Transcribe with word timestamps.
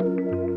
Bonjour 0.00 0.44
et 0.48 0.49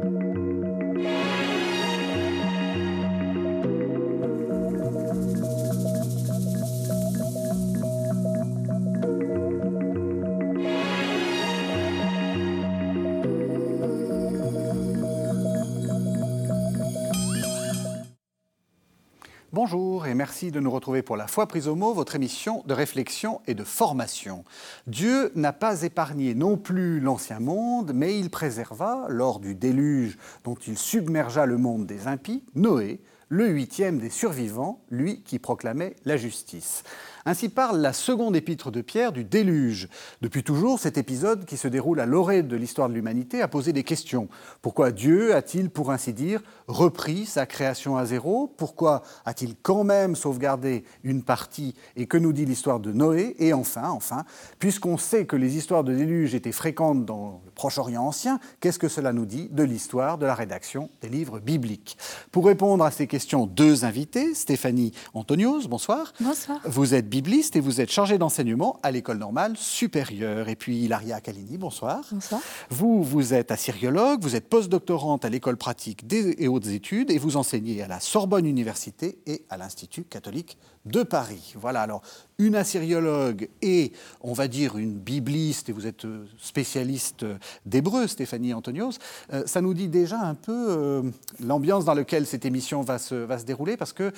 merci 20.33 20.49
de 20.49 20.59
nous 20.59 20.71
retrouver 20.71 21.03
pour 21.03 21.15
la 21.15 21.27
foi 21.27 21.45
prise 21.45 21.67
au 21.67 21.75
mot, 21.75 21.93
votre 21.93 22.15
émission 22.15 22.63
de 22.65 22.73
réflexion 22.73 23.41
et 23.45 23.53
de 23.53 23.63
formation. 23.63 24.43
Dieu 24.87 25.31
n'a 25.35 25.53
pas 25.53 25.83
épargné 25.83 26.33
non 26.33 26.57
plus 26.57 26.99
l'ancien 26.99 27.39
monde, 27.39 27.91
mais 27.93 28.17
il 28.17 28.31
préserva, 28.31 29.05
lors 29.09 29.39
du 29.39 29.53
déluge 29.53 30.17
dont 30.43 30.55
il 30.55 30.75
submergea 30.75 31.45
le 31.45 31.57
monde 31.57 31.85
des 31.85 32.07
impies, 32.07 32.43
Noé, 32.55 32.99
le 33.29 33.47
huitième 33.47 33.99
des 33.99 34.09
survivants, 34.09 34.81
lui 34.89 35.21
qui 35.21 35.37
proclamait 35.37 35.95
la 36.03 36.17
justice. 36.17 36.83
Ainsi 37.25 37.49
parle 37.49 37.79
la 37.79 37.93
seconde 37.93 38.35
épître 38.35 38.69
de 38.69 38.81
Pierre 38.81 39.13
du 39.13 39.23
déluge. 39.23 39.87
Depuis 40.21 40.43
toujours, 40.43 40.79
cet 40.79 40.97
épisode 40.97 41.45
qui 41.45 41.55
se 41.55 41.67
déroule 41.67 41.99
à 41.99 42.05
l'orée 42.05 42.43
de 42.43 42.55
l'histoire 42.55 42.89
de 42.89 42.93
l'humanité 42.93 43.41
a 43.41 43.47
posé 43.47 43.71
des 43.71 43.83
questions. 43.83 44.27
Pourquoi 44.61 44.91
Dieu 44.91 45.33
a-t-il, 45.33 45.69
pour 45.69 45.91
ainsi 45.91 46.11
dire, 46.11 46.41
repris 46.67 47.25
sa 47.25 47.45
création 47.45 47.95
à 47.95 48.05
zéro? 48.05 48.53
Pourquoi 48.57 49.03
a-t-il 49.25 49.55
quand 49.61 49.83
même 49.83 50.15
sauvegardé 50.15 50.83
une 51.03 51.23
partie 51.23 51.75
Et 51.95 52.07
que 52.07 52.17
nous 52.17 52.33
dit 52.33 52.45
l'histoire 52.45 52.79
de 52.79 52.91
Noé? 52.91 53.35
Et 53.39 53.53
enfin, 53.53 53.89
enfin, 53.89 54.25
puisqu'on 54.59 54.97
sait 54.97 55.25
que 55.25 55.35
les 55.35 55.55
histoires 55.55 55.83
de 55.83 55.93
déluge 55.93 56.35
étaient 56.35 56.51
fréquentes 56.51 57.05
dans 57.05 57.41
le 57.45 57.51
Proche-Orient 57.51 58.03
ancien, 58.03 58.39
qu'est-ce 58.59 58.79
que 58.79 58.89
cela 58.89 59.13
nous 59.13 59.25
dit 59.25 59.47
de 59.49 59.63
l'histoire 59.63 60.17
de 60.17 60.25
la 60.25 60.35
rédaction 60.35 60.89
des 61.01 61.09
livres 61.09 61.39
bibliques? 61.39 61.97
Pour 62.31 62.45
répondre 62.45 62.83
à 62.83 62.91
ces 62.91 63.07
questions, 63.07 63.45
deux 63.45 63.85
invités. 63.85 64.33
Stéphanie 64.33 64.91
Antonios, 65.13 65.67
bonsoir. 65.67 66.13
Bonsoir. 66.19 66.59
Vous 66.65 66.93
êtes 66.93 67.07
bibliste 67.13 67.55
et 67.55 67.59
vous 67.59 67.79
êtes 67.79 67.91
chargé 67.91 68.17
d'enseignement 68.17 68.79
à 68.81 68.89
l'école 68.89 69.19
normale 69.19 69.55
supérieure. 69.55 70.49
Et 70.49 70.55
puis 70.55 70.79
Ilaria 70.79 71.21
Kalini, 71.21 71.59
bonsoir. 71.59 72.01
Bonsoir. 72.11 72.41
Vous, 72.71 73.03
vous 73.03 73.35
êtes 73.35 73.51
assyriologue, 73.51 74.23
vous 74.23 74.35
êtes 74.35 74.49
postdoctorante 74.49 75.23
à 75.23 75.29
l'école 75.29 75.57
pratique 75.57 76.07
des 76.07 76.33
et 76.39 76.47
hautes 76.47 76.65
études 76.65 77.11
et 77.11 77.19
vous 77.19 77.37
enseignez 77.37 77.83
à 77.83 77.87
la 77.87 77.99
Sorbonne 77.99 78.47
Université 78.47 79.19
et 79.27 79.43
à 79.51 79.57
l'Institut 79.57 80.05
catholique 80.05 80.57
de 80.85 81.03
Paris. 81.03 81.53
Voilà, 81.55 81.81
alors 81.81 82.01
une 82.39 82.55
assyriologue 82.55 83.47
et, 83.61 83.93
on 84.21 84.33
va 84.33 84.47
dire, 84.47 84.77
une 84.77 84.97
bibliste, 84.97 85.69
et 85.69 85.71
vous 85.71 85.87
êtes 85.87 86.05
euh, 86.05 86.25
spécialiste 86.37 87.25
d'hébreu, 87.65 88.07
Stéphanie 88.07 88.53
Antonios, 88.53 88.97
euh, 89.31 89.43
ça 89.45 89.61
nous 89.61 89.73
dit 89.73 89.87
déjà 89.87 90.19
un 90.19 90.35
peu 90.35 90.67
euh, 90.69 91.03
l'ambiance 91.39 91.85
dans 91.85 91.93
laquelle 91.93 92.25
cette 92.25 92.45
émission 92.45 92.81
va 92.81 92.99
se, 92.99 93.15
va 93.15 93.37
se 93.37 93.45
dérouler, 93.45 93.77
parce 93.77 93.93
que, 93.93 94.11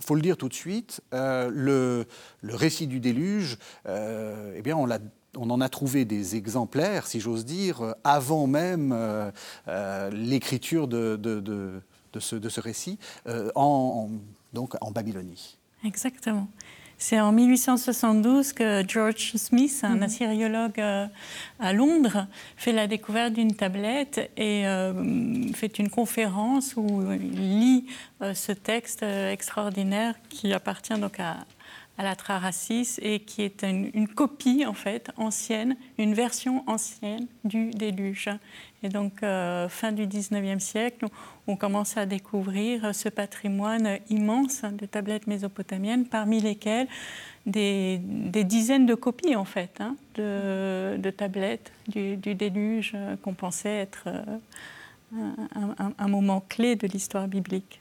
faut 0.00 0.14
le 0.14 0.22
dire 0.22 0.36
tout 0.36 0.48
de 0.48 0.54
suite, 0.54 1.00
euh, 1.14 1.50
le, 1.52 2.06
récit 2.42 2.86
du 2.86 3.00
déluge, 3.00 3.58
euh, 3.86 4.54
eh 4.56 4.62
bien, 4.62 4.76
on 4.76 5.50
en 5.50 5.60
a 5.60 5.68
trouvé 5.68 6.04
des 6.04 6.36
exemplaires, 6.36 7.06
si 7.06 7.20
j'ose 7.20 7.44
dire, 7.44 7.94
avant 8.04 8.46
même 8.46 8.92
euh, 8.92 9.30
l'écriture 10.10 10.88
de, 10.88 11.80
ce, 12.18 12.60
récit, 12.60 12.98
en 13.54 14.10
Babylonie. 14.92 15.58
Exactement. 15.84 16.48
C'est 17.00 17.20
en 17.20 17.30
1872 17.30 18.52
que 18.52 18.82
George 18.86 19.36
Smith, 19.36 19.80
un 19.84 20.02
assyriologue 20.02 20.80
euh, 20.80 21.06
à 21.60 21.72
Londres, 21.72 22.26
fait 22.56 22.72
la 22.72 22.88
découverte 22.88 23.34
d'une 23.34 23.54
tablette 23.54 24.32
et 24.36 24.66
euh, 24.66 25.52
fait 25.54 25.78
une 25.78 25.90
conférence 25.90 26.74
où 26.76 27.12
il 27.12 27.60
lit 27.60 27.86
euh, 28.20 28.34
ce 28.34 28.50
texte 28.50 29.04
extraordinaire 29.04 30.16
qui 30.28 30.52
appartient 30.52 30.98
donc 30.98 31.20
à, 31.20 31.36
à 31.98 32.04
la 32.04 32.14
et 33.02 33.20
qui 33.20 33.42
est 33.42 33.64
une, 33.64 34.06
copie 34.06 34.64
en 34.64 34.72
fait 34.72 35.10
ancienne, 35.16 35.76
une 35.98 36.14
version 36.14 36.62
ancienne 36.68 37.26
du 37.44 37.70
déluge. 37.70 38.30
Et 38.84 38.88
donc 38.88 39.24
euh, 39.24 39.68
fin 39.68 39.90
du 39.90 40.06
19e 40.06 40.60
siècle, 40.60 41.06
on 41.48 41.56
commence 41.56 41.96
à 41.96 42.06
découvrir 42.06 42.94
ce 42.94 43.08
patrimoine 43.08 43.98
immense 44.08 44.62
de 44.62 44.86
tablettes 44.86 45.26
mésopotamiennes, 45.26 46.06
parmi 46.06 46.40
lesquelles 46.40 46.86
des, 47.46 47.98
dizaines 47.98 48.86
de 48.86 48.94
copies 48.94 49.34
en 49.34 49.44
fait 49.44 49.80
hein, 49.80 49.96
de, 50.14 51.10
tablettes 51.10 51.72
du, 51.88 52.16
déluge 52.16 52.94
qu'on 53.22 53.34
pensait 53.34 53.74
être 53.74 54.04
euh, 54.06 54.22
un, 55.14 56.08
moment 56.08 56.44
clé 56.48 56.76
de 56.76 56.86
l'histoire 56.86 57.28
biblique. 57.28 57.80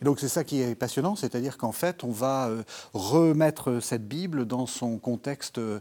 Et 0.00 0.04
donc 0.04 0.20
c'est 0.20 0.28
ça 0.28 0.44
qui 0.44 0.60
est 0.60 0.74
passionnant, 0.74 1.16
c'est-à-dire 1.16 1.56
qu'en 1.56 1.72
fait 1.72 2.04
on 2.04 2.10
va 2.10 2.48
euh, 2.48 2.62
remettre 2.92 3.80
cette 3.80 4.06
Bible 4.06 4.44
dans 4.46 4.66
son 4.66 4.98
contexte 4.98 5.58
euh, 5.58 5.80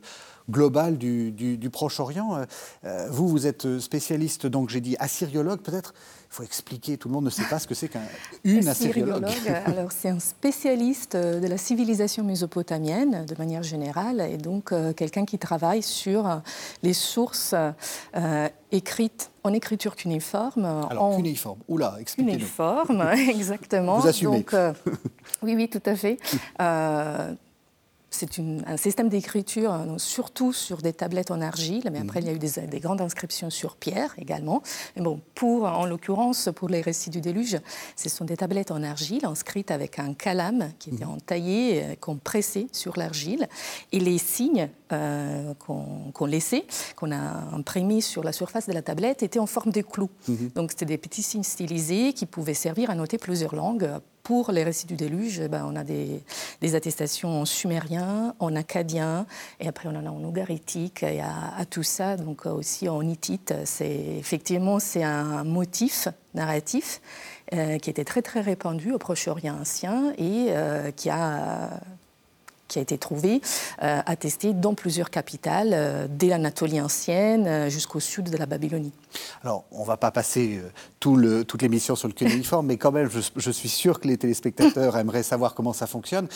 global 0.50 0.98
du, 0.98 1.70
Proche-Orient. 1.72 2.46
Euh, 2.86 3.08
vous, 3.10 3.28
vous 3.28 3.48
êtes 3.48 3.80
spécialiste, 3.80 4.48
donc 4.48 4.70
j'ai 4.70 4.82
dit 4.82 4.96
assyriologue, 5.00 5.60
peut-être 5.60 5.94
il 6.30 6.36
faut 6.36 6.44
expliquer, 6.44 6.98
tout 6.98 7.08
le 7.08 7.14
monde 7.14 7.26
ne 7.26 7.30
sait 7.30 7.46
pas 7.50 7.58
ce 7.58 7.68
que 7.68 7.74
c'est 7.74 7.88
qu'une 7.88 8.68
assyriologue. 8.68 9.24
Assyriologue, 9.24 9.62
alors 9.66 9.92
c'est 9.92 10.10
un 10.10 10.20
spécialiste 10.20 11.16
euh, 11.16 11.40
de 11.40 11.48
la 11.48 11.58
civilisation 11.58 12.24
mésopotamienne 12.24 13.26
de 13.26 13.36
manière 13.38 13.64
générale 13.64 14.22
et 14.22 14.38
donc 14.38 14.72
euh, 14.72 14.94
quelqu'un 14.94 15.26
qui 15.26 15.40
travaille 15.40 15.82
sur 15.82 16.28
euh, 16.28 16.36
les 16.84 16.94
sources 16.94 17.56
euh, 18.16 18.50
écrites 18.72 19.32
en 19.44 19.54
écriture 19.54 19.96
cunéiforme. 19.96 20.66
Alors 20.66 21.04
en 21.04 21.16
cunéiforme, 21.16 21.60
oula, 21.70 21.96
expliquez-nous. 22.00 22.38
cunéiforme, 22.38 23.02
exactement. 23.30 24.00
Vous 24.00 24.08
assumez. 24.08 24.38
Donc, 24.40 24.54
euh, 24.54 24.74
oui, 25.42 25.56
oui, 25.56 25.70
tout 25.70 25.84
à 25.86 25.96
fait. 25.96 26.18
C'est 28.10 28.40
un 28.40 28.78
système 28.78 29.10
d'écriture, 29.10 29.74
euh, 29.74 29.98
surtout 29.98 30.54
sur 30.54 30.78
des 30.78 30.94
tablettes 30.94 31.30
en 31.30 31.42
argile, 31.42 31.90
mais 31.92 32.00
après, 32.00 32.22
il 32.22 32.26
y 32.26 32.30
a 32.30 32.34
eu 32.34 32.40
des, 32.40 32.68
des 32.68 32.80
grandes 32.80 33.02
inscriptions 33.02 33.50
sur 33.50 33.76
pierre 33.76 34.16
également. 34.18 34.64
Mais 34.96 35.02
bon, 35.02 35.20
pour, 35.36 35.66
en 35.66 35.86
l'occurrence, 35.86 36.50
pour 36.56 36.70
les 36.70 36.82
récits 36.82 37.10
du 37.10 37.22
déluge, 37.22 37.58
ce 37.96 38.10
sont 38.10 38.26
des 38.26 38.38
tablettes 38.38 38.72
en 38.72 38.82
argile 38.82 39.26
inscrites 39.26 39.72
avec 39.72 40.00
un 40.00 40.14
calame 40.14 40.72
qui 40.80 40.92
était 40.92 41.04
entaillé, 41.04 41.84
euh, 41.84 41.96
qu'on 42.00 42.16
pressait 42.16 42.68
sur 42.72 42.98
l'argile. 42.98 43.48
Et 43.92 44.00
les 44.00 44.18
signes 44.18 44.70
euh, 44.94 45.54
qu'on 45.56 46.12
qu'on 46.14 46.26
laissait, 46.26 46.66
qu'on 46.96 47.12
a 47.12 47.16
imprimés 47.54 48.02
sur 48.02 48.24
la 48.24 48.32
surface 48.32 48.68
de 48.68 48.74
la 48.74 48.82
tablette, 48.82 49.22
étaient 49.22 49.40
en 49.40 49.46
forme 49.46 49.72
de 49.72 49.82
clous. 49.82 50.10
Donc, 50.56 50.72
c'était 50.72 50.86
des 50.86 50.98
petits 50.98 51.24
signes 51.24 51.44
stylisés 51.44 52.14
qui 52.14 52.26
pouvaient 52.26 52.54
servir 52.54 52.90
à 52.90 52.96
noter 52.96 53.18
plusieurs 53.18 53.54
langues. 53.54 53.90
Pour 54.28 54.52
les 54.52 54.66
récits 54.66 54.88
du 54.88 54.98
déluge, 54.98 55.40
eh 55.40 55.48
ben, 55.48 55.66
on 55.66 55.78
a 55.78 55.86
des, 55.86 56.76
attestations 56.76 57.30
en 57.30 57.46
sumérien, 57.46 58.36
en 58.40 58.58
acadien, 58.58 59.26
et 59.62 59.70
après 59.70 59.88
on 59.88 59.96
en 59.96 60.06
a 60.06 60.10
en 60.10 60.22
ougaritique, 60.22 61.04
et 61.04 61.22
à, 61.22 61.54
à 61.58 61.64
tout 61.64 61.82
ça, 61.82 62.18
donc 62.18 62.46
euh, 62.46 62.52
aussi 62.52 62.90
en 62.90 63.02
hittite. 63.04 63.54
C'est 63.64 64.18
effectivement 64.20 64.80
c'est 64.80 65.02
un 65.02 65.46
motif 65.46 66.10
narratif 66.34 67.00
euh, 67.54 67.78
qui 67.78 67.90
était 67.90 68.04
très 68.04 68.22
très 68.22 68.42
répandu 68.42 68.92
au 68.92 68.98
Proche-Orient 68.98 69.62
ancien 69.62 70.12
et 70.18 70.48
euh, 70.50 70.92
qui 70.92 71.10
a 71.10 71.80
qui 72.68 72.80
a 72.80 72.82
été 72.82 72.98
trouvé, 72.98 73.42
euh, 73.84 74.02
attesté 74.06 74.54
dans 74.54 74.74
plusieurs 74.74 75.10
capitales, 75.10 75.72
euh, 75.74 76.08
dès 76.10 76.28
l'Anatolie 76.28 76.82
ancienne 76.82 77.48
euh, 77.48 77.70
jusqu'au 77.70 78.00
sud 78.00 78.30
de 78.30 78.38
la 78.38 78.46
Babylonie. 78.46 78.92
Alors, 79.44 79.66
on 79.72 79.82
ne 79.82 79.88
va 79.88 79.98
pas 79.98 80.12
passer 80.12 80.62
tout 81.00 81.16
le, 81.16 81.44
toute 81.44 81.62
l'émission 81.62 81.96
sur 81.96 82.08
le 82.08 82.14
cunéiforme, 82.14 82.68
mais 82.68 82.78
quand 82.78 82.92
même, 82.92 83.10
je, 83.10 83.20
je 83.36 83.52
suis 83.52 83.70
sûr 83.70 84.00
que 84.00 84.08
les 84.08 84.18
téléspectateurs 84.18 84.98
aimeraient 84.98 85.24
savoir 85.24 85.54
comment 85.56 85.74
ça 85.74 85.88
fonctionne. 85.88 86.28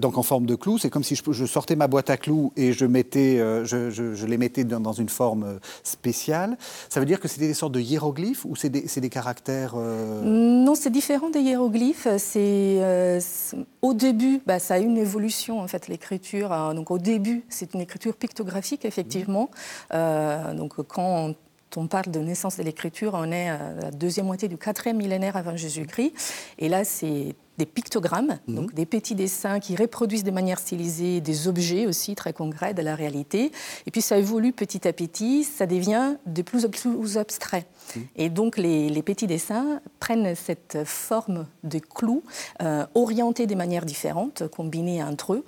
Donc, 0.00 0.18
en 0.18 0.22
forme 0.22 0.46
de 0.46 0.54
clous, 0.54 0.78
c'est 0.78 0.90
comme 0.90 1.04
si 1.04 1.14
je, 1.14 1.22
je 1.32 1.46
sortais 1.46 1.76
ma 1.76 1.86
boîte 1.86 2.10
à 2.10 2.16
clous 2.16 2.52
et 2.56 2.72
je, 2.72 2.84
mettais, 2.84 3.38
je, 3.64 4.26
les 4.26 4.38
mettais 4.38 4.64
dans, 4.64 4.80
dans 4.80 4.92
une 4.92 5.08
forme 5.08 5.58
spéciale. 5.84 6.58
Ça 6.88 7.00
veut 7.00 7.06
dire 7.06 7.20
que 7.20 7.28
c'était 7.28 7.46
des 7.46 7.54
sortes 7.54 7.72
de 7.72 7.80
hiéroglyphes 7.80 8.44
ou 8.44 8.56
c'est 8.56 8.68
des, 8.68 8.86
des 9.00 9.08
caractères 9.08 9.76
Non, 9.76 10.74
c'est 10.74 10.90
différent 10.90 11.30
des 11.30 11.40
hiéroglyphes. 11.40 12.08
C'est- 12.18 13.20
au 13.86 13.94
début, 13.94 14.40
bah, 14.46 14.58
ça 14.58 14.74
a 14.74 14.78
eu 14.80 14.84
une 14.84 14.98
évolution 14.98 15.60
en 15.60 15.68
fait 15.68 15.88
l'écriture. 15.88 16.52
hein. 16.52 16.74
Donc 16.74 16.90
au 16.90 16.98
début, 16.98 17.44
c'est 17.48 17.74
une 17.74 17.80
écriture 17.80 18.14
pictographique 18.16 18.84
effectivement. 18.84 19.50
Euh, 19.94 20.54
donc 20.54 20.82
quand 20.82 21.34
on 21.76 21.86
parle 21.86 22.10
de 22.10 22.20
naissance 22.20 22.56
de 22.56 22.62
l'écriture, 22.62 23.12
on 23.14 23.30
est 23.32 23.48
à 23.48 23.72
la 23.80 23.90
deuxième 23.90 24.26
moitié 24.26 24.48
du 24.48 24.56
quatrième 24.56 24.96
millénaire 24.96 25.36
avant 25.36 25.56
Jésus-Christ. 25.56 26.12
Et 26.58 26.68
là, 26.68 26.84
c'est 26.84 27.34
des 27.58 27.66
pictogrammes, 27.66 28.38
donc 28.48 28.74
des 28.74 28.86
petits 28.86 29.14
dessins 29.14 29.60
qui 29.60 29.76
reproduisent 29.76 30.24
de 30.24 30.30
manière 30.30 30.58
stylisée 30.58 31.20
des 31.20 31.48
objets 31.48 31.86
aussi 31.86 32.14
très 32.14 32.32
concrets 32.32 32.74
de 32.74 32.82
la 32.82 32.94
réalité. 32.94 33.50
Et 33.86 33.90
puis 33.90 34.02
ça 34.02 34.18
évolue 34.18 34.52
petit 34.52 34.86
à 34.86 34.92
petit, 34.92 35.44
ça 35.44 35.66
devient 35.66 36.16
de 36.26 36.42
plus 36.42 36.66
en 36.66 36.68
plus 36.68 37.16
abstrait. 37.16 37.66
Et 38.16 38.28
donc 38.28 38.58
les, 38.58 38.90
les 38.90 39.02
petits 39.02 39.26
dessins 39.26 39.80
prennent 40.00 40.34
cette 40.34 40.78
forme 40.84 41.46
de 41.64 41.78
clous, 41.78 42.22
euh, 42.62 42.84
orientés 42.94 43.46
de 43.46 43.54
manière 43.54 43.86
différente, 43.86 44.48
combinés 44.48 45.02
entre 45.02 45.34
eux 45.34 45.44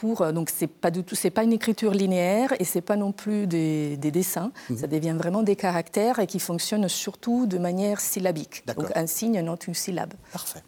pour 0.00 0.22
euh, 0.22 0.32
donc 0.32 0.48
c'est 0.48 0.66
pas 0.66 0.90
du 0.90 1.04
tout 1.04 1.14
c'est 1.14 1.30
pas 1.30 1.44
une 1.44 1.52
écriture 1.52 1.92
linéaire 1.92 2.54
et 2.58 2.64
c'est 2.64 2.80
pas 2.80 2.96
non 2.96 3.12
plus 3.12 3.46
des, 3.46 3.96
dessins. 3.98 4.50
Mhm. 4.70 4.78
Ça 4.78 4.86
devient 4.86 5.14
vraiment 5.16 5.42
des 5.42 5.56
caractères 5.56 6.18
et 6.18 6.26
qui 6.26 6.38
fonctionnent 6.40 6.88
surtout 6.88 7.46
de 7.46 7.58
manière 7.58 8.00
syllabique. 8.00 8.64
Donc 8.66 8.90
un 8.94 9.06
signe, 9.06 9.40
non 9.42 9.56
une 9.56 9.74
syllabe. 9.74 10.14
Parfait. 10.32 10.62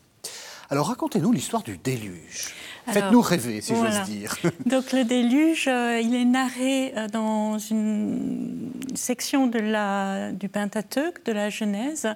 Alors 0.72 0.88
racontez-nous 0.88 1.32
l'histoire 1.32 1.62
du 1.62 1.76
déluge. 1.76 2.54
Faites-nous 2.86 3.20
rêver, 3.20 3.60
si 3.60 3.74
j'ose 3.76 4.00
dire. 4.06 4.34
Donc 4.66 4.92
le 4.92 5.04
déluge, 5.04 5.68
euh, 5.68 6.00
il 6.02 6.14
est 6.14 6.24
narré 6.24 6.94
euh, 6.96 7.08
dans 7.08 7.58
une 7.58 8.72
section 8.94 9.48
de 9.48 9.58
la, 9.58 10.32
du 10.32 10.48
Pentateuque, 10.48 11.26
de 11.26 11.32
la 11.32 11.50
Genèse, 11.50 12.08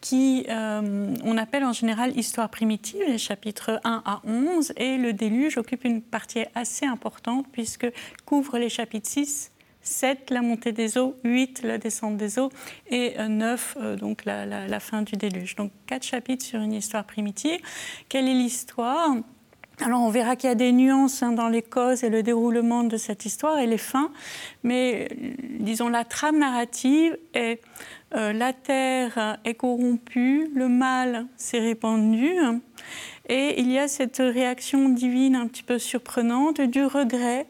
qui 0.00 0.46
euh, 0.48 1.16
on 1.24 1.36
appelle 1.36 1.64
en 1.64 1.72
général 1.72 2.16
histoire 2.16 2.48
primitive, 2.48 3.02
les 3.08 3.18
chapitres 3.18 3.80
1 3.82 4.02
à 4.06 4.20
11, 4.24 4.72
et 4.76 4.98
le 4.98 5.12
déluge 5.12 5.58
occupe 5.58 5.84
une 5.84 6.00
partie 6.00 6.44
assez 6.54 6.86
importante 6.86 7.46
puisque 7.50 7.88
couvre 8.24 8.56
les 8.58 8.68
chapitres 8.68 9.10
6 9.10 9.50
7, 9.86 10.30
la 10.30 10.42
montée 10.42 10.72
des 10.72 10.98
eaux, 10.98 11.16
8, 11.24 11.62
la 11.62 11.78
descente 11.78 12.16
des 12.16 12.38
eaux, 12.38 12.50
et 12.90 13.14
9, 13.18 13.96
donc 13.98 14.24
la, 14.24 14.80
fin 14.80 15.02
du 15.02 15.16
déluge. 15.16 15.56
Donc 15.56 15.72
quatre 15.86 16.04
chapitres 16.04 16.44
sur 16.44 16.60
une 16.60 16.72
histoire 16.72 17.04
primitive. 17.04 17.60
Quelle 18.08 18.28
est 18.28 18.34
l'histoire? 18.34 19.16
Alors 19.84 20.00
on 20.00 20.08
verra 20.08 20.36
qu'il 20.36 20.48
y 20.48 20.52
a 20.52 20.56
des 20.56 20.72
nuances 20.72 21.22
hein, 21.22 21.32
dans 21.32 21.48
les 21.48 21.60
causes 21.60 22.02
et 22.02 22.08
le 22.08 22.22
déroulement 22.22 22.82
de 22.82 22.96
cette 22.96 23.26
histoire 23.26 23.58
et 23.58 23.66
les 23.66 23.78
fins, 23.78 24.10
mais 24.62 25.08
disons 25.60 25.88
la 25.88 26.04
trame 26.04 26.38
narrative 26.38 27.18
est 27.34 27.60
euh, 28.14 28.32
la 28.32 28.52
terre 28.52 29.38
est 29.44 29.54
corrompue, 29.54 30.48
le 30.54 30.68
mal 30.68 31.26
s'est 31.36 31.58
répandu 31.58 32.34
et 33.28 33.60
il 33.60 33.70
y 33.70 33.78
a 33.78 33.88
cette 33.88 34.18
réaction 34.18 34.88
divine 34.88 35.36
un 35.36 35.46
petit 35.46 35.62
peu 35.62 35.78
surprenante 35.78 36.60
du 36.60 36.84
regret 36.84 37.46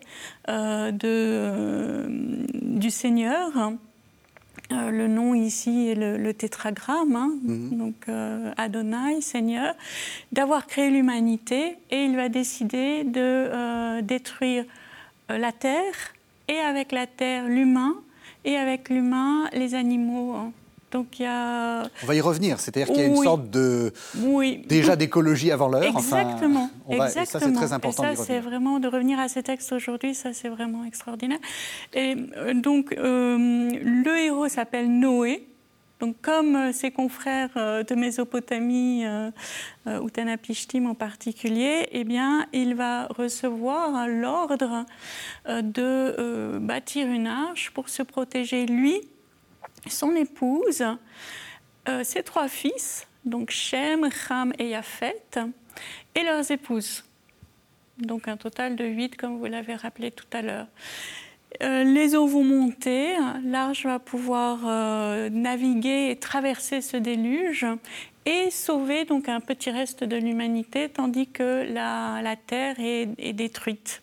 euh, 0.48 0.90
de, 0.90 1.00
euh, 1.04 2.06
du 2.52 2.90
Seigneur 2.90 3.52
euh, 4.72 4.90
le 4.90 5.06
nom 5.06 5.34
ici 5.34 5.88
est 5.88 5.94
le, 5.94 6.34
tétragramme, 6.34 7.14
hein. 7.14 7.30
mhm. 7.42 7.78
donc 7.78 7.94
euh, 8.08 8.50
Adonai, 8.56 9.20
Seigneur, 9.20 9.74
d'avoir 10.32 10.66
créé 10.66 10.90
l'humanité 10.90 11.76
et 11.90 12.04
il 12.04 12.16
va 12.16 12.28
décider 12.28 13.04
de 13.04 13.20
euh, 13.20 14.02
détruire 14.02 14.64
la 15.28 15.52
terre 15.52 15.94
et 16.48 16.58
avec 16.58 16.90
la 16.90 17.06
terre 17.06 17.46
l'humain 17.46 17.94
et 18.44 18.56
avec 18.56 18.88
l'humain 18.88 19.48
les 19.52 19.74
animaux. 19.74 20.34
Hein. 20.34 20.52
Donc 20.96 21.18
il 21.18 21.24
y 21.24 21.26
a... 21.26 21.82
On 22.02 22.06
va 22.06 22.14
y 22.14 22.22
revenir, 22.22 22.58
c'est-à-dire 22.58 22.86
qu'il 22.86 23.02
y 23.02 23.04
a 23.04 23.08
une 23.08 23.22
sorte 23.22 23.50
de 23.50 23.92
oui. 24.16 24.64
déjà 24.66 24.96
d'écologie 24.96 25.52
avant 25.52 25.68
l'heure. 25.68 25.82
Exactement. 25.82 26.70
Enfin, 26.86 27.04
Exactement. 27.04 27.22
Et 27.22 27.26
ça 27.26 27.38
c'est 27.40 27.52
très 27.52 27.72
important. 27.74 28.10
Et 28.10 28.16
ça 28.16 28.24
c'est 28.24 28.40
vraiment 28.40 28.80
de 28.80 28.88
revenir 28.88 29.20
à 29.20 29.28
ces 29.28 29.42
textes 29.42 29.72
aujourd'hui, 29.72 30.14
ça 30.14 30.32
c'est 30.32 30.48
vraiment 30.48 30.86
extraordinaire. 30.86 31.38
Et 31.92 32.16
euh, 32.38 32.54
donc 32.54 32.94
euh, 32.94 33.68
le 33.78 34.18
héros 34.18 34.48
s'appelle 34.48 34.90
Noé. 34.90 35.46
Donc, 36.00 36.16
comme 36.20 36.56
euh, 36.56 36.72
ses 36.72 36.90
confrères 36.90 37.54
de 37.54 37.94
Mésopotamie, 37.94 39.04
Utanapishtim 39.86 40.86
en 40.86 40.94
particulier, 40.94 41.88
eh 41.92 42.04
bien, 42.04 42.46
il 42.54 42.74
va 42.74 43.06
recevoir 43.06 44.08
l'ordre 44.08 44.86
de 45.46 46.58
bâtir 46.58 47.06
une 47.06 47.26
arche 47.26 47.70
pour 47.70 47.90
se 47.90 48.02
protéger 48.02 48.64
lui 48.64 49.02
son 49.88 50.14
épouse, 50.14 50.84
euh, 51.88 52.04
ses 52.04 52.22
trois 52.22 52.48
fils, 52.48 53.06
donc 53.24 53.50
Shem, 53.50 54.08
Ham 54.30 54.52
et 54.58 54.70
Yafet, 54.70 55.22
et 56.14 56.22
leurs 56.22 56.50
épouses. 56.50 57.04
Donc 57.98 58.28
un 58.28 58.36
total 58.36 58.76
de 58.76 58.84
huit, 58.84 59.16
comme 59.16 59.38
vous 59.38 59.46
l'avez 59.46 59.74
rappelé 59.74 60.10
tout 60.10 60.26
à 60.32 60.42
l'heure. 60.42 60.66
Euh, 61.62 61.84
les 61.84 62.14
eaux 62.14 62.26
vont 62.26 62.44
monter, 62.44 63.14
l'arche 63.44 63.86
va 63.86 63.98
pouvoir 63.98 64.58
euh, 64.66 65.30
naviguer 65.30 66.10
et 66.10 66.16
traverser 66.16 66.82
ce 66.82 66.96
déluge 66.96 67.64
et 68.26 68.50
sauver 68.50 69.04
donc 69.04 69.28
un 69.28 69.40
petit 69.40 69.70
reste 69.70 70.04
de 70.04 70.16
l'humanité, 70.16 70.88
tandis 70.88 71.28
que 71.28 71.64
la, 71.72 72.36
terre 72.46 72.76
est 72.78 73.32
détruite 73.32 74.02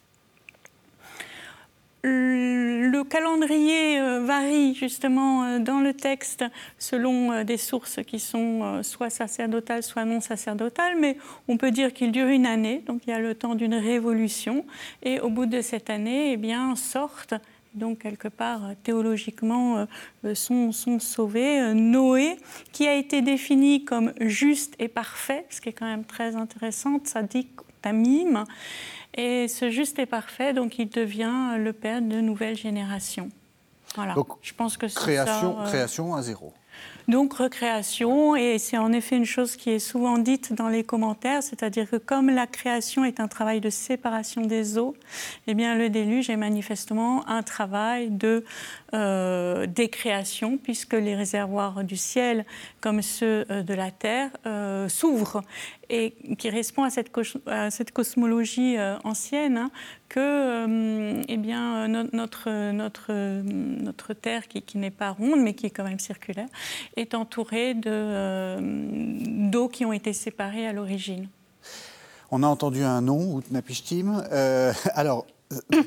le 2.03 3.03
calendrier 3.03 4.00
euh, 4.00 4.19
varie 4.21 4.75
justement 4.75 5.44
euh, 5.44 5.59
dans 5.59 5.79
le 5.79 5.94
texte 5.94 6.44
selon 6.77 7.31
euh, 7.31 7.44
des 7.44 7.57
sources 7.57 8.00
qui 8.05 8.19
sont 8.19 8.81
soit 8.83 9.09
sacerdotales, 9.09 9.83
soit 9.83 10.05
non 10.05 10.19
sacerdotales, 10.19 10.97
mais 11.00 11.17
on 11.47 11.57
peut 11.57 11.71
dire 11.71 11.94
qu'il 11.94 12.11
dure 12.11 12.27
une 12.27 12.45
année, 12.45 12.83
donc 12.85 13.01
il 13.07 13.11
y 13.11 13.13
a 13.13 13.19
le 13.19 13.35
temps 13.35 13.55
d'une 13.55 13.75
révolution, 13.75 14.65
et 15.01 15.19
au 15.19 15.29
bout 15.29 15.45
de 15.45 15.61
cette 15.61 15.89
année, 15.89 16.33
eh 16.33 16.38
bien, 16.38 16.75
sortent 16.75 17.35
donc 17.73 18.00
quelque 18.00 18.27
part 18.27 18.61
théologiquement 18.83 19.88
sont, 20.35 20.71
sont, 20.71 21.00
sauvés. 21.00 21.73
Noé, 21.73 22.38
qui 22.71 22.88
a 22.88 22.94
été 22.94 23.23
défini 23.23 23.83
comme 23.83 24.13
juste 24.19 24.75
et 24.77 24.88
parfait, 24.88 25.45
ce 25.50 25.59
qui 25.59 25.69
est 25.69 25.73
quand 25.73 25.88
même 25.88 26.05
très 26.05 26.35
intéressant, 26.35 27.00
ça 27.03 27.23
dit 27.23 27.47
tamim, 27.81 28.45
et 29.15 29.48
ce 29.48 29.69
juste 29.69 30.00
et 30.00 30.06
parfait, 30.06 30.54
donc 30.54 30.80
il 30.80 30.89
devient 30.89 31.57
le 31.57 31.74
père 31.74 32.01
de 32.01 32.19
nouvelles 32.19 32.57
générations. 32.57 33.30
Voilà. 33.95 34.13
Donc, 34.13 34.30
je 34.42 34.54
pense 34.54 34.77
que 34.77 34.88
création, 34.88 35.56
ça, 35.57 35.63
euh, 35.63 35.68
création 35.68 36.15
à 36.15 36.21
zéro. 36.21 36.54
Donc 37.07 37.33
recréation, 37.33 38.36
et 38.36 38.57
c'est 38.60 38.77
en 38.77 38.94
effet 38.94 39.18
une 39.18 39.25
chose 39.25 39.57
qui 39.57 39.71
est 39.71 39.80
souvent 39.80 40.18
dite 40.18 40.54
dans 40.54 40.69
les 40.69 40.86
commentaires, 40.86 41.44
c'est-à-dire 41.44 41.89
que 41.89 41.98
comme 41.98 42.30
la 42.30 42.48
création 42.48 43.04
est 43.04 43.19
un 43.19 43.27
travail 43.27 43.60
de 43.60 43.69
séparation 43.69 44.42
des 44.42 44.77
eaux, 44.77 44.95
eh 45.48 45.54
bien 45.54 45.75
le 45.75 45.89
déluge 45.89 46.30
est 46.30 46.38
manifestement 46.38 47.27
un 47.27 47.44
travail 47.44 48.10
de 48.10 48.45
euh, 48.94 49.66
décréation, 49.66 50.57
puisque 50.57 50.94
les 50.94 51.16
réservoirs 51.16 51.84
du 51.84 51.98
ciel, 51.98 52.45
comme 52.80 53.01
ceux 53.01 53.44
euh, 53.50 53.63
de 53.63 53.74
la 53.74 53.90
terre, 53.90 54.30
euh, 54.45 54.88
s'ouvrent 54.88 55.42
et 55.90 56.13
qui 56.38 56.51
répond 56.51 56.84
à 56.84 56.92
cette, 56.92 57.92
cosmologie 57.92 58.78
ancienne 59.04 59.57
hein, 59.57 59.72
que 60.10 61.24
eh 61.28 61.38
bien, 61.38 61.88
notre, 61.88 62.50
Terre, 64.13 64.48
qui, 64.48 64.78
n'est 64.78 64.92
pas 64.92 65.10
ronde, 65.10 65.39
mais 65.39 65.54
qui 65.54 65.66
est 65.66 65.72
quand 65.72 65.84
même 65.84 66.00
circulaire, 66.00 66.48
est 66.96 67.16
entourée 67.16 67.74
d'eau 67.74 69.68
qui 69.69 69.86
ont 69.86 69.94
été 69.94 70.13
séparées 70.13 70.68
à 70.68 70.74
l'origine. 70.74 71.28
On 72.31 72.44
a 72.44 72.48
entendu 72.48 72.84
un 72.84 73.01
nom, 73.01 73.39
Utnapishtim. 73.39 74.24
Alors, 74.96 75.25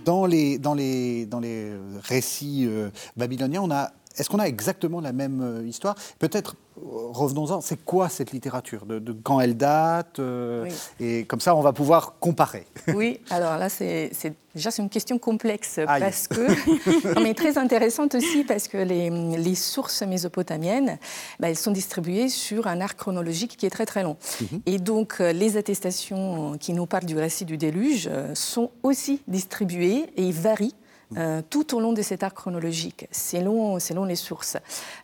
dans 0.05 0.27
les, 0.27 0.59
dans, 0.59 0.75
les, 0.75 1.27
dans 1.27 1.41
les 1.41 1.73
récits 2.03 2.67
euh, 2.67 2.91
babyloniens, 3.17 3.63
on 3.63 3.71
a 3.71 3.93
est-ce 4.17 4.31
qu'on 4.31 4.39
a 4.39 4.49
exactement 4.49 5.01
la 5.01 5.13
même 5.13 5.41
euh, 5.43 5.67
histoire? 5.67 5.95
Peut-être, 6.19 6.57
revenons-en, 6.83 7.61
c'est 7.61 7.83
quoi 7.85 8.09
cette 8.09 8.33
littérature 8.33 8.87
de, 8.87 9.13
quand 9.23 9.41
elle 9.41 9.57
date 9.57 10.19
euh, 10.19 10.69
Et 11.01 11.25
comme 11.25 11.41
ça, 11.41 11.57
on 11.57 11.61
va 11.61 11.73
pouvoir 11.73 12.15
comparer. 12.21 12.67
Oui, 12.95 13.21
alors 13.31 13.59
là, 13.59 13.69
c'est, 13.69 14.11
déjà 14.55 14.71
c'est 14.71 14.81
une 14.81 14.89
question 14.89 15.19
complexe 15.19 15.81
parce 15.87 16.29
que, 16.29 17.21
mais 17.23 17.35
très 17.35 17.59
intéressante 17.59 18.15
aussi 18.15 18.45
parce 18.45 18.69
que 18.69 18.79
les, 18.79 19.11
les 19.11 19.55
sources 19.55 20.03
mésopotamiennes, 20.03 20.99
bah, 21.41 21.51
elles 21.51 21.57
sont 21.57 21.73
distribuées 21.73 22.29
sur 22.29 22.67
un 22.67 22.81
arc 22.81 22.99
chronologique 22.99 23.57
qui 23.57 23.67
est 23.67 23.71
très 23.71 23.87
très 23.87 24.03
long. 24.03 24.17
Mhm. 24.41 24.61
Et 24.67 24.79
donc, 24.79 25.17
euh, 25.21 25.33
les 25.33 25.57
attestations 25.57 26.57
qui 26.59 26.73
nous 26.73 26.87
parlent 26.87 27.05
du 27.05 27.19
récit 27.19 27.45
du 27.45 27.59
déluge 27.59 28.09
sont 28.35 28.71
aussi 28.83 29.23
distribuées 29.27 30.07
et 30.17 30.31
varient 30.31 30.75
euh, 31.17 31.41
tout 31.49 31.77
au 31.77 31.81
long 31.81 31.93
de 31.93 32.03
cet 32.03 32.25
arc 32.25 32.37
chronologique, 32.37 33.07
selon, 33.13 33.79
selon 33.79 34.05
les 34.05 34.17
sources. 34.17 34.57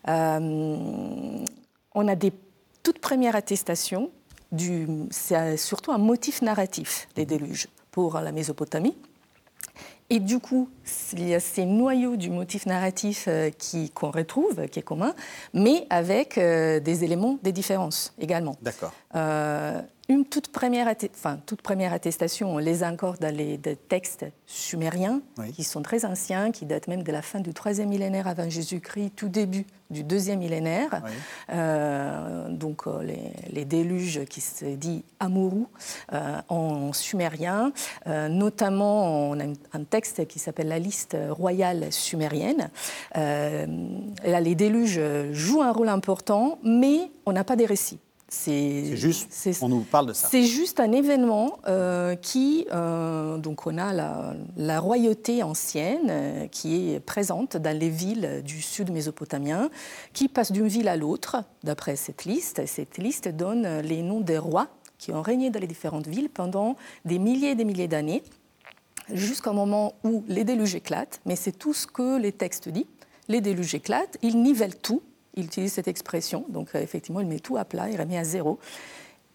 Euh, 0.08 1.44
on 1.94 2.08
a 2.08 2.14
des 2.14 2.32
toutes 2.82 2.98
premières 2.98 3.36
attestations, 3.36 4.10
c'est 5.10 5.56
surtout 5.56 5.92
un 5.92 5.98
motif 5.98 6.42
narratif 6.42 7.08
des 7.14 7.24
déluges 7.24 7.68
pour 7.90 8.18
la 8.18 8.32
Mésopotamie. 8.32 8.96
Et 10.10 10.20
du 10.20 10.40
coup, 10.40 10.68
il 11.14 11.28
y 11.28 11.34
a 11.34 11.40
ces 11.40 11.64
noyaux 11.64 12.16
du 12.16 12.28
motif 12.28 12.66
narratif 12.66 13.26
euh, 13.28 13.50
qu'on 13.94 14.10
retrouve, 14.10 14.66
qui 14.66 14.80
est 14.80 14.82
commun, 14.82 15.14
mais 15.54 15.86
avec 15.88 16.38
des 16.38 17.04
éléments, 17.04 17.38
des 17.42 17.52
différences 17.52 18.12
également. 18.18 18.56
D'accord 18.60 18.92
une 20.12 20.26
toute 20.26 20.48
première, 20.48 20.92
enfin, 21.14 21.38
toute 21.46 21.62
première 21.62 21.92
attestation, 21.92 22.54
on 22.54 22.58
les 22.58 22.82
a 22.82 22.88
encore 22.88 23.16
dans 23.18 23.34
les 23.34 23.58
textes 23.88 24.26
sumériens, 24.46 25.22
qui 25.54 25.64
sont 25.64 25.82
très 25.82 26.04
anciens, 26.04 26.50
qui 26.50 26.66
datent 26.66 26.88
même 26.88 27.02
de 27.02 27.12
la 27.12 27.22
fin 27.22 27.40
du 27.40 27.54
troisième 27.54 27.88
millénaire 27.88 28.28
avant 28.28 28.48
Jésus-Christ, 28.48 29.12
tout 29.16 29.28
début 29.28 29.66
du 29.88 30.04
deuxième 30.04 30.40
millénaire. 30.40 31.02
Euh, 31.50 32.48
donc 32.48 32.86
euh, 32.86 33.02
les, 33.50 33.64
déluges 33.64 34.24
qui 34.24 34.40
se 34.40 34.64
dit 34.64 35.04
Amuru 35.20 35.64
euh, 36.12 36.40
en 36.48 36.92
sumérien. 36.92 37.72
notamment, 38.06 39.30
on 39.30 39.40
a 39.40 39.44
un 39.72 39.84
texte 39.84 40.26
qui 40.26 40.38
s'appelle 40.38 40.68
la 40.68 40.78
liste 40.78 41.16
royale 41.30 41.92
sumérienne. 41.92 42.70
là, 43.14 44.40
les 44.40 44.54
déluges 44.54 45.00
jouent 45.32 45.62
un 45.62 45.72
rôle 45.72 45.88
important, 45.88 46.58
mais 46.62 47.10
on 47.24 47.32
n'a 47.32 47.44
pas 47.44 47.56
des 47.56 47.66
récits 47.66 48.00
C'est 48.34 48.96
juste, 48.96 49.30
on 49.60 49.68
nous 49.68 49.82
parle 49.82 50.06
de 50.06 50.14
ça. 50.14 50.26
C'est 50.30 50.44
juste 50.44 50.80
un 50.80 50.90
événement 50.90 51.58
euh, 51.68 52.16
qui, 52.16 52.66
euh, 52.72 53.36
donc 53.36 53.66
on 53.66 53.76
a 53.76 53.92
la, 54.56 54.80
royauté 54.80 55.42
ancienne 55.42 56.08
euh, 56.08 56.46
qui 56.46 56.94
est 56.94 57.00
présente 57.00 57.58
dans 57.58 57.78
les 57.78 57.90
villes 57.90 58.40
du 58.42 58.62
sud 58.62 58.90
mésopotamien, 58.90 59.68
qui 60.14 60.28
passe 60.28 60.50
d'une 60.50 60.66
ville 60.66 60.88
à 60.88 60.96
l'autre, 60.96 61.44
d'après 61.62 61.94
cette 61.94 62.24
liste. 62.24 62.62
Cette 62.66 62.96
liste 62.96 63.28
donne 63.28 63.80
les 63.80 64.00
noms 64.00 64.20
des 64.20 64.38
rois 64.38 64.68
qui 64.96 65.12
ont 65.12 65.22
régné 65.22 65.50
dans 65.50 65.60
les 65.60 65.66
différentes 65.66 66.08
villes 66.08 66.30
pendant 66.30 66.76
des 67.04 67.18
milliers 67.18 67.50
et 67.50 67.54
des 67.54 67.66
milliers 67.66 67.86
d'années, 67.86 68.22
jusqu'au 69.12 69.52
moment 69.52 69.92
où 70.04 70.24
les 70.26 70.44
déluges 70.44 70.74
éclatent, 70.74 71.20
mais 71.26 71.36
c'est 71.36 71.52
tout 71.52 71.74
ce 71.74 71.86
que 71.86 72.18
les 72.18 72.32
textes 72.32 72.70
disent. 72.70 72.86
Les 73.28 73.42
déluges 73.42 73.74
éclatent, 73.74 74.16
ils 74.22 74.42
nivellent 74.42 74.78
tout, 74.78 75.02
il 75.34 75.44
utilise 75.44 75.72
cette 75.72 75.88
expression, 75.88 76.44
donc 76.48 76.68
euh, 76.74 76.80
effectivement, 76.80 77.20
il 77.20 77.26
met 77.26 77.40
tout 77.40 77.56
à 77.56 77.64
plat, 77.64 77.88
il 77.88 78.00
remet 78.00 78.18
à 78.18 78.24
zéro. 78.24 78.58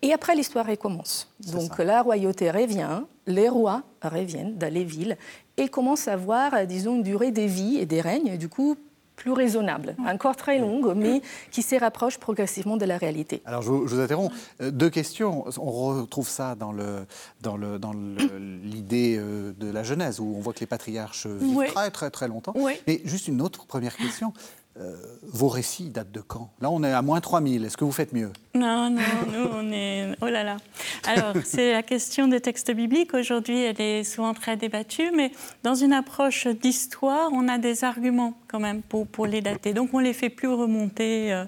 Et 0.01 0.13
après, 0.13 0.35
l'histoire 0.35 0.67
recommence. 0.67 1.33
Donc 1.51 1.79
la 1.79 2.03
royauté 2.03 2.51
revient, 2.51 3.01
les 3.25 3.49
rois 3.49 3.81
reviennent 4.03 4.57
dans 4.57 4.71
les 4.71 4.83
villes 4.83 5.17
et 5.57 5.69
commencent 5.69 6.07
à 6.07 6.13
avoir, 6.13 6.53
euh, 6.53 6.65
disons, 6.65 6.97
une 6.97 7.03
durée 7.03 7.31
des 7.31 7.47
vies 7.47 7.77
et 7.77 7.85
des 7.85 8.01
règnes, 8.01 8.37
du 8.37 8.47
coup, 8.47 8.77
plus 9.15 9.31
raisonnable, 9.31 9.95
encore 10.05 10.35
très 10.35 10.59
longue, 10.59 10.93
mais 10.95 11.23
qui 11.49 11.63
se 11.63 11.75
rapproche 11.75 12.19
progressivement 12.19 12.77
de 12.77 12.85
la 12.85 12.99
réalité. 12.99 13.41
Alors 13.45 13.63
je 13.63 13.71
vous, 13.71 13.99
interromps. 13.99 14.31
Euh, 14.61 14.69
deux 14.69 14.91
questions. 14.91 15.43
On 15.57 15.71
retrouve 15.71 16.29
ça 16.29 16.53
dans 16.53 16.71
l'idée 16.71 17.05
dans 17.41 17.57
le, 17.57 17.79
dans 17.79 17.93
de 17.95 19.71
la 19.71 19.83
Genèse, 19.83 20.19
où 20.19 20.35
on 20.37 20.39
voit 20.39 20.53
que 20.53 20.59
les 20.59 20.67
patriarches 20.67 21.25
vivent 21.25 21.73
très 21.73 21.89
très 21.89 22.11
très 22.11 22.27
longtemps. 22.27 22.53
Mais 22.85 23.01
juste 23.05 23.27
une 23.27 23.41
autre 23.41 23.65
première 23.65 23.97
question. 23.97 24.33
Euh, 24.79 24.95
vos 25.23 25.47
récits 25.47 25.89
datent 25.89 26.11
de 26.11 26.21
quand? 26.21 26.51
Là, 26.61 26.69
on 26.69 26.83
est 26.83 26.91
à 26.91 27.01
moins 27.01 27.19
3000. 27.19 27.65
Est-ce 27.65 27.77
que 27.77 27.83
vous 27.83 27.91
faites 27.91 28.13
mieux? 28.13 28.31
Non, 28.53 28.91
non, 28.91 29.01
nous, 29.31 29.49
on 29.53 29.71
est. 29.71 30.15
Oh 30.21 30.27
là 30.27 30.43
là 30.43 30.57
Alors, 31.05 31.33
c'est 31.43 31.71
la 31.71 31.83
question 31.83 32.27
des 32.27 32.41
textes 32.41 32.71
bibliques. 32.71 33.13
Aujourd'hui, 33.13 33.61
elle 33.61 33.79
est 33.81 34.03
souvent 34.03 34.33
très 34.33 34.55
débattue, 34.55 35.11
mais 35.15 35.31
dans 35.63 35.75
une 35.75 35.93
approche 35.93 36.47
d'histoire, 36.47 37.29
on 37.33 37.47
a 37.47 37.57
des 37.57 37.83
arguments 37.83 38.33
quand 38.47 38.59
même 38.59 38.81
pour, 38.81 39.07
pour 39.07 39.25
les 39.25 39.41
dater. 39.41 39.73
Donc, 39.73 39.93
on 39.93 39.99
ne 39.99 40.05
les 40.05 40.13
fait 40.13 40.29
plus 40.29 40.47
remonter 40.47 41.33
euh, 41.33 41.45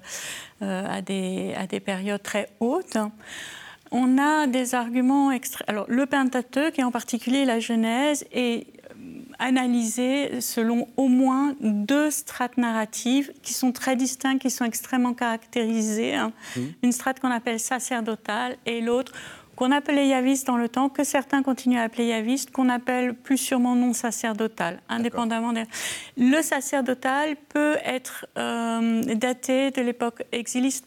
euh, 0.62 0.98
à, 0.98 1.02
des, 1.02 1.54
à 1.56 1.66
des 1.66 1.80
périodes 1.80 2.22
très 2.22 2.48
hautes 2.60 2.98
on 3.92 4.18
a 4.18 4.46
des 4.46 4.74
arguments 4.76 5.32
extra... 5.32 5.64
Alors, 5.66 5.84
le 5.88 6.06
Pentateuque, 6.06 6.78
et 6.78 6.84
en 6.84 6.92
particulier 6.92 7.44
la 7.44 7.58
Genèse, 7.58 8.24
est 8.32 8.68
analysé 9.40 10.40
selon 10.40 10.86
au 10.96 11.08
moins 11.08 11.56
deux 11.60 12.10
strates 12.10 12.58
narratives 12.58 13.32
qui 13.42 13.54
sont 13.54 13.72
très 13.72 13.96
distinctes, 13.96 14.42
qui 14.42 14.50
sont 14.50 14.64
extrêmement 14.64 15.14
caractérisées. 15.14 16.14
Hein. 16.14 16.32
Mmh. 16.56 16.60
Une 16.84 16.92
strate 16.92 17.18
qu'on 17.18 17.30
appelle 17.30 17.58
sacerdotale 17.58 18.56
et 18.66 18.80
l'autre 18.80 19.12
qu'on 19.56 19.72
appelait 19.72 20.08
yaviste 20.08 20.46
dans 20.46 20.56
le 20.56 20.70
temps, 20.70 20.88
que 20.88 21.04
certains 21.04 21.42
continuent 21.42 21.80
à 21.80 21.82
appeler 21.82 22.06
yaviste, 22.06 22.50
qu'on 22.50 22.70
appelle 22.70 23.12
plus 23.12 23.36
sûrement 23.36 23.76
non 23.76 23.92
sacerdotal, 23.92 24.80
indépendamment 24.88 25.52
des... 25.52 25.64
Le 26.16 26.40
sacerdotal 26.40 27.36
peut 27.50 27.76
être 27.84 28.24
euh, 28.38 29.02
daté 29.16 29.70
de 29.70 29.82
l'époque 29.82 30.22
exiliste 30.32 30.86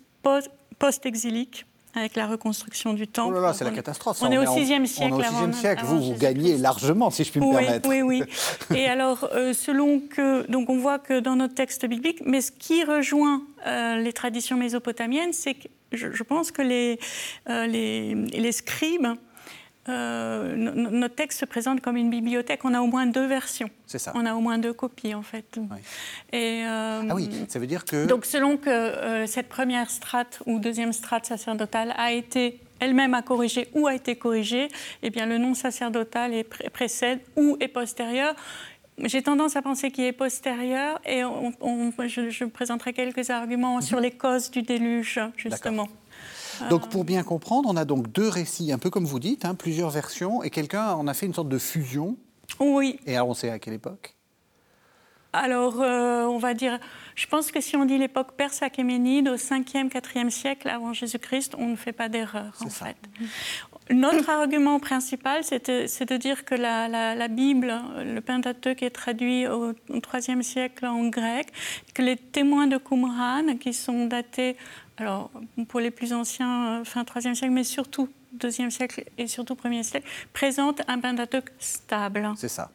post-exilique 0.79 1.67
avec 1.95 2.15
la 2.15 2.27
reconstruction 2.27 2.93
du 2.93 3.07
temple. 3.07 3.33
Oh 3.33 3.39
là 3.39 3.47
là, 3.47 3.53
c'est 3.53 3.63
la 3.63 3.71
catastrophe. 3.71 4.17
On, 4.21 4.31
est 4.31 4.37
au 4.37 4.53
VIe 4.53 4.87
siècle. 4.87 5.13
On 5.13 5.19
est 5.19 5.27
au 5.27 5.47
VIe 5.47 5.53
siècle. 5.53 5.83
Vous, 5.85 6.01
vous 6.01 6.15
gagnez 6.15 6.57
largement, 6.57 7.11
si 7.11 7.23
je 7.23 7.31
puis 7.31 7.39
me 7.39 7.51
permettre. 7.51 7.87
Oui, 7.87 8.01
oui. 8.01 8.23
Et 8.75 8.87
alors, 8.87 9.29
euh, 9.33 9.53
selon 9.53 9.99
que, 9.99 10.49
donc, 10.49 10.69
on 10.69 10.77
voit 10.77 10.99
que 10.99 11.19
dans 11.19 11.35
notre 11.35 11.53
texte 11.53 11.85
biblique, 11.85 12.21
mais 12.25 12.41
ce 12.41 12.51
qui 12.51 12.83
rejoint 12.83 13.43
euh, 13.67 13.97
les 13.97 14.13
traditions 14.13 14.57
mésopotamiennes, 14.57 15.33
c'est 15.33 15.53
que 15.53 15.67
je, 15.91 16.23
pense 16.23 16.51
que 16.51 16.63
les, 16.63 16.99
euh, 17.49 17.67
les, 17.67 18.15
les 18.15 18.51
scribes 18.51 19.07
euh, 19.89 20.55
notre 20.55 21.15
texte 21.15 21.41
se 21.41 21.45
présente 21.45 21.81
comme 21.81 21.97
une 21.97 22.09
bibliothèque. 22.09 22.61
On 22.63 22.73
a 22.73 22.79
au 22.79 22.87
moins 22.87 23.05
deux 23.05 23.25
versions. 23.25 23.69
C'est 23.85 23.99
ça. 23.99 24.13
On 24.15 24.25
a 24.25 24.33
au 24.33 24.39
moins 24.39 24.57
deux 24.57 24.73
copies, 24.73 25.13
en 25.13 25.23
fait. 25.23 25.45
Et, 26.31 26.63
euh, 26.65 27.01
ah 27.09 27.15
oui, 27.15 27.29
ça 27.49 27.59
veut 27.59 27.67
dire 27.67 27.83
que... 27.83 28.05
Donc, 28.05 28.25
selon 28.25 28.57
que 28.57 28.69
euh, 28.69 29.27
cette 29.27 29.49
première 29.49 29.89
strate 29.89 30.41
ou 30.45 30.59
deuxième 30.59 30.93
strate 30.93 31.25
sacerdotale 31.25 31.93
a 31.97 32.13
été 32.13 32.59
elle-même 32.79 33.13
à 33.13 33.21
corriger 33.21 33.67
ou 33.73 33.87
a 33.87 33.95
été 33.95 34.15
corrigée, 34.15 34.69
eh 35.01 35.09
bien, 35.09 35.25
le 35.25 35.37
nom 35.37 35.53
sacerdotal 35.53 36.33
est 36.33 36.69
précède 36.69 37.19
ou 37.35 37.57
est 37.59 37.67
postérieur. 37.67 38.35
J'ai 38.99 39.21
tendance 39.21 39.55
à 39.55 39.61
penser 39.61 39.91
qu'il 39.91 40.05
est 40.05 40.11
postérieur 40.13 41.01
et 41.05 41.21
je, 41.21 42.29
je, 42.29 42.45
présenterai 42.45 42.93
quelques 42.93 43.31
arguments 43.31 43.81
sur 43.81 43.97
mhm. 43.97 44.03
les 44.03 44.11
causes 44.11 44.51
du 44.51 44.61
déluge, 44.61 45.19
justement. 45.35 45.87
Donc 46.69 46.89
pour 46.89 47.03
bien 47.03 47.23
comprendre, 47.23 47.69
on 47.71 47.77
a 47.77 47.85
donc 47.85 48.11
deux 48.11 48.27
récits, 48.27 48.71
un 48.71 48.77
peu 48.77 48.89
comme 48.89 49.05
vous 49.05 49.19
dites, 49.19 49.45
hein, 49.45 49.55
plusieurs 49.55 49.89
versions, 49.89 50.43
et 50.43 50.49
quelqu'un 50.49 50.93
en 50.93 51.07
a 51.07 51.13
fait 51.13 51.25
une 51.25 51.33
sorte 51.33 51.49
de 51.49 51.57
fusion. 51.57 52.17
Oui. 52.59 52.99
Et 53.05 53.15
alors 53.15 53.29
on 53.29 53.33
sait 53.33 53.49
à 53.49 53.59
quelle 53.59 53.73
époque? 53.73 54.15
Alors, 55.35 55.81
euh, 55.81 56.25
on 56.25 56.37
va 56.37 56.53
dire, 56.53 56.77
je 57.15 57.25
pense 57.25 57.51
que 57.51 57.59
si 57.59 57.75
on 57.75 57.85
dit 57.85 57.97
l'époque 57.97 58.33
perse 58.37 58.61
achéménide, 58.61 59.27
au 59.27 59.35
5e, 59.35 59.89
4e 59.89 60.29
siècle 60.29 60.69
avant 60.69 60.93
Jésus-Christ, 60.93 61.55
on 61.57 61.69
ne 61.69 61.75
fait 61.75 61.91
pas 61.91 62.07
d'erreur, 62.07 62.53
en 62.63 62.69
fait. 62.69 62.95
Notre 63.89 64.29
argument 64.29 64.79
principal, 64.79 65.43
c'est 65.43 65.69
de, 65.69 66.17
dire 66.17 66.45
que 66.45 66.53
la, 66.53 67.27
Bible, 67.29 67.73
le 67.97 68.19
Pentateuque 68.21 68.83
est 68.83 68.91
traduit 68.91 69.47
au, 69.47 69.73
IIIe 69.89 70.43
siècle 70.43 70.85
en 70.85 71.07
grec, 71.07 71.47
que 71.95 72.03
les 72.03 72.15
témoins 72.15 72.67
de 72.67 72.77
Qumran, 72.77 73.57
qui 73.59 73.73
sont 73.73 74.05
datés 74.05 74.55
alors 74.97 75.31
pour 75.67 75.79
les 75.79 75.91
plus 75.91 76.13
anciens, 76.13 76.81
euh, 76.81 76.83
fin 76.83 77.03
3e 77.03 77.33
siècle, 77.33 77.53
mais 77.53 77.63
surtout 77.63 78.09
2e 78.39 78.69
siècle 78.69 79.03
et 79.17 79.27
surtout 79.27 79.55
1er 79.55 79.83
siècle, 79.83 80.07
présente 80.33 80.81
un 80.87 80.99
Pentateuque 80.99 81.51
stable. 81.59 82.29
C'est 82.35 82.49
ça. 82.49 82.71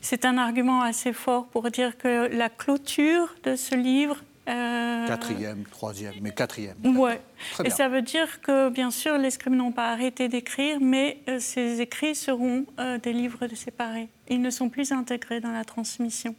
C'est 0.00 0.24
un 0.24 0.38
argument 0.38 0.82
assez 0.82 1.12
fort 1.12 1.46
pour 1.46 1.70
dire 1.70 1.96
que 1.96 2.28
la 2.34 2.48
clôture 2.48 3.34
de 3.44 3.56
ce 3.56 3.74
livre 3.74 4.16
euh... 4.48 5.06
Quatrième, 5.06 5.64
troisième, 5.64 6.14
mais 6.20 6.32
quatrième. 6.32 6.74
Ouais. 6.84 7.20
Et 7.64 7.70
ça 7.70 7.88
veut 7.88 8.02
dire 8.02 8.40
que, 8.40 8.70
bien 8.70 8.90
sûr, 8.90 9.16
les 9.16 9.30
scribes 9.30 9.54
n'ont 9.54 9.70
pas 9.70 9.92
arrêté 9.92 10.26
d'écrire, 10.28 10.78
mais 10.80 11.18
euh, 11.28 11.38
ces 11.38 11.80
écrits 11.80 12.16
seront 12.16 12.66
euh, 12.80 12.98
des 12.98 13.12
livres 13.12 13.46
séparés. 13.54 14.08
Ils 14.28 14.42
ne 14.42 14.50
sont 14.50 14.68
plus 14.68 14.90
intégrés 14.90 15.40
dans 15.40 15.52
la 15.52 15.64
transmission. 15.64 16.34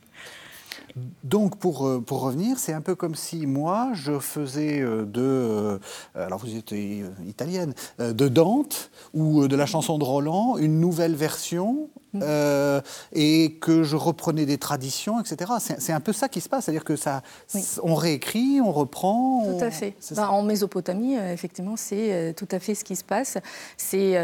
Donc, 1.23 1.57
pour, 1.57 1.88
euh, 1.88 2.00
pour 2.00 2.21
revenir, 2.21 2.59
c'est 2.59 2.73
un 2.73 2.81
peu 2.81 2.95
comme 2.95 3.15
si 3.15 3.47
moi, 3.47 3.91
je 3.93 4.19
faisais 4.19 4.81
euh, 4.81 5.05
de. 5.05 5.21
Euh, 5.21 5.79
alors, 6.15 6.39
vous 6.39 6.55
êtes 6.55 6.73
italienne, 7.25 7.73
de 8.00 8.27
Dante 8.27 8.91
ou 9.13 9.47
de 9.47 9.55
la 9.55 9.65
chanson 9.65 9.97
de 9.97 10.03
Roland, 10.03 10.57
une 10.57 10.79
nouvelle 10.79 11.15
version 11.15 11.89
euh, 12.22 12.82
et 13.12 13.58
que 13.60 13.84
je 13.84 13.96
reprenais 13.96 14.46
des 14.46 14.58
traditions, 14.58 15.20
etc. 15.20 15.51
C'est 15.79 15.93
un 15.93 16.00
peu 16.00 16.13
ça 16.13 16.29
qui 16.29 16.41
se 16.41 16.50
passe, 16.50 16.65
c'est-à-dire 16.65 16.84
que 16.84 16.96
ça, 16.96 17.24
on 17.82 17.96
réécrit, 17.96 18.62
on 18.62 18.72
reprend. 18.72 19.43
Tout 19.46 19.63
à 19.63 19.72
fait. 19.72 19.96
Ben, 20.15 20.27
en 20.27 20.43
Mésopotamie, 20.43 21.17
euh, 21.17 21.34
effectivement, 21.34 21.75
c'est 21.75 22.13
euh, 22.13 22.34
tout 22.34 22.48
à 22.51 22.60
fait 22.60 22.75
ce 22.75 22.84
qui 22.84 22.96
se 22.96 23.03
passe. 23.03 23.38
C'est 23.77 24.17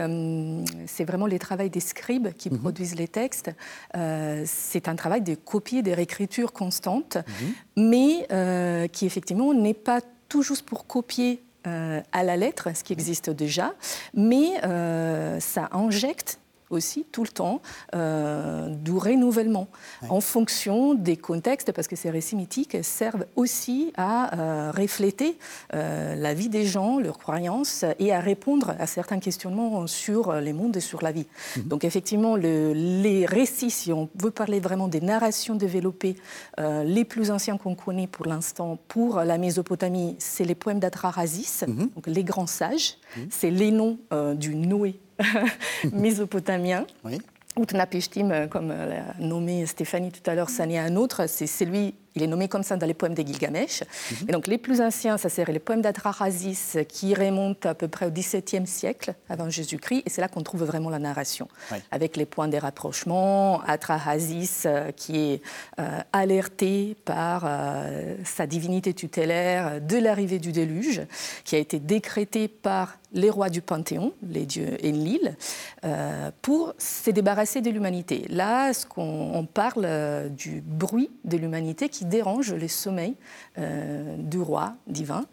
vraiment 1.05 1.25
les 1.25 1.39
travaux 1.39 1.67
des 1.67 1.79
scribes 1.79 2.29
qui 2.37 2.49
mhm. 2.49 2.59
produisent 2.59 2.95
les 2.95 3.07
textes. 3.07 3.51
c'est 3.93 4.87
un 4.87 4.95
travail 4.95 5.21
de 5.21 5.35
copie, 5.35 5.83
de 5.83 5.91
réécriture 5.91 6.53
constante, 6.53 7.17
mhm. 7.17 7.85
mais 7.91 8.89
qui 8.89 9.05
effectivement 9.05 9.53
n'est 9.53 9.73
pas 9.73 10.01
tout 10.27 10.43
juste 10.43 10.65
pour 10.65 10.85
copier 10.85 11.43
à 11.63 12.23
la 12.23 12.37
lettre, 12.37 12.69
ce 12.75 12.83
qui 12.83 12.93
existe 12.93 13.29
déjà, 13.29 13.73
mais 14.13 14.53
ça 15.39 15.69
injecte 15.71 16.39
aussi 16.69 17.05
tout 17.11 17.23
le 17.23 17.29
temps 17.29 17.61
euh, 17.95 18.69
du 18.69 18.91
renouvellement 18.91 19.67
en 20.09 20.21
fonction 20.21 20.93
des 20.93 21.17
contextes, 21.17 21.71
parce 21.71 21.87
que 21.87 21.95
ces 21.95 22.09
récits 22.09 22.35
mythiques 22.35 22.77
servent 22.83 23.25
aussi 23.35 23.93
à 23.97 24.37
euh, 24.37 24.71
refléter 24.71 25.37
euh, 25.73 26.15
la 26.15 26.33
vie 26.33 26.49
des 26.49 26.65
gens, 26.65 26.99
leurs 26.99 27.17
croyances 27.17 27.85
et 27.99 28.13
à 28.13 28.19
répondre 28.19 28.75
à 28.79 28.87
certains 28.87 29.19
questionnements 29.19 29.87
sur 29.87 30.33
les 30.33 30.53
mondes 30.53 30.77
et 30.77 30.81
sur 30.81 31.01
la 31.01 31.11
vie. 31.11 31.27
Mhm. 31.57 31.63
Donc 31.63 31.83
effectivement, 31.83 32.35
le, 32.35 32.73
les 32.73 33.25
récits, 33.25 33.71
si 33.71 33.91
on 33.91 34.09
veut 34.15 34.31
parler 34.31 34.59
vraiment 34.59 34.87
des 34.87 35.01
narrations 35.01 35.55
développées, 35.55 36.15
les 36.57 37.05
plus 37.05 37.31
anciens 37.31 37.57
qu'on 37.57 37.75
connaît 37.75 38.07
pour 38.07 38.25
l'instant 38.25 38.77
pour 38.87 39.19
la 39.19 39.37
Mésopotamie, 39.37 40.15
c'est 40.19 40.43
les 40.43 40.55
poèmes 40.55 40.79
d'Atrahasis, 40.79 41.63
mhm. 41.67 41.89
donc 41.95 42.07
les 42.07 42.23
grands 42.23 42.47
sages, 42.47 42.97
mhm. 43.17 43.27
c'est 43.29 43.51
les 43.51 43.71
noms 43.71 43.97
du 44.35 44.55
Noé 44.55 44.99
mésopotamien. 45.93 46.85
Oui. 47.03 47.19
Utnapishtim, 47.59 48.47
comme 48.47 48.69
l'a 48.69 49.15
nommé 49.19 49.65
Stéphanie 49.65 50.11
tout 50.11 50.27
à 50.29 50.35
l'heure, 50.35 50.49
ça 50.49 50.65
n'est 50.65 50.77
un 50.77 50.95
autre, 50.95 51.27
c'est 51.27 51.47
celui 51.47 51.95
il 52.15 52.23
est 52.23 52.27
nommé 52.27 52.47
comme 52.47 52.63
ça 52.63 52.75
dans 52.75 52.85
les 52.85 52.93
poèmes 52.93 53.13
des 53.13 53.25
Gilgamesh. 53.25 53.83
Et 54.27 54.31
donc 54.31 54.47
les 54.47 54.57
plus 54.57 54.81
anciens, 54.81 55.17
ça 55.17 55.29
serait 55.29 55.53
les 55.53 55.59
poèmes 55.59 55.81
d'Atrahasis 55.81 56.77
qui 56.87 57.13
remontent 57.13 57.69
à 57.69 57.75
peu 57.75 57.87
près 57.87 58.05
au 58.05 58.11
XVIIe 58.11 58.67
siècle 58.67 59.13
avant 59.29 59.49
Jésus-Christ. 59.49 60.03
Et 60.05 60.09
c'est 60.09 60.21
là 60.21 60.27
qu'on 60.27 60.43
trouve 60.43 60.63
vraiment 60.63 60.89
la 60.89 60.99
narration, 60.99 61.47
avec 61.91 62.17
les 62.17 62.25
points 62.25 62.47
des 62.47 62.59
rapprochements. 62.59 63.61
Atrahasis 63.61 64.63
euh, 64.65 64.91
qui 64.91 65.17
est 65.17 65.41
euh, 65.79 65.99
alerté 66.13 66.95
par 67.05 67.43
euh, 67.45 68.15
sa 68.23 68.47
divinité 68.47 68.93
tutélaire 68.93 69.81
de 69.81 69.97
l'arrivée 69.97 70.39
du 70.39 70.51
déluge, 70.51 71.01
qui 71.43 71.55
a 71.55 71.59
été 71.59 71.79
décrété 71.79 72.47
par 72.47 72.99
les 73.13 73.29
rois 73.29 73.49
du 73.49 73.61
Panthéon, 73.61 74.13
les 74.27 74.45
dieux 74.45 74.77
Enlil, 74.83 75.35
euh, 75.83 76.31
pour 76.41 76.73
se 76.77 77.09
débarrasser 77.09 77.61
de 77.61 77.69
l'humanité. 77.69 78.25
Là, 78.29 78.73
ce 78.73 78.85
qu'on 78.85 79.47
parle 79.51 79.83
euh, 79.85 80.29
du 80.29 80.61
bruit 80.65 81.09
de 81.25 81.37
l'humanité 81.37 81.89
qui 81.89 81.98
dérange 82.05 82.53
le 82.53 82.67
sommeil 82.67 83.15
euh, 83.57 84.15
du 84.17 84.39
roi 84.39 84.75
divin. 84.87 85.25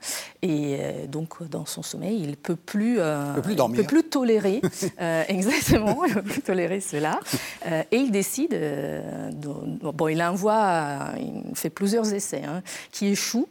Et 0.43 0.79
donc, 1.09 1.43
dans 1.49 1.67
son 1.67 1.83
sommeil, 1.83 2.21
il 2.23 2.31
ne 2.31 2.35
peut 2.35 2.57
plus, 2.57 2.97
peut 3.35 3.43
plus, 3.43 3.57
dormir. 3.57 3.81
peut 3.81 3.87
plus 3.87 4.05
tolérer, 4.05 4.63
exactement, 5.29 6.05
il 6.05 6.15
peut 6.15 6.23
plus 6.23 6.43
tolérer 6.43 6.81
cela. 6.81 7.21
et 7.91 7.97
il 7.97 8.11
décide, 8.11 8.51
de, 8.51 9.01
bon, 9.93 10.09
il 10.09 10.23
envoie, 10.23 11.11
il 11.19 11.55
fait 11.55 11.71
plusieurs 11.71 12.13
essais 12.13 12.43
hein, 12.45 12.63
qui 12.93 13.07
échouent 13.07 13.49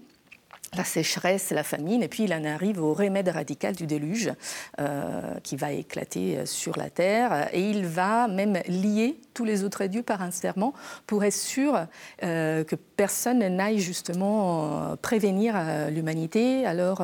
la 0.75 0.83
sécheresse, 0.83 1.51
la 1.51 1.63
famine, 1.63 2.03
et 2.03 2.07
puis 2.07 2.23
il 2.23 2.33
en 2.33 2.43
arrive 2.43 2.81
au 2.81 2.93
remède 2.93 3.29
radical 3.29 3.75
du 3.75 3.87
déluge 3.87 4.31
euh, 4.79 5.21
qui 5.43 5.55
va 5.55 5.71
éclater 5.71 6.45
sur 6.45 6.77
la 6.77 6.89
terre, 6.89 7.49
et 7.53 7.69
il 7.69 7.85
va 7.85 8.27
même 8.27 8.59
lier 8.67 9.17
tous 9.33 9.45
les 9.45 9.63
autres 9.63 9.85
dieux 9.85 10.03
par 10.03 10.21
un 10.21 10.31
serment 10.31 10.73
pour 11.07 11.23
être 11.23 11.33
sûr 11.33 11.85
euh, 12.23 12.63
que 12.63 12.75
personne 12.75 13.39
n'aille 13.39 13.79
justement 13.79 14.91
euh, 14.91 14.95
prévenir 14.95 15.55
l'humanité. 15.89 16.65
Alors 16.65 17.03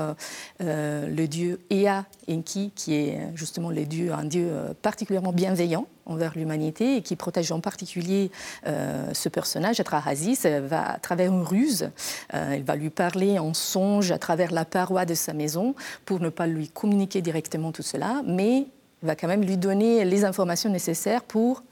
le 0.60 1.26
dieu 1.26 1.60
Ea 1.70 2.06
Enki, 2.30 2.72
qui 2.76 2.96
est 2.96 3.20
justement 3.36 3.70
le 3.70 3.86
dieu, 3.86 4.14
un 4.14 4.26
dieu 4.26 4.50
particulièrement 4.82 5.34
bienveillant, 5.34 5.86
envers 6.06 6.34
l'humanité 6.36 6.98
et 6.98 7.02
qui 7.02 7.16
protège 7.16 7.52
en 7.52 7.60
particulier 7.60 8.32
euh, 8.68 9.14
ce 9.14 9.30
personnage, 9.30 9.80
Atrahasis, 9.80 10.46
va 10.46 10.94
à 10.94 11.00
travers 11.00 11.32
une 11.32 11.44
ruse, 11.44 11.90
euh, 12.34 12.56
il 12.58 12.64
va 12.64 12.76
lui 12.76 12.90
parler 12.90 13.40
en 13.40 13.54
songe 13.54 14.12
à 14.12 14.18
travers 14.18 14.52
la 14.52 14.66
paroi 14.66 15.06
de 15.06 15.14
sa 15.14 15.34
maison 15.34 15.76
pour 16.06 16.20
ne 16.20 16.30
pas 16.30 16.48
lui 16.48 16.70
communiquer 16.70 17.22
directement 17.22 17.72
tout 17.72 17.84
cela, 17.84 18.22
mais 18.26 18.68
va 19.04 19.16
quand 19.16 19.28
même 19.28 19.44
lui 19.44 19.58
donner 19.58 20.06
les 20.06 20.26
informations 20.26 20.70
nécessaires 20.70 21.24
pour 21.24 21.64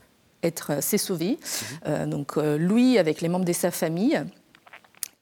être 0.41 0.81
s'est 0.81 0.97
sauvé. 0.97 1.37
Euh, 1.85 2.05
donc 2.05 2.37
lui, 2.37 2.97
avec 2.97 3.21
les 3.21 3.29
membres 3.29 3.45
de 3.45 3.53
sa 3.53 3.71
famille, 3.71 4.23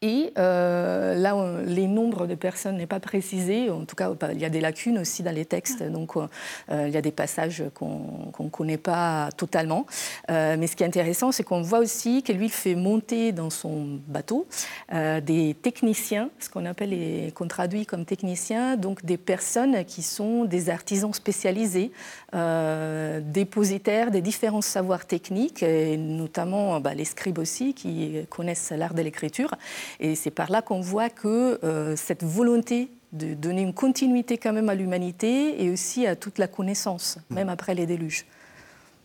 et 0.04 0.32
euh, 0.38 1.16
là, 1.16 1.36
les 1.66 1.88
nombres 1.88 2.28
de 2.28 2.36
personnes 2.36 2.78
n'est 2.78 2.86
pas 2.86 3.00
précisé. 3.00 3.72
En 3.72 3.84
tout 3.84 3.96
cas, 3.96 4.12
il 4.32 4.40
y 4.40 4.46
a 4.46 4.50
des 4.50 4.62
lacunes 4.62 5.00
aussi 5.00 5.24
dans 5.24 5.34
les 5.34 5.46
textes. 5.46 5.82
Ah. 5.82 5.90
Donc, 5.90 6.16
euh, 6.18 6.28
il 6.70 6.94
y 6.94 6.98
a 6.98 7.02
des 7.02 7.12
passages 7.12 7.64
qu'on 7.74 8.32
ne 8.40 8.50
connaît 8.50 8.78
pas 8.78 9.30
totalement. 9.36 9.88
Euh, 10.30 10.56
mais 10.60 10.68
ce 10.68 10.76
qui 10.76 10.84
est 10.84 10.86
intéressant, 10.86 11.32
c'est 11.32 11.44
qu'on 11.44 11.64
voit 11.64 11.80
aussi 11.80 12.22
que 12.22 12.32
lui 12.32 12.50
fait 12.50 12.76
monter 12.76 13.32
dans 13.32 13.50
son 13.50 14.00
bateau 14.08 14.48
des 14.92 15.56
techniciens, 15.62 16.30
ce 16.40 16.50
qu'on 16.50 16.66
appelle 16.66 16.94
et 16.94 17.32
qu'on 17.34 17.48
traduit 17.48 17.86
comme 17.86 18.06
techniciens, 18.06 18.78
donc 18.78 19.04
des 19.04 19.18
personnes 19.18 19.84
qui 19.86 20.02
sont 20.04 20.46
des 20.46 20.70
artisans 20.70 21.14
spécialisés, 21.14 21.92
dépositaires 22.34 24.12
des 24.12 24.22
différents 24.22 24.62
savoirs 24.62 25.06
techniques, 25.06 25.64
et 25.64 25.98
notamment 25.98 26.80
bah, 26.80 26.94
les 26.94 27.06
scribes 27.06 27.40
aussi, 27.40 27.74
qui 27.74 28.26
connaissent 28.30 28.72
l'art 28.72 28.94
de 28.94 29.02
l'écriture. 29.02 29.52
Et 30.00 30.16
c'est 30.16 30.32
par 30.32 30.52
là 30.52 30.62
qu'on 30.62 30.82
voit 30.82 31.10
que 31.10 31.60
euh, 31.64 31.96
cette 31.96 32.24
volonté 32.24 32.92
de 33.14 33.34
donner 33.34 33.62
une 33.62 33.74
continuité 33.74 34.38
quand 34.38 34.54
même 34.54 34.70
à 34.70 34.76
l'humanité 34.76 35.64
et 35.64 35.70
aussi 35.72 36.06
à 36.06 36.16
toute 36.16 36.38
la 36.38 36.48
connaissance, 36.48 37.18
hmm. 37.30 37.36
même 37.36 37.50
après 37.50 37.74
les 37.74 37.86
déluges. 37.86 38.26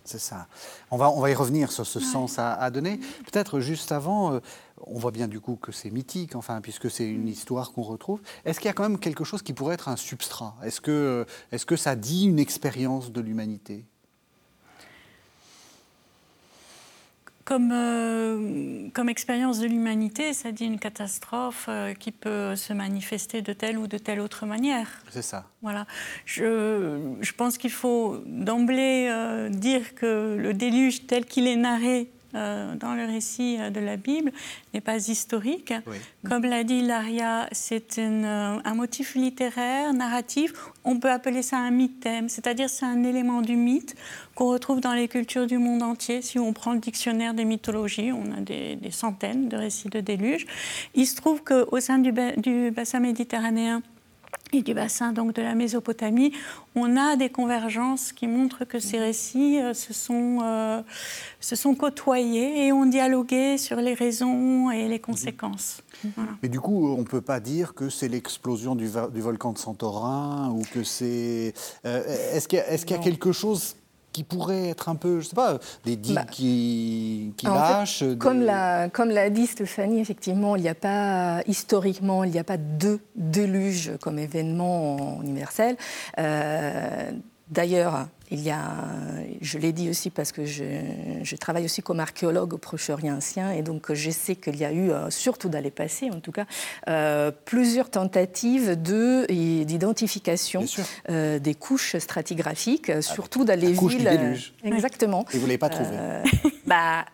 C'est 0.05 0.19
ça. 0.19 0.49
On 0.91 0.97
va, 0.97 1.11
on 1.11 1.21
va 1.21 1.31
y 1.31 1.35
revenir 1.35 1.71
sur 1.71 1.87
ce 1.87 2.01
sens 2.01 2.39
à, 2.39 2.71
donner. 2.71 2.99
Peut-être 3.31 3.61
juste 3.61 3.93
avant, 3.93 4.33
euh, 4.33 4.41
on 4.81 4.99
voit 4.99 5.13
bien 5.13 5.29
du 5.29 5.39
coup 5.39 5.55
que 5.55 5.71
c'est 5.71 5.91
mythique, 5.91 6.35
enfin, 6.35 6.61
puisque 6.61 6.91
c'est 6.91 7.09
une 7.09 7.29
histoire 7.29 7.73
qu'on 7.73 7.83
retrouve. 7.83 8.21
Est-ce 8.45 8.59
qu'il 8.59 8.67
y 8.67 8.71
a 8.71 8.73
quand 8.73 8.83
même 8.83 8.99
quelque 8.99 9.23
chose 9.23 9.43
qui 9.43 9.53
pourrait 9.53 9.75
être 9.75 9.89
un 9.89 9.97
substrat? 9.97 10.57
Est-ce 10.65 10.81
que, 10.81 11.25
est 11.53 11.65
que 11.65 11.77
ça 11.77 11.95
dit 11.95 12.27
une 12.27 12.41
expérience 12.41 13.13
de 13.13 13.21
l'humanité? 13.21 13.87
Comme, 17.45 17.73
euh, 17.73 18.89
comme 18.93 19.09
expérience 19.09 19.59
de 19.59 19.67
l'humanité, 19.67 20.33
ça 20.33 20.53
dit 20.53 20.65
une 20.65 20.79
catastrophe 20.79 21.67
euh, 21.69 21.95
qui 21.95 22.13
peut 22.13 22.57
se 22.57 22.73
manifester 22.73 23.43
de 23.43 23.53
telle 23.53 23.79
ou 23.79 23.87
de 23.87 23.99
telle 23.99 24.21
autre 24.21 24.47
manière. 24.47 24.89
C'est 25.11 25.23
ça. 25.23 25.47
Voilà. 25.61 25.87
Je, 26.25 27.15
je 27.21 27.33
pense 27.33 27.59
qu'il 27.59 27.73
faut 27.73 28.23
d'emblée 28.27 29.09
euh, 29.11 29.49
dire 29.49 29.95
que 29.95 30.37
le 30.39 30.55
déluge 30.55 31.07
tel 31.07 31.25
qu'il 31.25 31.47
est 31.47 31.57
narré 31.57 32.11
euh, 32.35 32.75
dans 32.77 32.95
le 32.95 33.05
récit 33.05 33.59
euh, 33.61 33.71
de 33.71 33.81
la 33.81 33.97
Bible 33.97 34.33
n'est 34.73 34.81
pas 34.81 34.97
historique. 34.97 35.75
Comme 36.29 36.45
l'a 36.45 36.65
dit 36.65 36.81
Laria, 36.81 37.49
c'est 37.53 37.99
euh, 37.99 38.59
un 38.65 38.75
motif 38.75 39.15
littéraire, 39.15 39.93
narratif. 39.93 40.55
On 40.85 40.99
peut 40.99 41.11
appeler 41.11 41.43
ça 41.43 41.59
un 41.59 41.71
mythème, 41.71 42.29
c'est-à-dire 42.29 42.71
c'est 42.71 42.87
un 42.87 43.05
élément 43.05 43.43
du 43.43 43.57
mythe 43.57 43.95
qu'on 44.35 44.49
retrouve 44.49 44.81
dans 44.81 44.95
les 44.95 45.09
cultures 45.09 45.47
du 45.47 45.59
monde 45.59 45.83
entier. 45.83 46.23
Si 46.23 46.39
on 46.39 46.53
prend 46.53 46.73
le 46.73 46.81
dictionnaire 46.81 47.35
des 47.35 47.45
mythologies, 47.45 48.13
on 48.13 48.33
a 48.33 48.41
des, 48.41 48.79
centaines 48.91 49.49
de 49.49 49.57
récits 49.57 49.89
de 49.89 50.01
déluge. 50.01 50.47
Il 50.95 51.07
se 51.07 51.17
trouve 51.17 51.43
qu'au 51.43 51.81
sein 51.81 51.99
du, 51.99 52.13
du 52.39 52.71
bassin 52.71 53.01
méditerranéen, 53.01 53.83
et 54.53 54.63
du 54.63 54.75
bassin 54.75 55.13
donc 55.13 55.35
de 55.35 55.43
la 55.43 55.55
Mésopotamie, 55.55 56.33
on 56.75 56.97
a 56.97 57.17
des 57.17 57.31
convergences 57.31 58.13
qui 58.13 58.27
montrent 58.27 58.65
que 58.65 58.79
ces 58.79 58.99
récits 58.99 59.59
euh, 59.59 59.75
se, 59.75 59.93
sont, 59.93 60.41
euh, 60.43 60.83
se 61.41 61.57
sont 61.57 61.75
côtoyés 61.75 62.67
et 62.67 62.73
ont 62.73 62.87
dialogué 62.87 63.57
sur 63.57 63.77
les 63.77 63.95
raisons 63.95 64.71
et 64.71 64.89
les 64.89 65.01
conséquences. 65.01 65.83
Mais 66.43 66.49
du 66.49 66.61
coup, 66.61 66.89
on 66.89 66.99
ne 66.99 67.05
peut 67.05 67.21
pas 67.21 67.41
dire 67.41 67.75
que 67.75 67.89
c'est 67.89 68.09
l'explosion 68.09 68.75
du, 68.75 68.89
du, 69.13 69.21
volcan 69.21 69.53
de 69.53 69.59
Santorin 69.59 70.51
ou 70.51 70.63
que 70.73 70.83
c'est... 70.83 71.55
Euh, 71.87 72.03
est-ce 72.35 72.49
qu'il 72.49 72.59
y, 72.59 72.91
y, 72.91 72.95
a 72.95 72.99
quelque 72.99 73.33
chose 73.33 73.77
qui 74.13 74.25
pourraient 74.25 74.69
être 74.69 74.89
un 74.89 74.95
peu, 74.95 75.21
je 75.21 75.29
sais 75.29 75.35
pas, 75.35 75.59
des 75.85 75.97
digues 75.97 76.15
bah, 76.15 76.25
qui, 76.25 77.33
qui 77.37 77.47
lâchent 77.47 78.05
Comme 78.19 78.43
l'a 78.43 78.89
comme 78.89 79.11
l'a 79.11 79.31
dit 79.31 79.47
Stéphanie, 79.47 80.01
effectivement, 80.01 80.57
il 80.57 80.63
n'y 80.63 80.69
a 80.69 80.75
pas 80.75 81.43
historiquement, 81.47 82.25
il 82.25 82.31
n'y 82.31 82.39
a 82.39 82.45
pas 82.45 82.57
deux 82.57 83.01
déluges 83.17 83.93
comme 84.01 84.19
événement 84.19 85.21
universel. 85.23 85.77
Euh, 86.19 87.11
D'ailleurs, 87.53 88.07
il 88.31 88.41
y 88.41 88.51
a, 88.51 88.63
je 89.43 89.59
l'ai 89.59 89.73
dit 89.73 89.91
aussi 89.91 90.09
parce 90.09 90.33
que 90.33 90.47
je, 90.47 91.37
travaille 91.37 91.67
aussi 91.67 91.83
comme 91.83 92.01
archéologue 92.01 92.55
au 92.55 92.59
Proche-Orient 92.59 93.17
ancien 93.17 93.51
et 93.51 93.61
donc 93.61 93.93
je 93.93 94.11
sais 94.11 94.37
qu'il 94.37 94.57
y 94.57 94.65
a 94.65 94.73
eu, 94.73 94.91
euh, 94.91 95.11
surtout 95.11 95.51
dans 95.51 95.63
les 95.63 95.71
passés 95.71 96.09
en 96.11 96.21
tout 96.21 96.33
cas, 96.33 96.47
euh, 96.89 97.31
plusieurs 97.45 97.91
tentatives 97.91 98.81
de, 98.81 99.27
d'identification 99.65 100.65
euh, 101.11 101.39
des 101.39 101.55
couches 101.55 101.99
stratigraphiques, 101.99 102.89
ah, 102.89 103.03
surtout 103.03 103.45
dans 103.45 103.59
les 103.59 103.73
villes. 103.73 104.41
Exactement. 104.65 105.27
Et 105.35 105.37
vous 105.37 105.43
ne 105.43 105.49
l'avez 105.49 105.59
pas 105.59 105.69
trouvé 105.69 105.91
bah, 106.67 107.05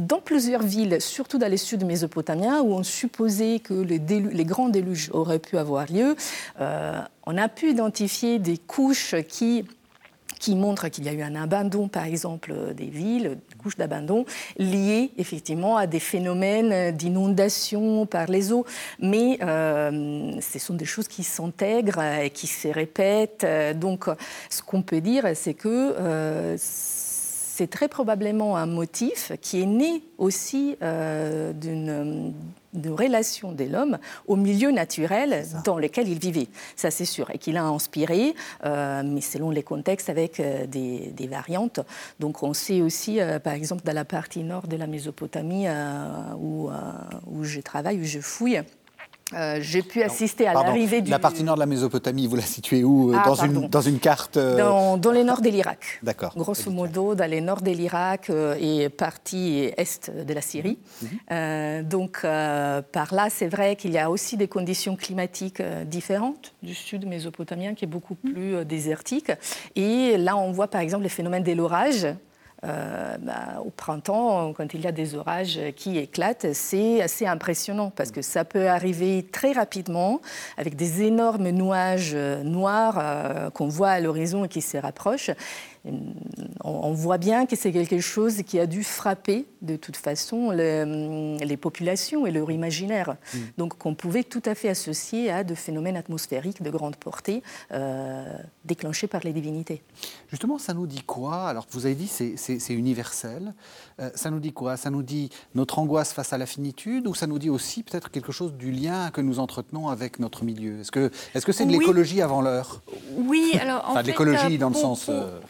dans 0.00 0.20
plusieurs 0.20 0.62
villes, 0.62 1.00
surtout 1.00 1.38
dans 1.38 1.50
les 1.50 1.56
sud 1.56 1.84
mésopotamiens, 1.84 2.60
où 2.62 2.72
on 2.72 2.82
supposait 2.82 3.60
que 3.60 3.74
les, 3.74 4.44
grands 4.44 4.68
déluges 4.68 5.10
auraient 5.12 5.38
pu 5.38 5.58
avoir 5.58 5.86
lieu, 5.90 6.16
on 6.58 7.36
a 7.38 7.48
pu 7.48 7.70
identifier 7.70 8.38
des 8.38 8.58
couches 8.58 9.14
qui 9.28 9.64
qui 10.40 10.56
montrent 10.56 10.88
qu'il 10.88 11.04
y 11.04 11.08
a 11.08 11.12
eu 11.12 11.22
un 11.22 11.36
abandon, 11.36 11.86
par 11.86 12.04
exemple, 12.04 12.74
des 12.74 12.86
villes, 12.86 13.38
des 13.50 13.56
couches 13.58 13.76
d'abandon, 13.76 14.24
liées 14.56 15.12
effectivement 15.18 15.76
à 15.76 15.86
des 15.86 16.00
phénomènes 16.00 16.96
d'inondation 16.96 18.06
par 18.06 18.26
les 18.26 18.50
eaux. 18.50 18.64
Mais 19.00 19.38
euh, 19.42 20.32
ce 20.40 20.58
sont 20.58 20.74
des 20.74 20.86
choses 20.86 21.06
qui 21.06 21.22
s'intègrent 21.22 22.02
et 22.02 22.30
qui 22.30 22.46
se 22.46 22.68
répètent. 22.68 23.46
Donc, 23.76 24.06
ce 24.48 24.62
qu'on 24.62 24.82
peut 24.82 25.02
dire, 25.02 25.26
c'est 25.34 25.54
que 25.54 25.68
euh, 25.68 26.56
c'est 27.60 27.68
très 27.68 27.88
probablement 27.88 28.56
un 28.56 28.64
motif 28.64 29.32
qui 29.42 29.60
est 29.60 29.66
né 29.66 30.02
aussi 30.16 30.78
euh, 30.80 31.52
d'une 31.52 32.32
relation 32.88 33.52
de 33.52 33.64
l'homme 33.64 33.98
au 34.26 34.36
milieu 34.36 34.70
naturel 34.70 35.44
dans 35.62 35.76
lequel 35.76 36.08
il 36.08 36.18
vivait. 36.18 36.48
Ça, 36.74 36.90
c'est 36.90 37.04
sûr. 37.04 37.30
Et 37.30 37.36
qu'il 37.36 37.58
a 37.58 37.64
inspiré, 37.64 38.34
euh, 38.64 39.02
mais 39.04 39.20
selon 39.20 39.50
les 39.50 39.62
contextes, 39.62 40.08
avec 40.08 40.40
euh, 40.40 40.64
des, 40.64 41.26
variantes. 41.30 41.80
Donc, 42.18 42.42
on 42.42 42.54
sait 42.54 42.80
aussi, 42.80 43.18
par 43.44 43.52
exemple, 43.52 43.82
dans 43.84 43.92
la 43.92 44.06
partie 44.06 44.42
nord 44.42 44.66
de 44.66 44.76
la 44.76 44.86
Mésopotamie, 44.86 45.66
où, 46.40 46.70
où 47.30 47.44
je 47.44 47.60
travaille, 47.60 48.00
où 48.00 48.04
je 48.04 48.20
fouille, 48.20 48.62
euh, 49.32 49.58
j'ai 49.60 49.82
pu 49.82 50.02
assister 50.02 50.46
à 50.46 50.54
l'arrivée 50.54 51.00
du... 51.02 51.10
La 51.10 51.18
partie 51.18 51.44
nord 51.44 51.54
de 51.54 51.60
la 51.60 51.66
Mésopotamie, 51.66 52.26
vous 52.26 52.36
la 52.36 52.42
situez 52.42 52.82
où 52.84 53.12
euh, 53.12 53.16
ah, 53.18 53.26
dans, 53.26 53.34
une, 53.34 53.68
dans, 53.68 53.80
une, 53.80 53.98
carte 53.98 54.36
euh 54.36 54.56
dans, 54.56 54.96
dans, 54.96 55.12
les 55.12 55.24
nord 55.24 55.40
de 55.40 55.48
l'Irak. 55.48 56.00
D'accord. 56.02 56.34
Grosso 56.36 56.70
modo, 56.70 57.14
dans 57.14 57.30
les 57.30 57.40
nord 57.40 57.62
de 57.62 57.70
l'Irak 57.70 58.30
et 58.60 58.88
partie 58.88 59.70
est 59.76 60.10
de 60.10 60.34
la 60.34 60.40
Syrie. 60.40 60.78
Mhm. 61.02 61.82
donc, 61.84 62.22
par 62.22 63.14
là, 63.14 63.28
c'est 63.30 63.48
vrai 63.48 63.76
qu'il 63.76 63.92
y 63.92 63.98
a 63.98 64.10
aussi 64.10 64.36
des 64.36 64.48
conditions 64.48 64.96
climatiques 64.96 65.62
différentes 65.86 66.52
du 66.62 66.74
sud 66.74 67.06
mésopotamien, 67.06 67.74
qui 67.74 67.84
est 67.84 67.88
beaucoup 67.88 68.16
mhm. 68.24 68.32
plus 68.32 68.64
désertique. 68.64 69.32
Et 69.76 70.16
là, 70.16 70.36
on 70.36 70.52
voit 70.52 70.68
par 70.68 70.80
exemple 70.80 71.04
les 71.04 71.08
phénomènes 71.08 71.44
de 71.44 71.52
l'orage 71.52 72.06
euh, 72.64 73.16
bah, 73.20 73.62
au 73.64 73.70
printemps, 73.70 74.52
quand 74.52 74.74
il 74.74 74.82
y 74.82 74.86
a 74.86 74.92
des 74.92 75.14
orages 75.14 75.58
qui 75.76 75.96
éclatent, 75.96 76.52
c'est 76.52 77.00
assez 77.00 77.26
impressionnant 77.26 77.90
parce 77.90 78.10
que 78.10 78.20
ça 78.20 78.44
peut 78.44 78.68
arriver 78.68 79.26
très 79.30 79.52
rapidement 79.52 80.20
avec 80.58 80.76
des 80.76 81.02
énormes 81.02 81.48
nuages 81.50 82.14
noirs 82.14 82.98
euh, 82.98 83.50
qu'on 83.50 83.68
voit 83.68 83.90
à 83.90 84.00
l'horizon 84.00 84.44
et 84.44 84.48
qui 84.48 84.60
se 84.60 84.76
rapprochent 84.76 85.30
on 85.84 86.92
voit 86.92 87.18
bien 87.18 87.46
que 87.46 87.56
c'est 87.56 87.72
quelque 87.72 88.00
chose 88.00 88.42
qui 88.42 88.58
a 88.58 88.66
dû 88.66 88.84
frapper 88.84 89.46
de 89.62 89.76
toute 89.76 89.96
façon 89.96 90.50
les, 90.50 91.56
populations 91.56 92.26
et 92.26 92.30
leur 92.30 92.50
imaginaire. 92.50 93.16
Mm. 93.32 93.38
Donc 93.58 93.78
qu'on 93.78 93.94
pouvait 93.94 94.24
tout 94.24 94.42
à 94.44 94.54
fait 94.54 94.68
associer 94.68 95.30
à 95.30 95.44
de 95.44 95.54
phénomènes 95.54 95.96
atmosphériques 95.96 96.62
de 96.62 96.70
grande 96.70 96.96
portée 96.96 97.42
euh, 97.72 98.24
déclenchés 98.64 99.06
par 99.06 99.22
les 99.24 99.32
divinités. 99.32 99.82
Justement, 100.28 100.58
ça 100.58 100.74
nous 100.74 100.86
dit 100.86 101.02
quoi? 101.02 101.48
Alors 101.48 101.66
vous 101.70 101.86
avez 101.86 101.94
dit 101.94 102.08
c'est 102.08 102.74
universel. 102.74 103.54
Euh, 104.00 104.10
ça 104.14 104.30
nous 104.30 104.40
dit 104.40 104.52
quoi? 104.52 104.76
Ça 104.76 104.90
nous 104.90 105.02
dit 105.02 105.30
notre 105.54 105.78
angoisse 105.78 106.12
face 106.12 106.32
à 106.32 106.38
la 106.38 106.46
finitude 106.46 107.06
ou 107.06 107.14
ça 107.14 107.26
nous 107.26 107.38
dit 107.38 107.50
aussi 107.50 107.82
peut-être 107.82 108.10
quelque 108.10 108.32
chose 108.32 108.54
du 108.54 108.70
lien 108.70 109.10
que 109.10 109.20
nous 109.20 109.38
entretenons 109.38 109.88
avec 109.88 110.18
notre 110.18 110.44
milieu? 110.44 110.80
Est-ce 110.80 110.90
que 110.90 111.10
c'est 111.32 111.38
-ce 111.38 111.52
c'est 111.52 111.66
de 111.66 111.72
l'écologie 111.72 112.22
avant 112.22 112.42
l'heure? 112.42 112.82
Oui, 113.16 113.52
alors 113.60 113.84
en 113.86 113.92
enfin, 113.92 114.02
l'écologie 114.02 114.58
dans 114.58 114.68
le 114.68 114.74
sens... 114.74 115.08
Euh, 115.08 115.40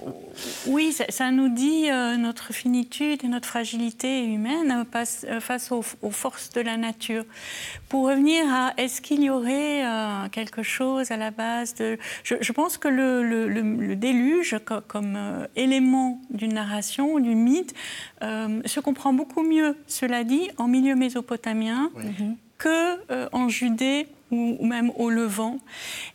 oui, 0.67 0.93
ça, 0.93 1.31
nous 1.31 1.49
dit 1.49 1.91
euh, 1.91 2.17
notre 2.17 2.53
finitude 2.53 3.25
et 3.25 3.29
notre 3.29 3.49
fragilité 3.49 4.25
humaine 4.25 4.85
face, 4.91 5.27
face 5.41 5.73
aux, 5.73 5.83
forces 6.11 6.51
de 6.51 6.61
la 6.61 6.77
nature. 6.77 7.25
Pour 7.89 8.09
revenir 8.09 8.45
à 8.53 8.73
est-ce 8.77 9.01
qu'il 9.01 9.23
y 9.23 9.31
aurait 9.31 9.83
quelque 10.33 10.63
chose 10.63 11.11
à 11.11 11.17
la 11.17 11.31
base 11.31 11.75
de... 11.75 11.99
Je, 12.25 12.53
pense 12.53 12.79
que 12.79 12.89
le, 12.89 13.95
déluge 13.97 14.57
comme, 14.89 15.47
élément 15.57 16.21
d'une 16.31 16.55
narration, 16.55 17.19
du 17.19 17.35
mythe, 17.35 17.75
euh, 18.23 18.61
se 18.65 18.81
comprend 18.81 19.13
beaucoup 19.13 19.43
mieux, 19.43 19.77
cela 19.87 20.25
dit, 20.25 20.51
en 20.57 20.69
milieu 20.69 20.95
mésopotamien 20.95 21.91
qu'en 21.95 22.37
que 22.59 23.13
euh, 23.13 23.29
en 23.33 23.49
Judée 23.49 24.07
ou, 24.31 24.65
même 24.65 24.93
au 24.97 25.11
Levant. 25.11 25.59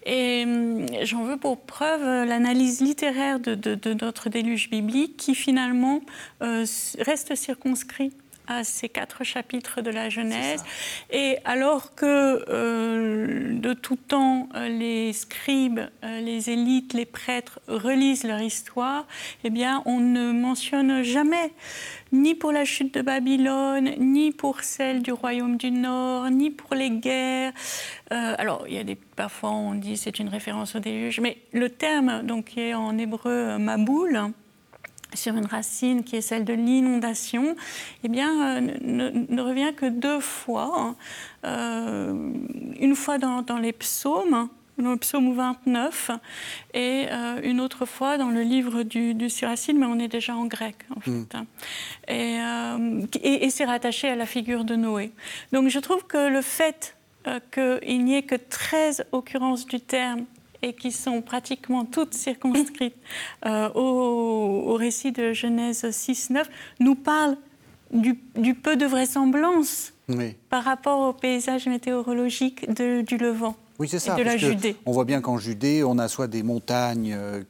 Et 0.06 0.44
hum, 0.46 0.86
j'en 1.04 1.24
veux 1.24 1.38
pour 1.38 1.58
preuve 1.62 2.02
l'analyse 2.28 2.82
littéraire 2.82 3.40
de, 3.40 3.94
notre 3.94 4.30
déluge 4.30 4.70
biblique 4.70 5.18
qui 5.18 5.36
finalement 5.36 6.02
euh, 6.42 6.66
reste 7.00 7.36
circonscrit 7.36 8.12
à 8.48 8.64
ces 8.64 8.90
quatre 8.90 9.24
chapitres 9.24 9.82
de 9.82 9.90
la 9.90 10.10
Genèse. 10.10 10.64
Et 11.12 11.38
alors 11.46 11.96
que 11.96 12.46
euh, 12.50 13.54
de 13.60 13.74
tout 13.74 13.96
temps, 13.96 14.50
euh, 14.56 14.68
les 14.68 15.14
scribes, 15.14 15.82
euh, 16.04 16.22
les 16.22 16.50
élites, 16.50 16.94
les 16.94 17.06
prêtres 17.06 17.60
relisent 17.68 18.24
leur 18.24 18.42
histoire, 18.42 19.08
eh 19.44 19.50
bien, 19.50 19.82
on 19.86 20.00
ne 20.00 20.32
mentionne 20.32 21.04
jamais, 21.04 21.52
ni 22.12 22.36
pour 22.36 22.52
la 22.52 22.66
chute 22.66 22.94
de 22.94 23.02
Babylone, 23.02 23.92
ni 23.98 24.32
pour 24.32 24.62
celle 24.62 25.02
du 25.02 25.12
royaume 25.12 25.58
du 25.58 25.72
Nord, 25.72 26.30
ni 26.30 26.50
pour 26.52 26.76
les 26.76 26.90
guerres. 26.90 27.54
alors, 28.10 28.66
il 28.68 28.76
y 28.76 28.78
a 28.78 28.84
des, 28.84 28.96
parfois 28.96 29.52
on 29.52 29.74
dit 29.76 29.98
c'est 29.98 30.20
une 30.20 30.30
référence 30.30 30.76
au 30.76 30.80
déluge, 30.80 31.20
mais 31.20 31.38
le 31.52 31.70
terme, 31.70 32.22
donc, 32.24 32.46
qui 32.46 32.62
est 32.62 32.74
en 32.74 32.98
hébreu 32.98 33.58
Maboul, 33.58 34.34
sur 35.16 35.36
une 35.36 35.46
racine 35.46 36.04
qui 36.04 36.16
est 36.16 36.22
celle 36.22 36.46
de 36.46 36.54
l'inondation, 36.54 37.56
eh 38.04 38.08
bien, 38.08 38.58
euh, 38.58 38.62
ne, 38.82 39.42
revient 39.42 39.74
que 39.76 39.86
deux 39.86 40.20
fois. 40.20 40.72
Hein. 40.76 40.96
Euh, 41.46 42.32
une 42.80 42.96
fois 42.96 43.18
dans, 43.18 43.58
les 43.58 43.74
psaumes, 43.74 44.50
dans 44.78 44.92
le 44.92 44.98
psaume 44.98 45.34
29, 45.34 46.12
et 46.74 47.08
euh, 47.10 47.40
une 47.44 47.62
autre 47.62 47.86
fois 47.86 48.18
dans 48.18 48.30
le 48.30 48.42
livre 48.42 48.84
du, 48.84 49.14
du 49.14 49.30
Siracine, 49.30 49.78
mais 49.78 49.86
on 49.86 50.00
est 50.00 50.08
déjà 50.08 50.36
en 50.36 50.46
grec, 50.46 50.76
en 50.96 51.00
fait. 51.00 51.12
Hmm. 51.12 51.26
Hein. 51.34 51.46
Et, 53.24 53.46
et 53.46 53.50
c'est 53.50 53.66
rattaché 53.66 54.10
à 54.10 54.16
la 54.16 54.26
figure 54.26 54.64
de 54.64 54.76
Noé. 54.76 55.12
Donc 55.52 55.70
je 55.70 55.80
trouve 55.80 56.06
que 56.06 56.30
le 56.30 56.42
fait 56.42 56.96
qu'il 57.52 58.04
n'y 58.04 58.16
ait 58.16 58.24
que 58.24 58.36
13 58.36 59.06
occurrences 59.12 59.66
du 59.66 59.80
terme 59.80 60.26
et 60.66 60.74
qui 60.74 60.92
sont 60.92 61.22
pratiquement 61.22 61.86
toutes 61.86 62.14
circonscrites 62.16 62.96
euh, 63.46 63.70
au, 63.74 64.74
récit 64.74 65.12
de 65.12 65.32
Genèse 65.32 65.86
6-9, 65.86 66.44
nous 66.80 66.96
parlent 66.96 67.38
du, 67.92 68.16
peu 68.56 68.76
de 68.76 68.86
vraisemblance 68.86 69.94
par 70.50 70.64
rapport 70.64 71.00
au 71.02 71.14
paysage 71.14 71.68
météorologique 71.68 72.70
du 72.72 73.18
Levant. 73.18 73.56
Oui, 73.78 73.90
c'est 73.90 74.00
ça. 74.00 74.16
De 74.16 74.24
la 74.24 74.38
Judée. 74.38 74.76
On 74.86 74.92
voit 74.92 75.06
bien 75.06 75.22
qu'en 75.22 75.38
Judée, 75.38 75.84
on 75.84 75.98
a 76.00 76.08
soit 76.08 76.28
des 76.28 76.44
montagnes 76.44 77.14
euh, 77.18 77.44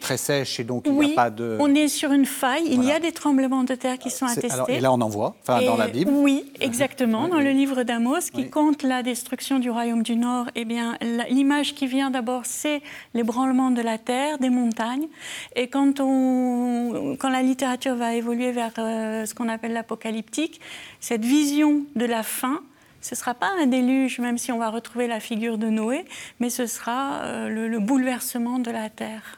très 0.00 0.16
sèches 0.16 0.60
et 0.60 0.64
donc 0.64 0.84
il 0.86 0.92
n'y 0.92 1.12
a 1.12 1.14
pas 1.14 1.30
de. 1.30 1.56
On 1.60 1.74
est 1.74 1.88
sur 1.88 2.12
une 2.12 2.26
faille. 2.26 2.64
Il 2.70 2.84
y 2.84 2.92
a 2.92 3.00
des 3.00 3.12
tremblements 3.12 3.64
de 3.64 3.74
terre 3.74 3.98
qui 3.98 4.10
sont 4.10 4.26
attestés. 4.26 4.74
et 4.74 4.80
là, 4.80 4.92
on 4.92 5.00
en 5.00 5.08
voit, 5.08 5.36
enfin, 5.42 5.62
dans 5.64 5.76
la 5.76 5.88
Bible. 5.88 6.10
Oui, 6.12 6.44
exactement. 6.60 7.28
Dans 7.34 7.40
le 7.40 7.50
livre 7.50 7.82
d'Amos, 7.82 8.30
qui 8.32 8.48
compte 8.48 8.82
la 8.82 9.02
destruction 9.02 9.58
du 9.58 9.70
royaume 9.70 10.02
du 10.02 10.14
Nord, 10.16 10.46
eh 10.54 10.64
bien, 10.64 10.96
l'image 11.30 11.74
qui 11.74 11.86
vient 11.86 12.10
d'abord, 12.10 12.42
c'est 12.44 12.82
l'ébranlement 13.14 13.70
de 13.70 13.80
la 13.80 13.98
terre, 13.98 14.38
des 14.38 14.50
montagnes. 14.50 15.08
Et 15.56 15.68
quand, 15.68 16.00
on, 16.00 17.16
quand 17.18 17.30
la 17.30 17.42
littérature 17.42 17.96
va 17.96 18.14
évoluer 18.14 18.52
vers 18.52 18.72
euh, 18.78 19.26
ce 19.26 19.34
qu'on 19.34 19.48
appelle 19.48 19.72
l'apocalyptique, 19.72 20.60
cette 21.00 21.24
vision 21.24 21.82
de 21.96 22.04
la 22.04 22.22
fin 22.22 22.60
ce 23.04 23.14
ne 23.14 23.18
sera 23.18 23.34
pas 23.34 23.50
un 23.60 23.66
déluge, 23.66 24.18
même 24.18 24.38
si 24.38 24.50
on 24.50 24.58
va 24.58 24.70
retrouver 24.70 25.06
la 25.06 25.20
figure 25.20 25.58
de 25.58 25.68
Noé, 25.68 26.06
mais 26.40 26.48
ce 26.48 26.66
sera 26.66 27.22
euh, 27.24 27.48
le, 27.50 27.78
bouleversement 27.78 28.58
de 28.58 28.70
la 28.70 28.88
terre. 28.88 29.36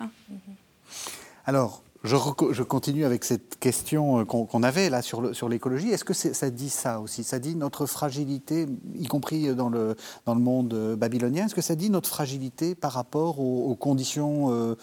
Alors, 1.46 1.82
je, 2.04 2.62
continue 2.62 3.04
avec 3.04 3.24
cette 3.24 3.58
question 3.58 4.20
euh, 4.20 4.24
qu'on 4.24 4.62
avait 4.62 4.88
là 4.88 5.02
sur 5.02 5.48
l'écologie. 5.48 5.90
Est-ce 5.90 6.04
que 6.04 6.14
ça 6.14 6.48
dit 6.50 6.70
ça 6.70 7.00
aussi? 7.00 7.24
Ça 7.24 7.40
dit 7.40 7.56
notre 7.56 7.86
fragilité, 7.86 8.68
y 8.94 9.08
compris 9.08 9.52
dans 9.52 9.68
le, 9.68 9.96
dans 10.26 10.36
le 10.36 10.40
monde 10.40 10.72
euh, 10.72 10.94
babylonien, 10.94 11.46
est-ce 11.46 11.54
que 11.56 11.60
ça 11.60 11.74
dit 11.74 11.90
notre 11.90 12.08
fragilité 12.08 12.76
par 12.76 12.92
rapport 12.92 13.40
aux, 13.40 13.74
conditions, 13.74 14.76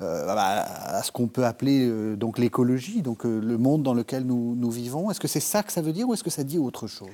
à 0.00 1.02
ce 1.04 1.12
qu'on 1.12 1.28
peut 1.28 1.46
appeler 1.46 2.16
donc 2.16 2.38
l'écologie, 2.38 3.00
donc 3.00 3.22
le 3.22 3.58
monde 3.58 3.84
dans 3.84 3.94
lequel 3.94 4.26
nous 4.26 4.70
vivons? 4.72 5.12
Est-ce 5.12 5.20
que 5.20 5.28
c'est 5.28 5.38
ça 5.38 5.62
que 5.62 5.70
ça 5.70 5.82
veut 5.82 5.92
dire 5.92 6.08
ou 6.08 6.14
est-ce 6.14 6.24
que 6.24 6.30
ça 6.30 6.42
dit 6.42 6.58
autre 6.58 6.88
chose? 6.88 7.10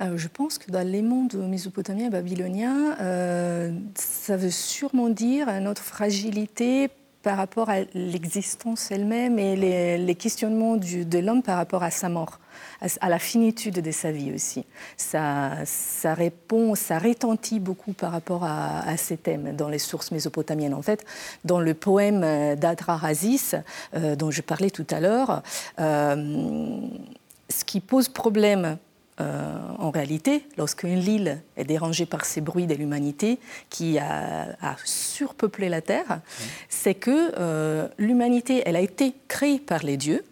Euh, 0.00 0.16
je 0.16 0.28
pense 0.28 0.58
que 0.58 0.70
dans 0.70 0.86
les 0.86 1.02
mondes 1.02 1.34
mésopotamiens 1.34 2.06
et 2.06 2.10
babyloniens, 2.10 2.96
euh, 3.00 3.72
ça 3.94 4.36
veut 4.36 4.50
sûrement 4.50 5.08
dire 5.08 5.60
notre 5.60 5.82
fragilité 5.82 6.90
par 7.22 7.38
rapport 7.38 7.70
à 7.70 7.80
l'existence 7.94 8.90
elle-même 8.92 9.38
et 9.38 9.56
les, 9.56 10.14
questionnements 10.14 10.76
de 10.76 11.18
l'homme 11.18 11.42
par 11.42 11.56
rapport 11.56 11.82
à 11.82 11.90
sa 11.90 12.08
mort, 12.08 12.38
à, 12.80 13.08
la 13.08 13.18
finitude 13.18 13.80
de 13.80 13.90
sa 13.90 14.12
vie 14.12 14.32
aussi. 14.32 14.64
Ça, 14.96 15.64
répond, 16.04 16.76
ça 16.76 17.00
retentit 17.00 17.58
beaucoup 17.58 17.94
par 17.94 18.12
rapport 18.12 18.44
à, 18.44 18.96
ces 18.96 19.16
thèmes 19.16 19.56
dans 19.56 19.68
les 19.68 19.80
sources 19.80 20.12
mésopotamiennes. 20.12 20.74
En 20.74 20.82
fait, 20.82 21.04
dans 21.44 21.58
le 21.58 21.74
poème 21.74 22.20
d'Adrarasis, 22.54 23.56
euh, 23.94 24.14
dont 24.14 24.30
je 24.30 24.42
parlais 24.42 24.70
tout 24.70 24.86
à 24.90 25.00
l'heure, 25.00 25.42
ce 25.78 27.64
qui 27.64 27.80
pose 27.80 28.08
problème 28.08 28.78
euh, 29.20 29.58
en 29.78 29.90
réalité, 29.90 30.46
lorsqu'une 30.58 31.02
île 31.02 31.40
est 31.56 31.64
dérangée 31.64 32.04
par 32.04 32.24
ces 32.24 32.42
bruits 32.42 32.66
de 32.66 32.74
l'humanité 32.74 33.38
qui 33.70 33.98
a, 33.98 34.56
surpeuplé 34.84 35.68
la 35.68 35.80
Terre, 35.80 36.20
c'est 36.68 36.94
que 36.94 37.32
euh, 37.38 37.88
l'humanité, 37.96 38.62
elle 38.66 38.76
a 38.76 38.80
été 38.80 39.14
créée 39.28 39.58
par 39.58 39.82
les 39.82 39.96
dieux 39.96 40.24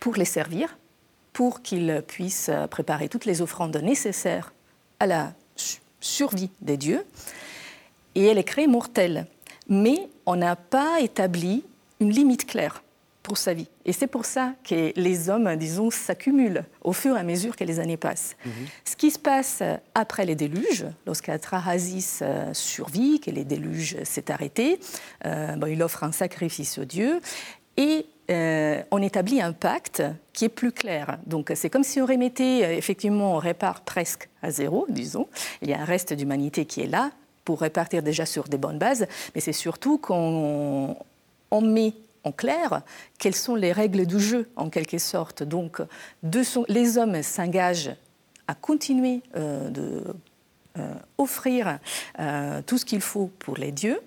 pour 0.00 0.16
les 0.16 0.24
servir, 0.24 0.76
pour 1.32 1.62
qu'ils 1.62 2.02
puissent 2.06 2.50
préparer 2.70 3.08
toutes 3.08 3.26
les 3.26 3.42
offrandes 3.42 3.76
nécessaires 3.76 4.52
à 4.98 5.06
la 5.06 5.32
survie 6.00 6.50
des 6.60 6.76
dieux, 6.76 7.04
et 8.16 8.26
elle 8.26 8.38
est 8.38 8.44
créée 8.44 8.66
mortelle. 8.66 9.26
Mais 9.68 10.08
on 10.26 10.34
n'a 10.34 10.56
pas 10.56 11.00
établi 11.00 11.64
une 12.00 12.10
limite 12.10 12.46
claire 12.46 12.82
pour 13.30 13.38
sa 13.38 13.54
vie. 13.54 13.68
Et 13.84 13.92
c'est 13.92 14.08
pour 14.08 14.24
ça 14.24 14.54
que 14.68 14.92
les 14.96 15.30
hommes, 15.30 15.54
disons, 15.54 15.92
s'accumulent 15.92 16.64
au 16.82 16.92
fur 16.92 17.16
et 17.16 17.20
à 17.20 17.22
mesure 17.22 17.54
que 17.54 17.62
les 17.62 17.78
années 17.78 17.96
passent. 17.96 18.34
Mhm. 18.44 18.52
Ce 18.84 18.96
qui 18.96 19.12
se 19.12 19.20
passe 19.20 19.62
après 19.94 20.26
les 20.26 20.34
déluges, 20.34 20.86
lorsqu'Atrahasis 21.06 22.22
euh, 22.22 22.52
survit, 22.54 23.20
que 23.20 23.30
les 23.30 23.44
déluges 23.44 24.02
s'est 24.02 24.32
arrêté, 24.32 24.80
euh, 25.26 25.54
il 25.68 25.80
offre 25.80 26.02
un 26.02 26.10
sacrifice 26.10 26.78
aux 26.78 26.84
dieux, 26.84 27.20
et 27.76 28.04
euh, 28.32 28.82
on 28.90 29.00
établit 29.00 29.40
un 29.40 29.52
pacte 29.52 30.02
qui 30.32 30.46
est 30.46 30.48
plus 30.48 30.72
clair. 30.72 31.18
Donc 31.24 31.52
c'est 31.54 31.70
comme 31.70 31.84
si 31.84 32.00
on 32.00 32.06
remettait, 32.06 32.76
effectivement, 32.76 33.36
on 33.36 33.38
répare 33.38 33.82
presque 33.82 34.28
à 34.42 34.50
zéro, 34.50 34.86
disons. 34.88 35.28
Il 35.62 35.70
y 35.70 35.72
a 35.72 35.80
un 35.80 35.84
reste 35.84 36.12
d'humanité 36.14 36.64
qui 36.64 36.80
est 36.80 36.88
là 36.88 37.12
pour 37.44 37.60
répartir 37.60 38.02
déjà 38.02 38.26
sur 38.26 38.48
des 38.48 38.58
bonnes 38.58 38.78
bases, 38.78 39.06
mais 39.36 39.40
c'est 39.40 39.52
surtout 39.52 39.98
qu'on 39.98 40.96
on 41.52 41.60
met 41.60 41.94
en 42.24 42.32
clair 42.32 42.82
quelles 43.18 43.34
sont 43.34 43.54
les 43.54 43.72
règles 43.72 44.06
du 44.06 44.20
jeu, 44.20 44.50
en 44.56 44.70
quelque 44.70 44.98
sorte. 44.98 45.42
Donc 45.42 45.80
les 46.68 46.98
hommes 46.98 47.22
s'engagent 47.22 47.94
à 48.46 48.54
continuer 48.54 49.22
euh, 49.36 49.70
de 49.70 50.02
offrir 51.18 51.78
tout 52.64 52.78
ce 52.78 52.84
qu'il 52.84 53.00
faut 53.00 53.30
pour 53.40 53.56
les 53.56 53.72
dieux. 53.72 54.00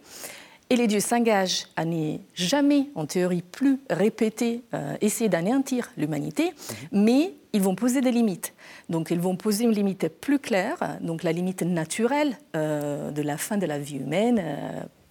Et 0.73 0.75
les 0.75 0.87
dieux 0.87 1.01
s'engagent 1.01 1.67
à 1.75 1.85
ne 1.85 2.17
jamais, 2.33 2.87
en 2.95 3.05
théorie, 3.05 3.43
plus 3.43 3.79
répéter, 3.91 4.63
euh, 4.73 4.95
essayer 5.01 5.29
d'anéantir 5.29 5.91
l'humanité, 5.97 6.45
mhm. 6.91 7.03
mais 7.03 7.33
ils 7.53 7.61
vont 7.61 7.75
poser 7.75 8.01
des 8.01 8.11
limites. 8.11 8.53
Donc 8.89 9.11
ils 9.11 9.19
vont 9.19 9.35
poser 9.35 9.65
une 9.65 9.71
limite 9.71 10.07
plus 10.07 10.39
claire, 10.39 10.97
donc 11.01 11.21
la 11.21 11.31
limite 11.31 11.61
naturelle 11.61 12.37
euh, 12.55 13.11
de 13.11 13.21
la 13.21 13.37
fin 13.37 13.57
de 13.57 13.67
la 13.67 13.77
vie 13.77 13.97
humaine. 13.97 14.43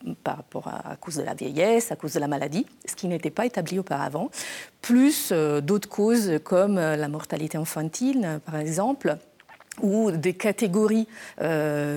Euh, 0.06 0.14
par 0.22 0.36
rapport 0.36 0.68
à, 0.68 0.96
cause 0.96 1.16
de 1.16 1.22
la 1.22 1.34
vieillesse, 1.34 1.92
à 1.92 1.96
cause 1.96 2.14
de 2.14 2.20
la 2.20 2.28
maladie, 2.28 2.66
ce 2.86 2.94
qui 2.94 3.08
n'était 3.08 3.30
pas 3.30 3.46
établi 3.46 3.78
auparavant, 3.78 4.30
plus 4.80 5.32
d'autres 5.62 5.88
causes 5.88 6.38
comme 6.44 6.76
la 6.76 7.08
mortalité 7.08 7.58
infantile, 7.58 8.40
par 8.44 8.56
exemple, 8.56 9.16
ou 9.80 10.10
des 10.10 10.34
catégories 10.34 11.08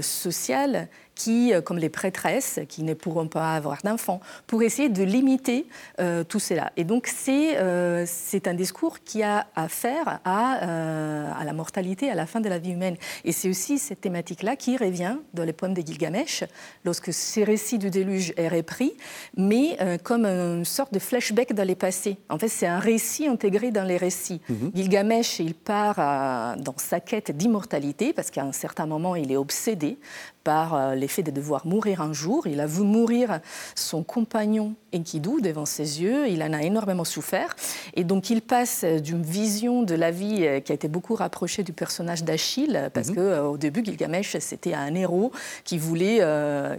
sociales 0.01 0.87
qui, 1.15 1.53
euh, 1.53 1.61
comme 1.61 1.77
les 1.77 1.89
prêtresses, 1.89 2.59
qui 2.67 2.83
ne 2.83 2.93
pourront 2.93 3.27
pas 3.27 3.55
avoir 3.55 3.79
d'enfants, 3.83 4.19
pour 4.47 4.61
essayer 4.61 4.89
de 4.89 5.03
limiter 5.03 5.65
euh, 5.99 6.23
tout 6.23 6.39
cela. 6.39 6.71
Et 6.77 6.83
donc 6.83 7.07
c'est 7.07 7.57
euh, 7.57 8.03
c'est 8.05 8.47
un 8.47 8.53
discours 8.53 8.99
qui 8.99 9.23
a 9.23 9.47
à 9.55 9.67
faire 9.67 10.19
à, 10.25 11.39
à, 11.39 11.43
la 11.43 11.53
mortalité 11.53 12.11
à 12.11 12.15
la 12.15 12.25
fin 12.25 12.41
de 12.41 12.49
la 12.49 12.59
vie 12.59 12.71
humaine. 12.71 12.97
Et 13.23 13.31
c'est 13.31 13.49
aussi 13.49 13.79
cette 13.79 14.01
thématique-là 14.01 14.55
qui 14.55 14.77
revient 14.77 15.17
dans 15.33 15.43
les 15.43 15.53
poèmes 15.53 15.73
de 15.73 15.81
Gilgamesh, 15.81 16.43
lorsque 16.83 17.13
ces 17.13 17.43
récits 17.43 17.77
du 17.77 17.89
déluge 17.89 18.33
est 18.35 18.49
repris, 18.49 18.93
mais 19.37 19.77
comme 20.03 20.25
une 20.25 20.65
sorte 20.65 20.93
de 20.93 20.99
flashback 20.99 21.53
dans 21.53 21.63
les 21.65 21.75
passés. 21.75 22.17
En 22.29 22.37
fait, 22.37 22.47
c'est 22.47 22.67
un 22.67 22.79
récit 22.79 23.27
intégré 23.27 23.71
dans 23.71 23.83
les 23.83 23.97
récits. 23.97 24.41
Mhm. 24.49 24.71
Gilgamesh, 24.73 25.39
il 25.39 25.53
part 25.53 26.57
dans 26.57 26.75
sa 26.77 26.99
quête 26.99 27.31
d'immortalité, 27.31 28.13
parce 28.13 28.31
qu'à 28.31 28.43
un 28.43 28.51
certain 28.51 28.85
moment, 28.85 29.15
il 29.15 29.31
est 29.31 29.37
obsédé 29.37 29.97
par 30.45 30.75
euh, 30.75 30.95
l'effet 30.95 31.23
de 31.23 31.31
devoir 31.31 31.65
mourir 31.65 32.01
un 32.01 32.13
jour. 32.13 32.47
Il 32.47 32.61
a 32.61 32.67
vu 32.67 32.83
mourir 32.83 33.41
son 33.73 34.03
compagnon 34.03 34.75
Enkidu 34.95 35.41
devant 35.41 35.65
ses 35.65 36.01
yeux. 36.01 36.29
Il 36.29 36.41
en 36.43 36.53
a 36.53 36.61
énormément 36.61 37.03
souffert. 37.03 37.55
Et 37.95 38.05
donc, 38.05 38.29
il 38.29 38.41
passe 38.41 38.85
d'une 38.85 39.23
vision 39.23 39.83
de 39.83 39.95
la 39.95 40.11
vie 40.11 40.45
euh, 40.45 40.59
qui 40.61 40.71
a 40.71 40.75
été 40.75 40.87
beaucoup 40.87 41.15
rapprochée 41.15 41.63
du 41.63 41.73
personnage 41.73 42.23
d'Achille, 42.23 42.89
parce 42.93 43.09
mhm. 43.09 43.15
qu'au 43.15 43.53
au 43.53 43.57
début, 43.57 43.83
Gilgamesh, 43.83 44.37
c'était 44.39 44.73
un 44.73 44.95
héros 44.95 45.31
qui 45.65 45.77
voulait. 45.77 46.19
Euh, 46.21 46.77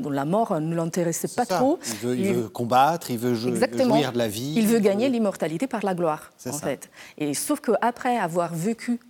dont 0.00 0.10
la 0.10 0.24
mort 0.24 0.60
ne 0.60 0.74
l'intéressait 0.74 1.28
pas 1.28 1.46
trop. 1.46 1.78
Il 2.02 2.34
veut, 2.34 2.48
combattre, 2.48 3.10
il 3.10 3.18
veut, 3.18 3.34
jouir 3.34 3.54
de 4.12 4.18
la 4.18 4.28
vie. 4.28 4.54
Il 4.56 4.66
veut 4.66 4.80
gagner 4.80 5.08
l'immortalité 5.08 5.66
par 5.66 5.84
la 5.84 5.94
gloire, 5.94 6.32
en 6.46 6.52
fait. 6.52 6.90
Et 7.16 7.32
sauf 7.32 7.60
qu'après 7.60 8.18
avoir 8.18 8.54
vécu 8.54 8.92
euh, 8.92 9.05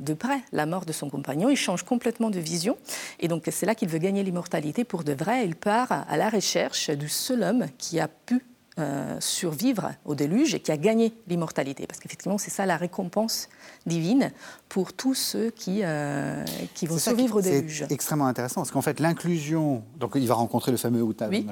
de 0.00 0.14
près 0.14 0.40
la 0.52 0.66
mort 0.66 0.86
de 0.86 0.92
son 0.92 1.10
compagnon. 1.10 1.48
Il 1.48 1.56
change 1.56 1.82
complètement 1.82 2.30
de 2.30 2.40
vision. 2.40 2.76
Et 3.18 3.28
donc, 3.28 3.48
c'est 3.50 3.66
là 3.66 3.74
qu'il 3.74 3.88
veut 3.88 3.98
gagner 3.98 4.22
l'immortalité 4.22 4.84
pour 4.84 5.04
de 5.04 5.12
vrai. 5.12 5.44
Il 5.44 5.56
part 5.56 5.92
à 6.08 6.16
la 6.16 6.28
recherche 6.28 6.90
du 6.90 7.08
seul 7.08 7.42
homme 7.42 7.66
qui 7.78 8.00
a 8.00 8.08
pu 8.08 8.44
euh, 8.78 9.16
survivre 9.20 9.92
au 10.04 10.14
déluge 10.14 10.54
et 10.54 10.60
qui 10.60 10.70
a 10.72 10.76
gagné 10.76 11.12
l'immortalité. 11.26 11.86
Parce 11.86 11.98
qu'effectivement, 12.00 12.38
c'est 12.38 12.50
ça 12.50 12.64
la 12.66 12.76
récompense 12.76 13.48
divine 13.84 14.30
pour 14.68 14.92
tous 14.92 15.14
ceux 15.14 15.50
qui, 15.50 15.80
euh, 15.82 16.44
qui 16.74 16.86
vont 16.86 16.96
survivre 16.96 17.36
au 17.36 17.42
déluge. 17.42 17.84
C'est 17.86 17.92
extrêmement 17.92 18.26
intéressant 18.26 18.60
parce 18.60 18.70
qu'en 18.70 18.80
fait, 18.80 19.00
l'inclusion, 19.00 19.82
donc 19.98 20.12
il 20.14 20.26
va 20.26 20.34
rencontrer 20.34 20.70
le 20.70 20.78
fameux 20.78 21.02
Uta 21.02 21.28
oui. 21.28 21.46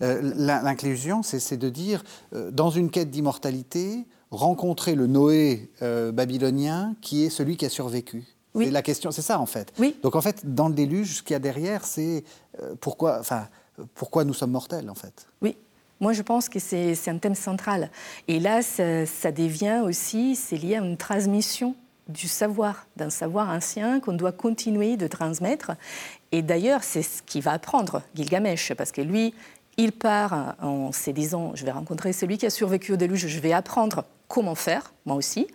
l'inclusion, 0.00 1.22
c'est 1.22 1.56
de 1.56 1.68
dire, 1.70 2.02
dans 2.32 2.70
une 2.70 2.90
quête 2.90 3.10
d'immortalité, 3.10 4.04
rencontrer 4.30 4.94
le 4.94 5.06
Noé 5.06 5.70
euh, 5.82 6.12
babylonien 6.12 6.94
qui 7.00 7.24
est 7.24 7.30
celui 7.30 7.56
qui 7.56 7.66
a 7.66 7.68
survécu. 7.68 8.24
Oui. 8.52 8.68
la 8.70 8.82
question, 8.82 9.12
c'est 9.12 9.22
ça 9.22 9.38
en 9.38 9.46
fait. 9.46 9.72
Oui. 9.78 9.96
Donc 10.02 10.16
en 10.16 10.20
fait, 10.20 10.54
dans 10.54 10.68
le 10.68 10.74
déluge, 10.74 11.18
ce 11.18 11.22
qu'il 11.22 11.34
y 11.34 11.36
a 11.36 11.40
derrière, 11.40 11.84
c'est 11.84 12.24
euh, 12.60 12.74
pourquoi, 12.80 13.20
enfin, 13.20 13.46
pourquoi 13.94 14.24
nous 14.24 14.34
sommes 14.34 14.50
mortels 14.50 14.90
en 14.90 14.94
fait. 14.94 15.26
Oui. 15.40 15.56
Moi, 16.00 16.14
je 16.14 16.22
pense 16.22 16.48
que 16.48 16.58
c'est 16.58 16.96
un 17.08 17.18
thème 17.18 17.34
central. 17.34 17.90
Et 18.26 18.40
là, 18.40 18.62
ça, 18.62 19.32
devient 19.32 19.82
aussi, 19.84 20.34
c'est 20.34 20.56
lié 20.56 20.76
à 20.76 20.78
une 20.78 20.96
transmission 20.96 21.74
du 22.08 22.26
savoir, 22.26 22.86
d'un 22.96 23.10
savoir 23.10 23.50
ancien 23.50 24.00
qu'on 24.00 24.14
doit 24.14 24.32
continuer 24.32 24.96
de 24.96 25.06
transmettre. 25.06 25.72
Et 26.32 26.40
d'ailleurs, 26.40 26.84
c'est 26.84 27.02
ce 27.02 27.20
qu'il 27.20 27.42
va 27.42 27.52
apprendre, 27.52 28.00
Gilgamesh, 28.14 28.72
parce 28.74 28.92
que 28.92 29.02
lui, 29.02 29.34
il 29.76 29.92
part 29.92 30.56
en 30.62 30.90
se 30.90 31.10
disant, 31.10 31.52
je 31.54 31.66
vais 31.66 31.70
rencontrer 31.70 32.14
celui 32.14 32.38
qui 32.38 32.46
a 32.46 32.50
survécu 32.50 32.94
au 32.94 32.96
déluge, 32.96 33.26
je 33.26 33.38
vais 33.38 33.52
apprendre 33.52 34.04
comment 34.30 34.54
faire, 34.54 34.94
moi 35.06 35.16
aussi. 35.16 35.48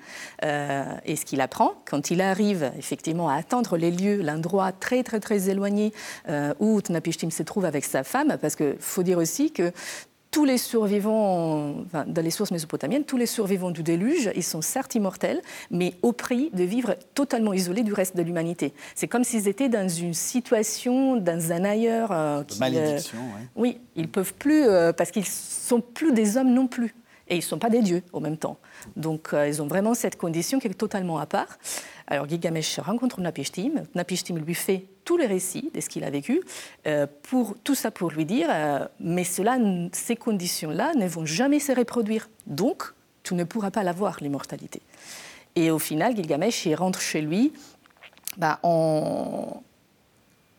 Euh, 0.44 0.84
et 1.06 1.16
ce 1.16 1.26
qu'il 1.26 1.40
apprend, 1.40 1.76
quand 1.86 2.12
il 2.12 2.20
arrive 2.22 2.72
effectivement 2.78 3.30
à 3.30 3.36
attendre 3.36 3.78
les 3.78 3.90
lieux, 3.90 4.22
l'endroit 4.22 4.74
très 4.74 5.02
très 5.02 5.22
très 5.22 5.50
éloigné 5.50 5.94
euh, 6.28 6.54
où 6.60 6.82
Tnapishtim 6.82 7.32
se 7.32 7.42
trouve 7.42 7.64
avec 7.64 7.86
sa 7.86 8.04
femme, 8.04 8.38
parce 8.40 8.58
qu'il 8.58 8.76
faut 8.80 9.02
dire 9.02 9.18
aussi 9.18 9.52
que 9.52 9.72
tous 10.30 10.44
les 10.44 10.58
survivants, 10.58 11.76
dans 11.94 12.22
les 12.22 12.32
sources 12.32 12.52
mésopotamiennes, 12.52 13.06
tous 13.06 13.16
les 13.16 13.26
survivants 13.26 13.72
du 13.72 13.82
déluge, 13.82 14.30
ils 14.36 14.44
sont 14.44 14.62
certes 14.62 14.94
immortels, 14.94 15.42
mais 15.72 15.94
au 16.02 16.12
prix 16.12 16.50
de 16.52 16.66
vivre 16.66 16.98
totalement 17.14 17.54
isolés 17.54 17.84
du 17.84 17.94
reste 17.94 18.18
de 18.18 18.22
l'humanité. 18.22 18.74
C'est 18.94 19.08
comme 19.08 19.24
s'ils 19.24 19.48
étaient 19.48 19.70
dans 19.70 19.88
une 19.88 20.14
situation, 20.14 21.16
dans 21.16 21.54
un 21.54 21.64
ailleurs. 21.64 22.12
Euh, 22.12 22.44
malédiction, 22.60 23.20
oui. 23.56 23.80
ils 23.96 24.10
peuvent 24.10 24.34
plus, 24.34 24.66
parce 24.98 25.12
qu'ils 25.12 25.26
sont 25.26 25.80
plus 25.80 26.12
des 26.12 26.36
hommes 26.36 26.54
non 26.54 26.68
plus 26.68 26.94
et 27.28 27.36
ils 27.36 27.40
ne 27.40 27.44
sont 27.44 27.60
pas 27.60 27.70
des 27.70 27.82
dieux 27.82 28.04
en 28.14 28.20
même 28.20 28.38
temps. 28.38 28.58
Donc 28.96 29.34
euh, 29.34 29.48
ils 29.48 29.62
ont 29.62 29.68
vraiment 29.68 29.94
cette 29.94 30.18
condition 30.18 30.60
qui 30.60 30.68
est 30.68 30.74
totalement 30.74 31.18
à 31.18 31.26
part. 31.26 31.58
Alors 32.08 32.28
Gilgamesh 32.28 32.80
rencontre 32.80 33.20
Napishtim, 33.20 33.84
Napishtim 33.96 34.38
lui 34.38 34.54
fait 34.54 34.86
tous 35.06 35.18
les 35.18 35.26
récits 35.26 35.72
de 35.74 35.82
ce 35.82 35.90
qu'il 35.90 36.04
a 36.04 36.10
vécu, 36.10 36.42
euh, 36.88 37.08
pour, 37.24 37.56
tout 37.64 37.76
ça 37.76 37.92
pour 37.92 38.12
lui 38.12 38.26
dire, 38.26 38.48
euh, 38.52 38.88
mais 39.00 39.24
cela, 39.24 39.58
ces 39.92 40.16
conditions-là 40.16 40.94
ne 40.96 41.08
vont 41.08 41.26
jamais 41.26 41.60
se 41.60 41.72
reproduire, 41.72 42.30
donc 42.48 42.94
tu 43.24 43.34
ne 43.34 43.44
pourras 43.44 43.72
pas 43.72 43.84
l'avoir, 43.84 44.18
l'immortalité. 44.22 44.82
Et 45.56 45.72
au 45.72 45.80
final, 45.80 46.16
Gilgamesh 46.16 46.66
il 46.66 46.76
rentre 46.76 47.02
chez 47.02 47.22
lui 47.22 47.54
bah, 48.38 48.60
en, 48.62 49.64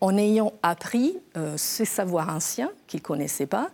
en, 0.01 0.17
ayant 0.17 0.53
appris 0.63 1.17
ces 1.55 1.85
savoirs 1.85 2.29
anciens 2.29 2.71
qu'il 2.87 2.99
ne 2.99 3.05
connaissait 3.05 3.45
pas 3.45 3.69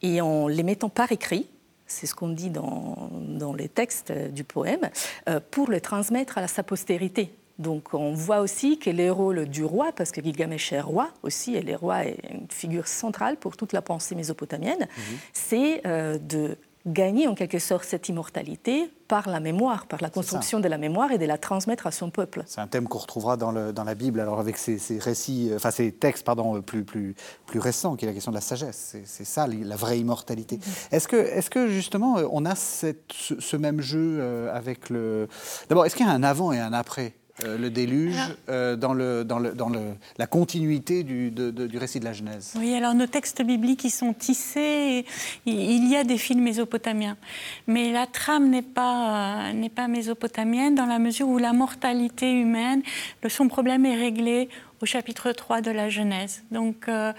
et 0.00 0.20
en 0.20 0.48
les 0.48 0.62
mettant 0.62 0.88
par 0.88 1.12
écrit 1.12 1.46
c'est 1.92 2.06
ce 2.06 2.14
qu'on 2.14 2.28
dit 2.28 2.50
dans, 2.50 3.10
les 3.56 3.68
textes 3.68 4.12
du 4.12 4.44
poème, 4.44 4.90
euh, 5.28 5.40
pour 5.50 5.70
le 5.70 5.80
transmettre 5.80 6.38
à 6.38 6.46
sa 6.46 6.62
postérité. 6.62 7.34
Donc 7.58 7.92
on 7.92 8.12
voit 8.12 8.40
aussi 8.40 8.78
que 8.78 8.90
le 8.90 9.12
rôle 9.12 9.46
du 9.46 9.64
roi, 9.64 9.92
parce 9.94 10.10
que 10.10 10.22
Gilgamesh 10.22 10.72
est 10.72 10.80
roi 10.80 11.10
aussi, 11.22 11.54
et 11.54 11.62
le 11.62 11.76
roi 11.76 12.06
est 12.06 12.18
une 12.30 12.46
figure 12.48 12.88
centrale 12.88 13.36
pour 13.36 13.56
toute 13.56 13.72
la 13.72 13.82
pensée 13.82 14.14
mésopotamienne, 14.14 14.80
mhm. 14.80 15.18
c'est 15.32 15.86
euh, 15.86 16.18
de 16.18 16.56
gagner 16.86 17.28
en 17.28 17.34
quelque 17.34 17.58
sorte 17.58 17.84
cette 17.84 18.08
immortalité 18.08 18.90
par 19.08 19.28
la 19.28 19.40
mémoire, 19.40 19.86
par 19.86 20.00
la 20.00 20.08
construction 20.08 20.58
de 20.58 20.68
la 20.68 20.78
mémoire 20.78 21.12
et 21.12 21.18
de 21.18 21.26
la 21.26 21.36
transmettre 21.38 21.86
à 21.86 21.92
son 21.92 22.10
peuple. 22.10 22.42
C'est 22.46 22.60
un 22.60 22.66
thème 22.66 22.88
qu'on 22.88 22.98
retrouvera 22.98 23.36
dans, 23.36 23.52
le, 23.52 23.72
dans, 23.72 23.84
la 23.84 23.94
Bible, 23.94 24.20
alors 24.20 24.40
avec 24.40 24.56
ces, 24.56 24.78
récits, 24.98 25.50
euh, 25.50 25.56
enfin 25.56 25.70
ces 25.70 25.92
textes 25.92 26.24
pardon, 26.24 26.60
plus, 26.62 26.84
plus, 26.84 27.14
plus 27.46 27.60
récents, 27.60 27.94
qui 27.96 28.04
est 28.04 28.08
la 28.08 28.14
question 28.14 28.32
de 28.32 28.36
la 28.36 28.40
sagesse. 28.40 28.96
C'est 29.04 29.24
ça 29.24 29.46
la 29.46 29.76
vraie 29.76 29.98
immortalité. 29.98 30.56
Mm-hmm. 30.56 30.94
Est-ce 30.96 31.08
que, 31.08 31.16
est 31.16 31.48
que 31.48 31.68
justement 31.68 32.16
on 32.30 32.44
a 32.46 32.54
cette, 32.54 33.12
ce, 33.12 33.56
même 33.56 33.80
jeu 33.80 34.18
euh, 34.20 34.54
avec 34.54 34.88
le... 34.88 35.28
D'abord, 35.68 35.84
est-ce 35.84 35.94
qu'il 35.94 36.06
y 36.06 36.08
a 36.08 36.12
un 36.12 36.22
avant 36.22 36.52
et 36.52 36.58
un 36.58 36.72
après 36.72 37.14
euh, 37.44 37.58
le 37.58 37.70
déluge 37.70 38.16
euh, 38.48 38.76
dans, 38.76 38.94
le, 38.94 39.24
dans, 39.24 39.38
le, 39.38 39.52
dans 39.52 39.68
le, 39.68 39.80
la 40.18 40.26
continuité 40.26 41.02
du, 41.02 41.30
du, 41.30 41.78
récit 41.78 42.00
de 42.00 42.04
la 42.04 42.12
Genèse. 42.12 42.54
Oui, 42.56 42.74
alors 42.74 42.94
nos 42.94 43.06
textes 43.06 43.42
bibliques, 43.42 43.84
ils 43.84 43.90
sont 43.90 44.12
tissés, 44.12 45.04
il 45.46 45.88
y 45.88 45.96
a 45.96 46.04
des 46.04 46.18
films 46.18 46.42
mésopotamiens, 46.42 47.16
mais 47.66 47.92
la 47.92 48.06
trame 48.06 48.50
n'est 48.50 48.62
pas, 48.62 49.52
n'est 49.52 49.68
pas 49.68 49.88
mésopotamienne 49.88 50.74
dans 50.74 50.86
la 50.86 50.98
mesure 50.98 51.28
où 51.28 51.38
la 51.38 51.52
mortalité 51.52 52.32
humaine, 52.32 52.82
son 53.28 53.48
problème 53.48 53.86
est 53.86 53.96
réglé 53.96 54.48
au 54.80 54.86
chapitre 54.86 55.32
3 55.32 55.60
de 55.60 55.70
la 55.70 55.88
Genèse. 55.88 56.42
Donc, 56.50 56.88
euh, 56.88 57.12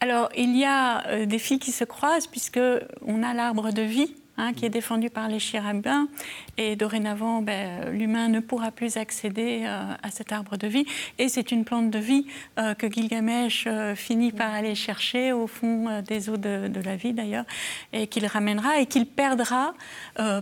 alors, 0.00 0.28
il 0.36 0.56
y 0.56 0.64
a 0.64 1.26
des 1.26 1.38
filles 1.38 1.58
qui 1.58 1.72
se 1.72 1.84
croisent 1.84 2.28
puisque 2.28 2.60
on 3.06 3.22
a 3.22 3.34
l'arbre 3.34 3.72
de 3.72 3.82
vie 3.82 4.14
hein, 4.38 4.52
qui 4.54 4.64
est 4.64 4.70
défendu 4.70 5.10
par 5.10 5.28
les 5.28 5.38
chérubins. 5.38 6.08
Et 6.56 6.76
dorénavant, 6.76 7.42
ben, 7.42 7.90
l'humain 7.90 8.28
ne 8.28 8.40
pourra 8.40 8.70
plus 8.70 8.96
accéder 8.96 9.62
euh, 9.64 9.92
à 10.02 10.10
cet 10.10 10.32
arbre 10.32 10.56
de 10.56 10.66
vie. 10.66 10.86
Et 11.18 11.28
c'est 11.28 11.52
une 11.52 11.64
plante 11.64 11.90
de 11.90 11.98
vie 11.98 12.26
euh, 12.58 12.74
que 12.74 12.90
Gilgamesh 12.90 13.64
euh, 13.66 13.94
finit 13.94 14.32
par 14.32 14.54
aller 14.54 14.74
chercher 14.74 15.32
au 15.32 15.46
fond 15.46 16.02
des 16.06 16.30
eaux 16.30 16.36
de, 16.36 16.70
la 16.84 16.96
vie 16.96 17.12
d'ailleurs, 17.12 17.44
et 17.92 18.06
qu'il 18.06 18.24
ramènera 18.26 18.78
et 18.78 18.86
qu'il 18.86 19.06
perdra 19.06 19.74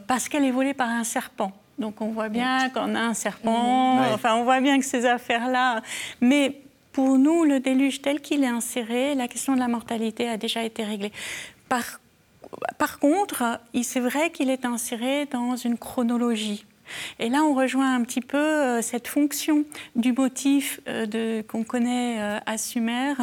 parce 0.06 0.28
qu'elle 0.28 0.44
est 0.44 0.50
volée 0.50 0.74
par 0.74 0.88
un 0.88 1.04
serpent. 1.04 1.52
Donc 1.78 2.00
on 2.00 2.08
voit 2.08 2.28
bien 2.28 2.68
qu'on 2.70 2.94
a 2.94 3.00
un 3.00 3.14
serpent, 3.14 4.00
enfin 4.12 4.34
on 4.36 4.44
voit 4.44 4.60
bien 4.60 4.78
que 4.78 4.84
ces 4.84 5.06
affaires-là. 5.06 5.82
Mais 6.20 6.60
pour 6.92 7.18
nous, 7.18 7.44
le 7.44 7.60
déluge 7.60 8.00
tel 8.00 8.20
qu'il 8.20 8.42
est 8.42 8.48
inséré, 8.48 9.14
la 9.14 9.28
question 9.28 9.54
de 9.54 9.58
la 9.58 9.68
mortalité 9.68 10.28
a 10.28 10.36
déjà 10.36 10.62
été 10.62 10.82
réglée. 10.82 11.12
Par, 11.68 12.00
par 12.78 12.98
contre, 12.98 13.60
c'est 13.82 14.00
vrai 14.00 14.30
qu'il 14.30 14.50
est 14.50 14.64
inséré 14.64 15.26
dans 15.26 15.56
une 15.56 15.78
chronologie. 15.78 16.66
Et 17.18 17.28
là, 17.28 17.42
on 17.44 17.54
rejoint 17.54 17.94
un 17.94 18.02
petit 18.02 18.20
peu 18.20 18.36
euh, 18.36 18.82
cette 18.82 19.08
fonction 19.08 19.64
du 19.94 20.12
motif 20.12 20.80
euh, 20.88 21.42
qu'on 21.42 21.64
connaît 21.64 22.20
euh, 22.20 22.38
à 22.46 22.58
Sumer 22.58 23.14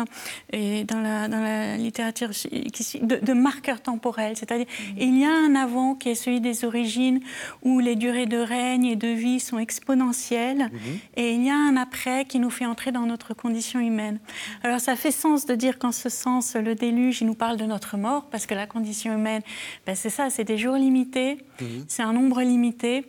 et 0.52 0.84
dans 0.84 1.00
la, 1.00 1.78
littérature 1.78 2.30
de, 2.30 3.34
marqueur 3.34 3.82
temporel. 3.82 4.36
C'est-à-dire, 4.38 4.66
mm-hmm. 4.66 4.96
il 4.98 5.20
y 5.20 5.26
a 5.26 5.32
un 5.32 5.56
avant 5.56 5.96
qui 5.96 6.10
est 6.10 6.16
celui 6.16 6.42
des 6.42 6.66
origines 6.66 7.20
où 7.62 7.80
les 7.80 7.96
durées 7.96 8.26
de 8.26 8.38
règne 8.38 8.86
et 8.86 8.96
de 8.96 9.08
vie 9.08 9.40
sont 9.40 9.60
exponentielles, 9.60 10.70
mm-hmm. 10.70 11.18
et 11.18 11.34
il 11.34 11.44
y 11.44 11.50
a 11.50 11.56
un 11.56 11.78
après 11.78 12.26
qui 12.26 12.40
nous 12.40 12.50
fait 12.50 12.66
entrer 12.66 12.92
dans 12.92 13.06
notre 13.06 13.34
condition 13.34 13.80
humaine. 13.80 14.20
Alors, 14.64 14.80
ça 14.80 14.96
fait 14.96 15.12
sens 15.12 15.46
de 15.46 15.56
dire 15.56 15.80
qu'en 15.80 15.92
ce 15.92 16.10
sens, 16.10 16.56
le 16.56 16.76
déluge, 16.76 17.22
il 17.22 17.28
nous 17.28 17.36
parle 17.36 17.58
de 17.58 17.66
notre 17.66 17.98
mort, 17.98 18.26
parce 18.30 18.46
que 18.46 18.56
la 18.56 18.68
condition 18.68 19.14
humaine, 19.14 19.42
ben, 19.86 19.96
c'est 19.96 20.10
ça, 20.10 20.30
c'est 20.30 20.44
des 20.44 20.58
jours 20.58 20.76
limités, 20.76 21.38
mm-hmm. 21.60 21.86
c'est 21.88 22.04
un 22.04 22.14
nombre 22.14 22.42
limité. 22.42 23.06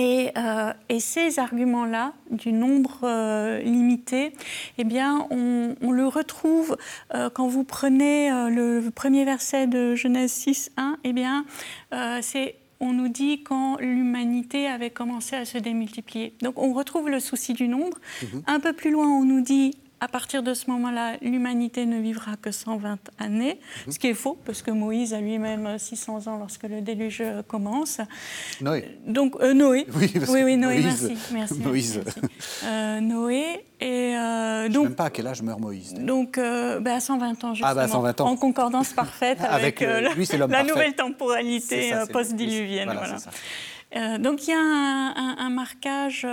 Euh, 0.00 0.72
et, 0.88 1.00
ces 1.00 1.38
arguments-là, 1.38 2.12
du 2.30 2.52
nombre 2.52 3.00
euh, 3.04 3.60
limité, 3.60 4.32
eh 4.78 4.84
bien, 4.84 5.26
on, 5.30 5.74
le 5.90 6.06
retrouve 6.06 6.76
euh, 7.14 7.30
quand 7.30 7.46
vous 7.46 7.64
prenez 7.64 8.30
le 8.50 8.90
premier 8.90 9.24
verset 9.24 9.66
de 9.66 9.94
Genèse 9.94 10.32
6, 10.32 10.72
1, 10.76 10.96
eh 11.04 11.12
bien, 11.12 11.44
c'est 12.20 12.56
on 12.80 12.92
nous 12.92 13.08
dit 13.08 13.42
quand 13.42 13.78
l'humanité 13.78 14.66
avait 14.66 14.90
commencé 14.90 15.36
à 15.36 15.44
se 15.44 15.56
démultiplier. 15.56 16.34
Donc 16.42 16.58
on 16.58 16.72
retrouve 16.72 17.08
le 17.08 17.20
souci 17.20 17.54
du 17.54 17.68
nombre. 17.68 17.96
Mhm. 18.22 18.42
Un 18.46 18.60
peu 18.60 18.72
plus 18.72 18.90
loin, 18.90 19.06
on 19.06 19.24
nous 19.24 19.40
dit 19.40 19.76
à 20.04 20.08
partir 20.08 20.42
de 20.42 20.52
ce 20.52 20.70
moment-là, 20.70 21.16
l'humanité 21.22 21.86
ne 21.86 21.98
vivra 21.98 22.36
que 22.36 22.50
120 22.50 22.98
années, 23.18 23.58
mhm. 23.86 23.92
ce 23.92 23.98
qui 23.98 24.08
est 24.08 24.14
faux, 24.14 24.38
parce 24.44 24.60
que 24.60 24.70
Moïse 24.70 25.14
a 25.14 25.20
lui-même 25.20 25.78
600 25.78 26.26
ans 26.26 26.36
lorsque 26.36 26.64
le 26.64 26.82
déluge 26.82 27.22
commence. 27.48 28.02
Noé. 28.60 28.98
Donc, 29.06 29.34
euh, 29.40 29.54
Noé. 29.54 29.86
Oui, 30.28 30.42
oui, 30.44 30.56
Noé, 30.58 30.80
merci. 30.82 31.16
merci 31.32 31.54
Moïse. 31.64 32.02
Euh, 32.64 33.00
Noé. 33.00 33.64
Et 33.80 34.14
euh, 34.14 34.68
donc, 34.68 34.72
Je 34.72 34.78
ne 34.78 34.82
sais 34.82 34.88
même 34.88 34.94
pas 34.94 35.04
à 35.04 35.10
quel 35.10 35.26
âge 35.26 35.40
meurt 35.40 35.58
Moïse. 35.58 35.94
Donc, 35.94 36.36
ben, 36.36 36.86
à 36.86 37.00
120 37.00 37.44
ans, 37.44 37.54
justement. 37.54 37.70
Ah, 37.70 37.74
bah, 37.74 37.88
120 37.88 38.20
ans. 38.20 38.26
En 38.26 38.36
concordance 38.36 38.92
parfaite 38.92 39.38
avec, 39.48 39.80
la, 39.80 40.62
nouvelle 40.64 40.94
temporalité 40.94 41.92
post-diluvienne. 42.12 42.92
Voilà, 42.92 44.18
donc, 44.18 44.46
il 44.46 44.50
y 44.50 44.52
a 44.52 44.58
un, 44.58 45.36
un 45.38 45.50
marquage 45.50 46.26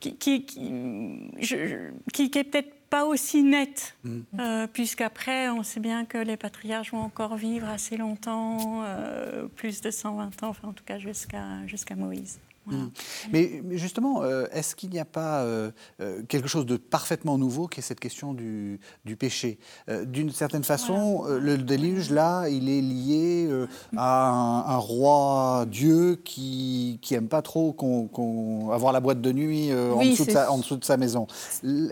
qui, 0.00 0.16
qui, 0.16 0.44
qui, 0.44 2.38
est 2.38 2.44
peut-être 2.44 2.72
pas 2.90 3.04
aussi 3.04 3.42
net, 3.42 3.96
mm. 4.04 4.20
euh, 4.38 4.66
puisqu'après, 4.66 5.50
on 5.50 5.62
sait 5.62 5.80
bien 5.80 6.04
que 6.04 6.18
les 6.18 6.36
patriarches 6.36 6.92
vont 6.92 7.00
encore 7.00 7.36
vivre 7.36 7.68
assez 7.68 7.96
longtemps, 7.96 8.82
euh, 8.84 9.46
plus 9.48 9.80
de 9.80 9.90
120 9.90 10.42
ans, 10.42 10.48
enfin 10.48 10.68
en 10.68 10.72
tout 10.72 10.84
cas 10.84 10.98
jusqu'à 10.98 11.66
jusqu'à 11.66 11.96
Moïse. 11.96 12.40
Mm. 12.70 12.88
Mais, 13.32 13.62
justement, 13.72 14.22
euh, 14.22 14.46
est-ce 14.52 14.74
qu'il 14.74 14.90
n'y 14.90 14.98
a 14.98 15.04
pas 15.04 15.42
euh, 15.42 15.70
euh, 16.00 16.22
quelque 16.28 16.48
chose 16.48 16.66
de 16.66 16.76
parfaitement 16.76 17.38
nouveau 17.38 17.66
qui 17.66 17.80
est 17.80 17.82
cette 17.82 18.00
question 18.00 18.34
du, 18.34 18.80
péché? 19.18 19.58
D'une 20.06 20.30
certaine 20.30 20.64
façon, 20.64 21.24
le 21.24 21.56
déluge, 21.58 22.10
là, 22.10 22.48
il 22.48 22.68
est 22.68 22.80
lié 22.80 23.48
à 23.96 24.28
un, 24.28 24.76
roi 24.76 25.66
Dieu 25.68 26.20
qui 26.24 27.00
n'aime 27.10 27.28
pas 27.28 27.42
trop 27.42 27.72
qu'on, 27.72 28.70
avoir 28.70 28.92
la 28.92 29.00
boîte 29.00 29.20
de 29.20 29.32
nuit 29.32 29.72
en, 29.72 30.04
dessous 30.04 30.26
de 30.26 30.30
sa, 30.30 30.52
en, 30.52 30.58
dessous 30.58 30.76
de 30.76 30.84
sa, 30.84 30.96
maison. 30.96 31.26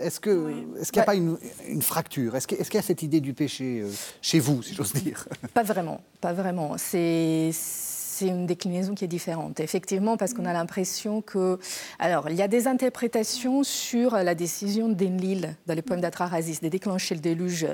Est-ce, 0.01 0.19
que, 0.19 0.53
est-ce 0.79 0.91
qu'il 0.91 0.99
n'y 0.99 1.03
a 1.03 1.05
pas 1.05 1.15
une, 1.15 1.37
une 1.67 1.81
fracture? 1.81 2.35
Est-ce, 2.35 2.47
est-ce 2.53 2.69
qu'il 2.69 2.77
y 2.77 2.83
a 2.83 2.85
cette 2.85 3.03
idée 3.03 3.19
du 3.19 3.33
péché 3.33 3.83
chez 4.21 4.39
vous, 4.39 4.61
si 4.61 4.73
j'ose 4.73 4.93
dire? 4.93 5.27
Pas 5.53 5.63
vraiment, 5.63 6.01
pas 6.21 6.33
vraiment. 6.33 6.75
C'est 6.77 7.51
c'est 7.51 7.86
une 8.25 8.47
déclinaison 8.47 8.95
qui 8.95 9.05
est 9.05 9.07
différente. 9.07 9.59
Effectivement, 9.59 10.17
parce 10.17 10.33
qu'on 10.33 10.45
a 10.45 10.53
l'impression 10.53 11.21
que. 11.21 11.59
Alors, 11.99 12.29
il 12.29 12.35
y 12.35 12.41
a 12.41 12.47
des 12.47 12.67
interprétations 12.67 13.63
sur 13.63 14.15
la 14.15 14.33
décision 14.33 14.89
d'Enlil 14.89 15.55
dans 15.67 15.75
le 15.75 15.81
poème 15.83 16.01
d'Atrahasis 16.01 16.61
de 16.61 16.69
déclencher 16.69 17.13
le 17.13 17.21
déluge 17.21 17.67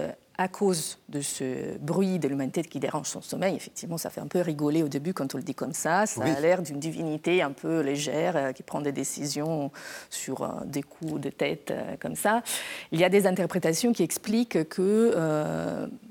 à 0.43 0.49
cause 0.49 0.99
de 1.08 1.21
ce 1.21 1.77
bruit 1.77 2.19
de 2.19 2.27
l'humanité 2.27 2.63
qui 2.63 2.82
dérange 2.82 3.08
son 3.08 3.21
sommeil, 3.21 3.56
effectivement, 3.56 3.97
ça 3.97 4.10
fait 4.10 4.19
un 4.19 4.27
peu 4.27 4.41
rigoler 4.41 4.84
au 4.84 4.89
début 4.89 5.13
quand 5.13 5.34
on 5.34 5.38
le 5.38 5.43
dit 5.43 5.56
comme 5.56 5.71
ça. 5.71 6.06
Ça 6.06 6.21
a 6.21 6.39
l'air 6.41 6.62
d'une 6.62 6.79
divinité 6.79 7.41
un 7.41 7.51
peu 7.51 7.79
légère 7.79 8.36
euh, 8.36 8.51
qui 8.51 8.62
prend 8.62 8.82
des 8.82 8.91
décisions 8.91 9.71
sur 10.10 10.43
euh, 10.43 10.49
des 10.65 10.84
coups 10.84 11.21
de 11.21 11.29
tête 11.29 11.71
euh, 11.71 11.95
comme 11.97 12.15
ça. 12.15 12.43
Il 12.91 12.99
y 12.99 13.06
a 13.06 13.10
des 13.10 13.25
interprétations 13.25 13.93
qui 13.93 14.03
expliquent 14.03 14.67
que, 14.67 15.13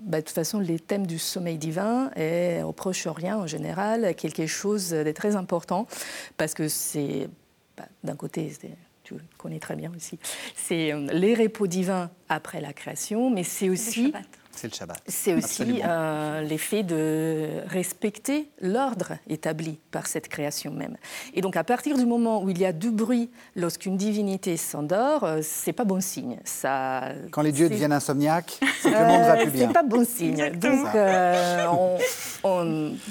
bah, 0.03 0.21
de 0.21 0.25
toute 0.25 0.35
façon, 0.35 0.59
les 0.59 0.79
thèmes 0.79 1.07
du 1.07 1.18
sommeil 1.18 1.59
divin 1.59 2.11
est 2.16 2.62
au 2.62 2.73
Proche-Orient 2.73 3.40
en 3.40 3.47
général 3.47 4.14
quelque 4.14 4.47
chose 4.47 4.90
de 4.90 5.12
très 5.12 5.37
important 5.37 5.87
parce 6.38 6.55
que 6.55 6.68
c'est, 6.68 7.29
bah, 7.77 7.85
d'un 8.03 8.16
côté, 8.16 8.51
tu 9.18 9.37
connais 9.37 9.59
très 9.59 9.77
bien 9.77 9.92
aussi, 9.96 10.18
c'est 10.57 10.92
euh, 10.92 11.07
les 11.12 11.35
repos 11.35 11.66
divins 11.66 12.11
après 12.29 12.61
la 12.61 12.72
création, 12.72 13.31
mais 13.31 13.44
c'est 13.44 13.68
aussi... 13.68 14.12
C'est 14.55 14.68
le 14.68 14.75
Shabbat. 14.75 15.03
C'est 15.07 15.33
aussi 15.35 15.81
euh, 15.83 16.42
l'effet 16.42 16.83
de 16.83 17.62
respecter 17.68 18.51
l'ordre 18.61 19.14
établi 19.27 19.81
par 19.90 20.07
cette 20.07 20.29
création 20.29 20.72
même. 20.72 20.98
Et 21.33 21.40
donc, 21.40 21.57
à 21.57 21.64
partir 21.64 21.96
du 21.96 22.05
moment 22.05 22.42
où 22.42 22.51
il 22.51 22.59
y 22.59 22.66
a 22.66 22.72
du 22.75 22.90
bruit 22.90 23.31
lorsqu'une 23.57 23.96
divinité 23.96 24.59
s'endort, 24.59 25.25
euh, 25.25 25.40
c'est 25.42 25.72
pas 25.72 25.85
bon 25.85 26.03
signe. 26.03 26.38
Ça, 26.44 27.12
Quand 27.31 27.40
les 27.40 27.51
dieux 27.51 27.70
deviennent 27.70 27.94
insomniaques, 27.94 28.61
c'est 28.83 28.90
que 28.90 28.94
le 28.94 29.07
monde 29.07 29.22
va 29.22 29.37
plus 29.37 29.51
bien. 29.51 29.68
C'est 29.68 29.72
pas 29.72 29.83
bon 29.83 30.05
signe. 30.05 30.51
Donc, 30.59 30.87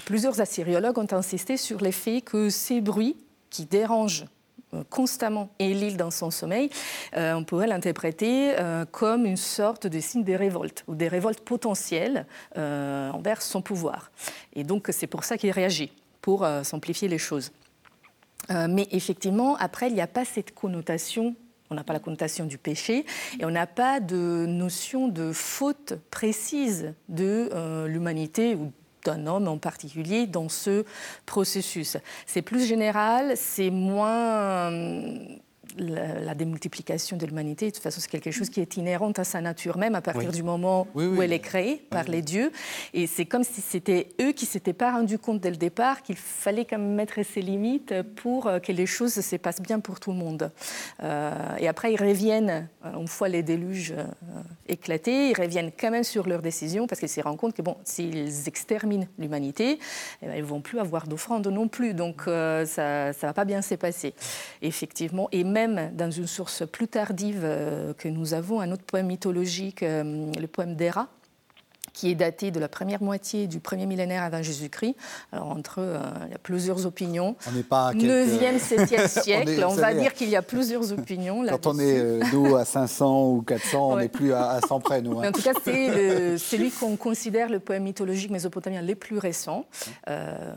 plusieurs 0.06 0.40
assyriologues 0.40 1.00
ont 1.00 1.12
insisté 1.12 1.58
sur 1.58 1.82
l'effet 1.82 2.22
que 2.22 2.52
ces 2.52 2.82
bruits 2.82 3.18
qui 3.50 3.66
dérangent 3.66 4.26
constamment 4.90 5.50
et 5.60 5.74
l'île 5.74 5.98
dans 5.98 6.12
son 6.12 6.32
sommeil, 6.32 6.70
euh, 7.18 7.34
on 7.34 7.44
pourrait 7.44 7.68
l'interpréter 7.68 8.58
euh, 8.58 8.86
comme 8.86 9.26
une 9.26 9.38
sorte 9.38 9.88
de 9.88 10.00
signe 10.00 10.24
des 10.24 10.36
révoltes 10.36 10.84
ou 10.88 10.96
des 10.96 11.08
révoltes 11.08 11.42
potentielles 11.42 12.26
envers 12.56 13.42
son 13.42 13.62
pouvoir. 13.62 14.12
Et 14.54 14.64
donc 14.64 14.88
c'est 14.92 15.08
pour 15.08 15.24
ça 15.24 15.38
qu'il 15.38 15.52
réagit, 15.52 15.92
pour 16.22 16.48
simplifier 16.64 17.08
les 17.08 17.18
choses. 17.18 17.52
mais 18.50 18.88
effectivement, 18.92 19.56
après, 19.58 19.88
il 19.88 19.94
n'y 19.94 20.02
a 20.02 20.08
pas 20.08 20.26
cette 20.26 20.54
connotation 20.54 21.36
on 21.70 21.76
n'a 21.76 21.86
pas 21.86 21.94
la 21.94 22.00
connotation 22.00 22.46
du 22.46 22.58
péché 22.58 23.06
et 23.40 23.46
on 23.46 23.52
n'a 23.52 23.66
pas 23.66 24.02
de 24.02 24.46
notion 24.46 25.08
de 25.08 25.32
faute 25.32 25.94
précise 26.10 26.94
de 27.08 27.50
l'humanité 27.88 28.56
ou 28.56 28.74
d'un 29.06 29.28
homme 29.28 29.48
en 29.48 29.58
particulier 29.58 30.28
dans 30.28 30.50
ce 30.50 30.86
processus. 31.26 31.98
C'est 32.26 32.42
plus 32.42 32.66
général, 32.66 33.34
c'est 33.36 33.70
moins 33.70 34.72
la, 35.78 36.36
démultiplication 36.36 37.18
de 37.18 37.26
l'humanité, 37.26 37.68
de 37.68 37.72
toute 37.72 37.84
façon, 37.84 38.00
c'est 38.00 38.10
quelque 38.10 38.32
chose 38.32 38.50
qui 38.50 38.62
est 38.62 38.78
inhérent 38.78 39.12
à 39.12 39.24
sa 39.24 39.42
nature 39.42 39.78
même 39.78 39.96
à 39.96 40.02
partir 40.02 40.32
du 40.32 40.44
moment 40.44 40.88
où 40.96 41.22
elle 41.22 41.34
est 41.34 41.40
créée 41.40 41.86
par 41.90 42.06
les 42.06 42.22
dieux. 42.22 42.52
Et 42.94 43.08
c'est 43.08 43.26
comme 43.26 43.44
si 43.44 43.62
c'était 43.62 44.10
eux 44.22 44.32
qui 44.32 44.46
ne 44.46 44.50
s'étaient 44.50 44.74
pas 44.74 44.92
rendus 44.92 45.20
compte 45.20 45.40
dès 45.40 45.50
le 45.50 45.58
départ 45.58 46.02
qu'il 46.02 46.16
fallait 46.16 46.66
quand 46.66 46.78
même 46.78 46.96
mettre 46.96 47.24
ses 47.24 47.42
limites 47.42 47.94
pour 48.16 48.48
euh, 48.48 48.60
que 48.60 48.72
les 48.72 48.86
choses 48.86 49.14
se 49.14 49.36
passent 49.36 49.62
bien 49.62 49.80
pour 49.80 50.00
tout 50.00 50.12
le 50.12 50.18
monde. 50.18 50.52
Euh, 51.04 51.32
et 51.60 51.68
après, 51.68 51.94
ils 51.94 52.02
reviennent, 52.02 52.68
euh, 52.86 53.00
une 53.00 53.08
fois 53.08 53.30
les 53.30 53.44
déluges 53.44 53.94
éclatés, 54.68 55.30
ils 55.30 55.40
reviennent 55.40 55.72
quand 55.78 55.92
même 55.92 56.04
sur 56.04 56.28
leurs 56.28 56.42
décisions 56.42 56.88
parce 56.88 57.00
qu'ils 57.00 57.10
se 57.10 57.22
rendent 57.22 57.38
compte 57.38 57.56
que 57.56 57.62
bon, 57.62 57.78
s'ils 57.84 58.48
exterminent 58.48 59.06
l'humanité, 59.18 59.80
eh 60.22 60.26
ben, 60.26 60.36
ils 60.36 60.42
ne 60.42 60.48
vont 60.48 60.62
plus 60.62 60.80
avoir 60.80 61.08
d'offrande 61.08 61.48
non 61.48 61.68
plus. 61.68 61.94
Donc 61.94 62.24
ça 62.26 62.32
ne 62.34 63.22
va 63.22 63.34
pas 63.34 63.46
bien 63.46 63.62
se 63.62 63.76
passer. 63.76 64.14
Effectivement. 64.62 65.28
Et 65.32 65.44
même 65.44 65.61
même 65.67 65.95
dans 65.95 66.12
une 66.12 66.28
source 66.28 66.63
plus 66.67 66.88
tardive 66.88 67.41
euh, 67.43 67.93
que 67.93 68.08
nous 68.08 68.34
avons, 68.34 68.62
un 68.62 68.71
autre 68.71 68.84
poème 68.84 69.08
mythologique, 69.08 69.84
euh, 69.84 70.32
le 70.39 70.47
poème 70.47 70.76
d'Héra, 70.76 71.08
qui 71.93 72.10
est 72.10 72.15
daté 72.15 72.52
de 72.52 72.60
la 72.60 72.67
première 72.67 73.02
moitié 73.02 73.47
du 73.47 73.60
premier 73.60 73.86
millénaire 73.86 74.24
avant 74.24 74.41
Jésus-Christ. 74.41 74.95
Alors, 75.32 75.50
entre, 75.50 75.80
euh, 75.80 76.00
il 76.26 76.32
y 76.32 76.36
a 76.36 76.39
plusieurs 76.39 76.86
opinions. 76.86 77.36
On 77.47 77.52
n'est 77.52 77.63
pas 77.63 77.89
à 77.89 77.93
9e, 77.93 78.60
7e 78.60 79.08
siècle, 79.21 79.65
on, 79.67 79.74
va 79.74 79.93
dire 79.93 80.13
qu'il 80.13 80.30
y 80.30 80.36
a 80.36 80.41
plusieurs 80.41 80.91
opinions. 80.93 81.45
Quand 81.47 81.67
on 81.67 81.80
est, 81.80 82.00
euh, 82.00 82.19
nous, 82.34 82.56
à 82.56 82.65
500 82.65 83.30
ou 83.30 83.41
400, 83.41 83.91
on 83.91 83.97
n'est 83.97 84.08
plus 84.08 84.34
à, 84.34 84.60
100 84.65 84.80
près, 84.80 85.02
nous. 85.02 85.19
Hein. 85.19 85.30
en 85.30 85.32
tout 85.32 85.41
cas, 85.41 85.54
c'est 85.63 86.38
celui 86.38 86.71
qu'on 86.71 86.95
considère 86.95 87.50
le 87.50 87.60
poème 87.60 87.84
mythologique 87.84 88.32
mésopotamien 88.32 88.82
les 88.82 88.95
plus 88.95 89.17
récents. 89.17 89.65
Euh, 90.10 90.56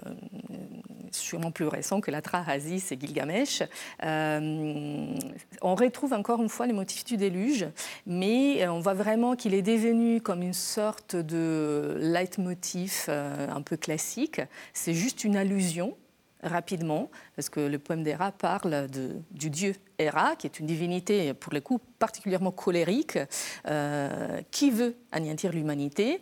sûrement 1.14 1.50
plus 1.50 1.66
récent 1.66 2.00
que 2.00 2.10
la 2.10 2.22
Trahasis 2.22 2.92
et 2.92 2.98
Gilgamesh. 2.98 3.62
Euh, 4.02 5.14
on 5.62 5.74
retrouve 5.74 6.12
encore 6.12 6.42
une 6.42 6.48
fois 6.48 6.66
les 6.66 6.72
motifs 6.72 7.04
du 7.04 7.16
déluge, 7.16 7.66
mais 8.06 8.66
on 8.68 8.80
voit 8.80 8.94
vraiment 8.94 9.36
qu'il 9.36 9.54
est 9.54 9.62
devenu 9.62 10.20
comme 10.20 10.42
une 10.42 10.54
sorte 10.54 11.16
de 11.16 11.96
leitmotiv 12.00 13.06
euh, 13.08 13.48
un 13.48 13.62
peu 13.62 13.76
classique. 13.76 14.40
C'est 14.72 14.94
juste 14.94 15.24
une 15.24 15.36
allusion 15.36 15.96
rapidement, 16.42 17.10
parce 17.36 17.48
que 17.48 17.60
le 17.60 17.78
poème 17.78 18.02
d'Héra 18.02 18.30
parle 18.30 18.88
du 19.30 19.50
dieu 19.50 19.74
Héra, 19.98 20.36
qui 20.36 20.46
est 20.46 20.60
une 20.60 20.66
divinité, 20.66 21.32
pour 21.34 21.52
le 21.52 21.60
coup, 21.60 21.80
particulièrement 21.98 22.50
colérique, 22.50 23.18
euh, 23.66 24.40
qui 24.50 24.70
veut 24.70 24.94
anéantir 25.10 25.52
l'humanité. 25.52 26.20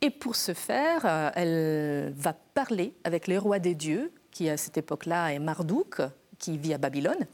Et 0.00 0.10
pour 0.10 0.34
ce 0.34 0.52
faire, 0.52 1.32
elle 1.36 2.12
va 2.16 2.32
parler 2.32 2.92
avec 3.04 3.28
les 3.28 3.38
rois 3.38 3.60
des 3.60 3.76
dieux, 3.76 4.12
qui 4.32 4.48
à 4.48 4.56
cette 4.56 4.78
époque-là 4.78 5.32
est 5.32 5.38
Marduk, 5.38 6.00
qui 6.38 6.58
vit 6.58 6.74
à 6.74 6.78
Babylone, 6.78 7.26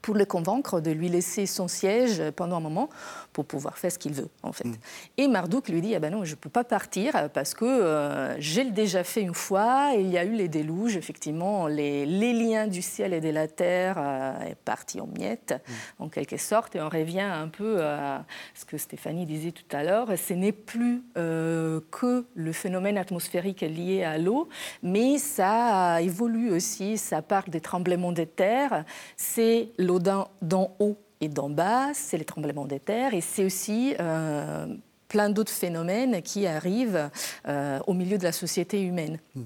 pour 0.00 0.16
le 0.16 0.24
convaincre 0.24 0.80
de 0.80 0.90
lui 0.90 1.08
laisser 1.08 1.46
son 1.46 1.68
siège 1.68 2.30
pendant 2.32 2.56
un 2.56 2.60
moment 2.60 2.90
pour 3.32 3.44
pouvoir 3.46 3.78
faire 3.78 3.90
ce 3.90 3.98
qu'il 3.98 4.12
veut, 4.12 4.28
en 4.42 4.52
fait. 4.52 4.66
Mm. 4.66 4.74
Et 5.18 5.28
Marduk 5.28 5.68
lui 5.68 5.80
dit, 5.80 5.94
ah 5.94 5.98
ben 5.98 6.10
non, 6.10 6.24
je 6.24 6.32
ne 6.32 6.36
peux 6.36 6.50
pas 6.50 6.64
partir 6.64 7.30
parce 7.32 7.54
que 7.54 7.64
euh, 7.64 8.38
j'ai 8.38 8.64
déjà 8.70 9.04
fait 9.04 9.22
une 9.22 9.34
fois, 9.34 9.94
et 9.94 10.00
il 10.00 10.08
y 10.08 10.18
a 10.18 10.24
eu 10.24 10.32
les 10.32 10.48
déluges, 10.48 10.96
effectivement, 10.96 11.66
les, 11.66 12.04
les 12.06 12.32
liens 12.32 12.66
du 12.66 12.82
ciel 12.82 13.12
et 13.12 13.20
de 13.20 13.30
la 13.30 13.48
terre 13.48 13.96
euh, 13.98 14.50
est 14.50 14.54
parti 14.54 15.00
en 15.00 15.06
miettes, 15.06 15.54
mm. 15.66 16.02
en 16.02 16.08
quelque 16.08 16.36
sorte, 16.36 16.76
et 16.76 16.80
on 16.80 16.88
revient 16.88 17.20
un 17.20 17.48
peu 17.48 17.82
à 17.82 18.24
ce 18.54 18.64
que 18.64 18.76
Stéphanie 18.76 19.26
disait 19.26 19.52
tout 19.52 19.76
à 19.76 19.82
l'heure, 19.82 20.08
ce 20.16 20.34
n'est 20.34 20.52
plus 20.52 21.02
euh, 21.16 21.80
que 21.90 22.26
le 22.34 22.52
phénomène 22.52 22.98
atmosphérique 22.98 23.62
lié 23.62 24.04
à 24.04 24.18
l'eau, 24.18 24.48
mais 24.82 25.18
ça 25.18 26.02
évolue 26.02 26.50
aussi, 26.50 26.98
ça 26.98 27.22
parle 27.22 27.50
des 27.50 27.60
tremblements 27.60 28.12
de 28.12 28.24
terre, 28.24 28.84
c'est 29.16 29.70
l'eau 29.78 29.98
d'en 29.98 30.76
haut 30.78 30.98
et 31.22 31.28
d'en 31.28 31.48
bas, 31.48 31.94
c'est 31.94 32.18
les 32.18 32.24
tremblements 32.24 32.66
des 32.66 32.80
terres 32.80 33.14
et 33.14 33.20
c'est 33.20 33.44
aussi 33.44 33.94
euh, 34.00 34.66
plein 35.06 35.30
d'autres 35.30 35.52
phénomènes 35.52 36.20
qui 36.20 36.48
arrivent 36.48 37.10
euh, 37.46 37.78
au 37.86 37.94
milieu 37.94 38.18
de 38.18 38.24
la 38.24 38.32
société 38.32 38.82
humaine. 38.82 39.18
Hmm. 39.36 39.42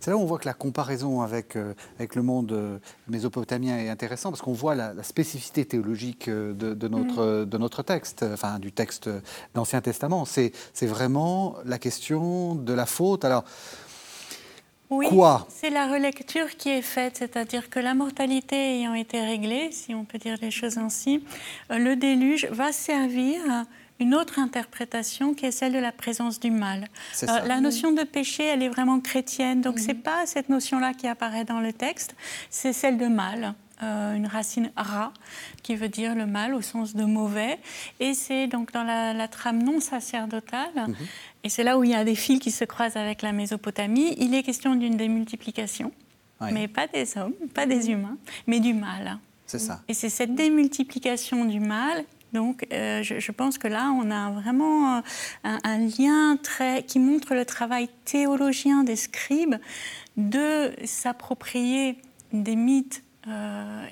C'est 0.00 0.10
là 0.10 0.16
où 0.16 0.20
on 0.20 0.24
voit 0.24 0.40
que 0.40 0.48
la 0.48 0.54
comparaison 0.54 1.20
avec, 1.20 1.54
euh, 1.54 1.74
avec 1.96 2.16
le 2.16 2.22
monde 2.22 2.80
mésopotamien 3.06 3.78
est 3.78 3.88
intéressante 3.88 4.32
parce 4.32 4.42
qu'on 4.42 4.52
voit 4.52 4.74
la, 4.74 5.00
spécificité 5.04 5.64
théologique 5.64 6.28
de, 6.28 6.88
notre, 6.88 7.44
hmm. 7.44 7.44
de 7.44 7.58
notre 7.58 7.84
texte, 7.84 8.24
enfin 8.24 8.58
du 8.58 8.72
texte 8.72 9.08
d'Ancien 9.54 9.80
Testament. 9.80 10.24
C'est 10.24 10.52
vraiment 10.82 11.54
la 11.64 11.78
question 11.78 12.56
de 12.56 12.72
la 12.72 12.86
faute. 12.86 13.24
Alors, 13.24 13.44
oui, 14.90 15.06
c'est 15.48 15.70
la 15.70 15.86
relecture 15.86 16.56
qui 16.56 16.68
est 16.68 16.82
faite, 16.82 17.18
c'est-à-dire 17.18 17.70
que 17.70 17.78
la 17.78 17.94
mortalité 17.94 18.56
ayant 18.56 18.94
été 18.94 19.20
réglée, 19.20 19.70
si 19.70 19.94
on 19.94 20.04
peut 20.04 20.18
dire 20.18 20.36
les 20.42 20.50
choses 20.50 20.78
ainsi, 20.78 21.24
euh, 21.70 21.78
le 21.78 21.94
déluge 21.94 22.46
va 22.50 22.72
servir 22.72 23.40
une 24.00 24.14
autre 24.14 24.38
interprétation 24.38 25.34
qui 25.34 25.46
est 25.46 25.52
celle 25.52 25.72
de 25.72 25.78
la 25.78 25.92
présence 25.92 26.40
du 26.40 26.50
mal. 26.50 26.88
Euh, 27.22 27.26
la 27.46 27.60
notion 27.60 27.92
de 27.92 28.02
péché, 28.02 28.44
elle 28.44 28.62
est 28.62 28.68
vraiment 28.68 28.98
chrétienne, 28.98 29.60
donc 29.60 29.78
ce 29.78 29.86
c'est 29.86 29.94
pas 29.94 30.26
cette 30.26 30.48
notion-là 30.48 30.94
qui 30.94 31.06
apparaît 31.06 31.44
dans 31.44 31.60
le 31.60 31.72
texte, 31.72 32.16
c'est 32.48 32.72
celle 32.72 32.96
de 32.96 33.06
mal. 33.06 33.54
Euh, 33.82 34.14
une 34.14 34.26
racine 34.26 34.70
ra, 34.76 35.10
qui 35.62 35.74
veut 35.74 35.88
dire 35.88 36.14
le 36.14 36.26
mal 36.26 36.54
au 36.54 36.60
sens 36.60 36.94
de 36.94 37.04
mauvais. 37.04 37.58
Et 37.98 38.12
c'est 38.12 38.46
donc 38.46 38.72
dans 38.72 38.84
la, 38.84 39.26
trame 39.28 39.62
non 39.62 39.80
sacerdotale, 39.80 40.68
mhm. 40.74 40.94
et 41.44 41.48
c'est 41.48 41.64
là 41.64 41.78
où 41.78 41.84
il 41.84 41.90
y 41.90 41.94
a 41.94 42.04
des 42.04 42.14
fils 42.14 42.40
qui 42.40 42.50
se 42.50 42.64
croisent 42.64 42.98
avec 42.98 43.22
la 43.22 43.32
Mésopotamie, 43.32 44.14
il 44.18 44.34
est 44.34 44.42
question 44.42 44.74
d'une 44.74 44.98
démultiplication, 44.98 45.92
mais 46.52 46.68
pas 46.68 46.88
des 46.88 47.16
hommes, 47.16 47.32
pas 47.54 47.64
des 47.64 47.90
humains, 47.90 48.18
mais 48.46 48.60
du 48.60 48.74
mal. 48.74 49.18
C'est 49.46 49.58
ça. 49.58 49.80
Et 49.88 49.94
c'est 49.94 50.10
cette 50.10 50.34
démultiplication 50.34 51.46
du 51.46 51.60
mal 51.60 52.04
donc, 52.32 52.64
euh, 52.72 53.02
je, 53.02 53.32
pense 53.32 53.58
que 53.58 53.66
là, 53.66 53.90
on 53.90 54.08
a 54.12 54.30
vraiment 54.30 54.98
euh, 54.98 55.00
un, 55.42 55.78
lien 55.78 56.36
très, 56.36 56.84
qui 56.84 57.00
montre 57.00 57.34
le 57.34 57.44
travail 57.44 57.88
théologien 58.04 58.84
des 58.84 58.94
scribes 58.94 59.56
de 60.16 60.72
s'approprier 60.84 61.98
des 62.32 62.54
mythes 62.54 63.02
euh, 63.26 63.86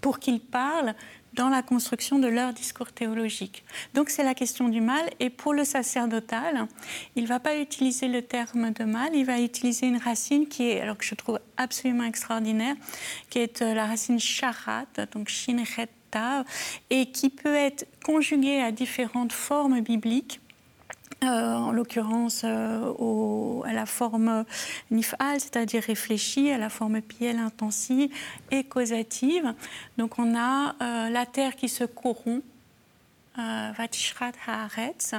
pour 0.00 0.18
qu'ils 0.18 0.40
parlent 0.40 0.94
dans 1.34 1.48
la 1.48 1.62
construction 1.62 2.18
de 2.18 2.28
leur 2.28 2.52
discours 2.52 2.92
théologique. 2.92 3.64
Donc 3.94 4.08
c'est 4.08 4.22
la 4.22 4.34
question 4.34 4.68
du 4.68 4.80
mal. 4.80 5.10
Et 5.20 5.30
pour 5.30 5.52
le 5.52 5.64
sacerdotal, 5.64 6.66
il 7.16 7.24
ne 7.24 7.28
va 7.28 7.40
pas 7.40 7.56
utiliser 7.56 8.08
le 8.08 8.22
terme 8.22 8.70
de 8.70 8.84
mal, 8.84 9.14
il 9.14 9.24
va 9.24 9.40
utiliser 9.40 9.86
une 9.86 9.96
racine 9.96 10.46
qui 10.46 10.68
est, 10.68 10.80
alors 10.80 10.96
que 10.96 11.04
je 11.04 11.14
trouve 11.14 11.40
absolument 11.56 12.04
extraordinaire, 12.04 12.76
qui 13.30 13.40
est 13.40 13.62
euh, 13.62 13.74
la 13.74 13.86
racine 13.86 14.20
charat, 14.20 14.86
donc 15.12 15.28
shinreta, 15.28 16.44
et 16.90 17.06
qui 17.06 17.30
peut 17.30 17.54
être 17.54 17.86
conjuguée 18.04 18.60
à 18.60 18.70
différentes 18.70 19.32
formes 19.32 19.80
bibliques 19.80 20.40
euh, 21.24 21.54
en 21.54 21.72
l'occurrence 21.72 22.42
euh, 22.44 23.62
à 23.62 23.72
la 23.72 23.86
forme 23.86 24.44
nifal, 24.90 25.40
c'est-à-dire 25.40 25.82
réfléchie, 25.82 26.50
à 26.50 26.58
la 26.58 26.68
forme 26.68 27.00
piel 27.00 27.38
intensive 27.38 28.10
et 28.50 28.64
causative. 28.64 29.54
Donc 29.98 30.18
on 30.18 30.36
a 30.36 30.74
euh, 30.80 31.10
la 31.10 31.26
terre 31.26 31.56
qui 31.56 31.68
se 31.68 31.84
corrompt, 31.84 32.42
Vatishrat 33.36 34.32
Haaretz. 34.46 35.14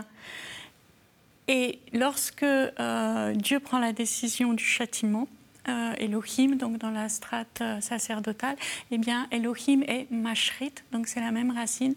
Et 1.49 1.79
lorsque 1.91 2.45
Dieu 2.45 3.59
prend 3.59 3.79
la 3.79 3.91
décision 3.91 4.53
du 4.53 4.63
châtiment, 4.63 5.27
Elohim, 5.97 6.55
donc 6.55 6.77
dans 6.77 6.91
la 6.91 7.09
strate 7.09 7.61
sacerdotale, 7.81 8.55
eh 8.91 8.97
bien 8.97 9.27
Elohim 9.31 9.83
est 9.87 10.09
Mashrit, 10.11 10.71
donc 10.93 11.07
c'est 11.07 11.19
la 11.19 11.31
même 11.31 11.51
racine 11.51 11.95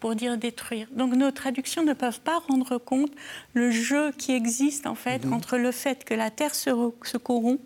pour 0.00 0.14
dire 0.14 0.36
détruire. 0.38 0.88
Donc 0.92 1.14
nos 1.14 1.30
traductions 1.30 1.82
ne 1.82 1.92
peuvent 1.92 2.20
pas 2.20 2.38
rendre 2.48 2.78
compte 2.78 3.12
le 3.54 3.70
jeu 3.70 4.12
qui 4.12 4.32
existe 4.32 4.86
en 4.86 4.94
fait 4.94 5.24
mhm. 5.24 5.32
entre 5.32 5.56
le 5.56 5.72
fait 5.72 6.04
que 6.04 6.14
la 6.14 6.30
terre 6.30 6.54
se, 6.54 6.70
se 7.02 7.16
corrompt 7.16 7.60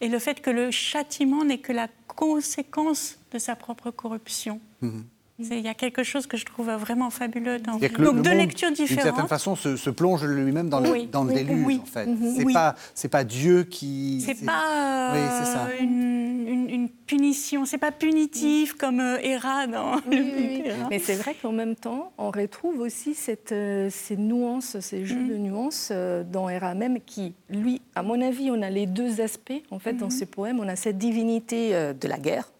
et 0.00 0.08
le 0.08 0.18
fait 0.18 0.40
que 0.40 0.50
le 0.50 0.70
châtiment 0.70 1.44
n'est 1.44 1.58
que 1.58 1.72
la 1.72 1.88
conséquence 2.08 3.18
de 3.32 3.38
sa 3.38 3.56
propre 3.56 3.90
corruption. 3.90 4.60
Mhm. 4.80 5.04
Il 5.38 5.60
y 5.60 5.68
a 5.68 5.74
quelque 5.74 6.02
chose 6.02 6.26
que 6.26 6.38
je 6.38 6.46
trouve 6.46 6.70
vraiment 6.70 7.10
fabuleux 7.10 7.58
dans. 7.58 7.76
Donc 7.76 8.22
deux 8.22 8.32
lectures 8.32 8.70
différentes. 8.70 9.04
D'une 9.04 9.12
certaine 9.14 9.28
façon, 9.28 9.54
se, 9.54 9.90
plonge 9.90 10.24
lui-même 10.24 10.70
dans 10.70 10.80
le, 10.80 11.06
dans 11.06 11.24
le 11.24 11.34
déluge. 11.34 11.78
En 11.80 11.84
fait, 11.84 12.06
mhm. 12.06 12.34
c'est 12.36 12.52
pas 12.52 12.74
c'est 12.94 13.08
pas 13.08 13.24
Dieu 13.24 13.64
qui. 13.64 14.22
C'est 14.24 14.44
pas 14.46 15.14
euh, 15.14 15.68
Une, 15.80 16.68
une, 16.70 16.88
punition. 17.06 17.66
C'est 17.66 17.78
pas 17.78 17.92
punitif 17.92 18.74
comme 18.74 19.00
euh, 19.00 19.18
Héra 19.22 19.66
dans. 19.66 19.96
le 20.10 20.88
Mais 20.88 20.98
c'est 20.98 21.14
vrai 21.14 21.36
qu'en 21.40 21.52
même 21.52 21.76
temps, 21.76 22.12
on 22.18 22.30
retrouve 22.30 22.80
aussi 22.80 23.14
cette, 23.14 23.52
euh, 23.52 23.88
ces 23.90 24.16
nuances, 24.16 24.80
ces 24.80 25.04
jeux 25.04 25.20
mm. 25.20 25.28
de 25.28 25.36
nuances 25.36 25.92
dans 26.32 26.48
Héra 26.48 26.74
même, 26.74 26.98
qui, 27.04 27.34
lui, 27.50 27.82
à 27.94 28.02
mon 28.02 28.20
avis, 28.22 28.50
on 28.50 28.62
a 28.62 28.70
les 28.70 28.86
deux 28.86 29.20
aspects 29.20 29.52
en 29.70 29.78
fait 29.78 29.92
dans 29.92 30.08
mm-hmm. 30.08 30.10
ces 30.10 30.26
poèmes. 30.26 30.60
On 30.60 30.68
a 30.68 30.76
cette 30.76 30.98
divinité 30.98 31.70
de 31.72 32.08
la 32.08 32.18
guerre 32.18 32.50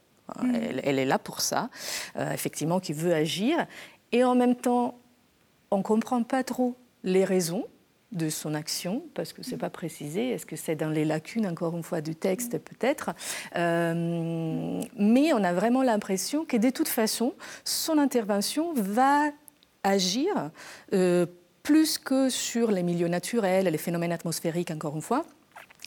Mm. 0.42 0.54
Elle, 0.82 0.98
est 0.98 1.04
là 1.04 1.18
pour 1.18 1.40
ça, 1.40 1.70
euh, 2.16 2.32
effectivement, 2.32 2.80
qui 2.80 2.92
veut 2.92 3.14
agir. 3.14 3.66
Et 4.12 4.24
en 4.24 4.34
même 4.34 4.56
temps, 4.56 4.98
on 5.70 5.78
ne 5.78 5.82
comprend 5.82 6.22
pas 6.22 6.44
trop 6.44 6.76
les 7.04 7.24
raisons 7.24 7.64
de 8.12 8.28
son 8.28 8.54
action, 8.54 9.02
parce 9.14 9.32
que 9.32 9.42
ce 9.42 9.50
n'est 9.50 9.56
pas 9.56 9.68
précisé, 9.68 10.30
est-ce 10.30 10.46
que 10.46 10.56
c'est 10.56 10.76
dans 10.76 10.90
les 10.90 11.04
lacunes, 11.04 11.46
encore 11.46 11.76
une 11.76 11.82
fois, 11.82 12.00
du 12.00 12.14
texte 12.14 12.56
peut-être, 12.58 13.10
euh, 13.56 14.80
mais 14.96 15.32
on 15.32 15.42
a 15.42 15.52
vraiment 15.52 15.82
l'impression 15.82 16.44
que 16.44 16.56
de 16.56 16.70
toute 16.70 16.88
façon, 16.88 17.34
son 17.64 17.98
intervention 17.98 18.72
va 18.74 19.30
agir 19.82 20.50
euh, 20.92 21.26
plus 21.64 21.98
que 21.98 22.30
sur 22.30 22.70
les 22.70 22.84
milieux 22.84 23.08
naturels, 23.08 23.66
les 23.66 23.78
phénomènes 23.78 24.12
atmosphériques, 24.12 24.70
encore 24.70 24.94
une 24.94 25.02
fois, 25.02 25.26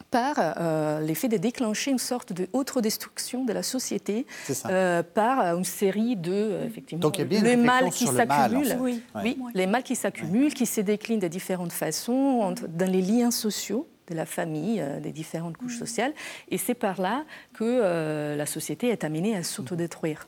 par 0.03 0.35
euh, 0.39 0.99
l'effet 1.01 1.27
de 1.27 1.37
déclencher 1.37 1.91
une 1.91 1.99
sorte 1.99 2.33
de 2.33 2.47
destruction 2.81 3.45
de 3.45 3.53
la 3.53 3.63
société 3.63 4.25
euh, 4.65 5.03
par 5.03 5.39
euh, 5.39 5.57
une 5.57 5.65
série 5.65 6.15
de 6.15 6.61
effectivement 6.65 7.01
Donc, 7.01 7.17
il 7.17 7.33
y 7.33 7.37
a 7.37 7.41
les 7.41 7.55
mal 7.55 7.89
qui 7.89 8.07
s'accumulent, 8.07 8.77
oui, 8.79 9.01
oui, 9.15 9.37
les 9.53 9.67
mal 9.67 9.83
qui 9.83 9.95
s'accumulent, 9.95 10.53
qui 10.53 10.65
se 10.65 10.81
déclinent 10.81 11.19
de 11.19 11.27
différentes 11.27 11.71
façons 11.71 12.53
dans 12.67 12.91
les 12.91 13.01
liens 13.01 13.31
sociaux 13.31 13.87
de 14.07 14.15
la 14.15 14.25
famille, 14.25 14.83
des 15.03 15.11
différentes 15.11 15.57
couches 15.57 15.75
mm. 15.75 15.79
sociales, 15.79 16.13
et 16.49 16.57
c'est 16.57 16.73
par 16.73 16.99
là 16.99 17.25
que 17.53 18.35
la 18.35 18.45
société 18.45 18.89
est 18.89 19.03
amenée 19.03 19.35
à 19.35 19.43
s'autodétruire. 19.43 20.27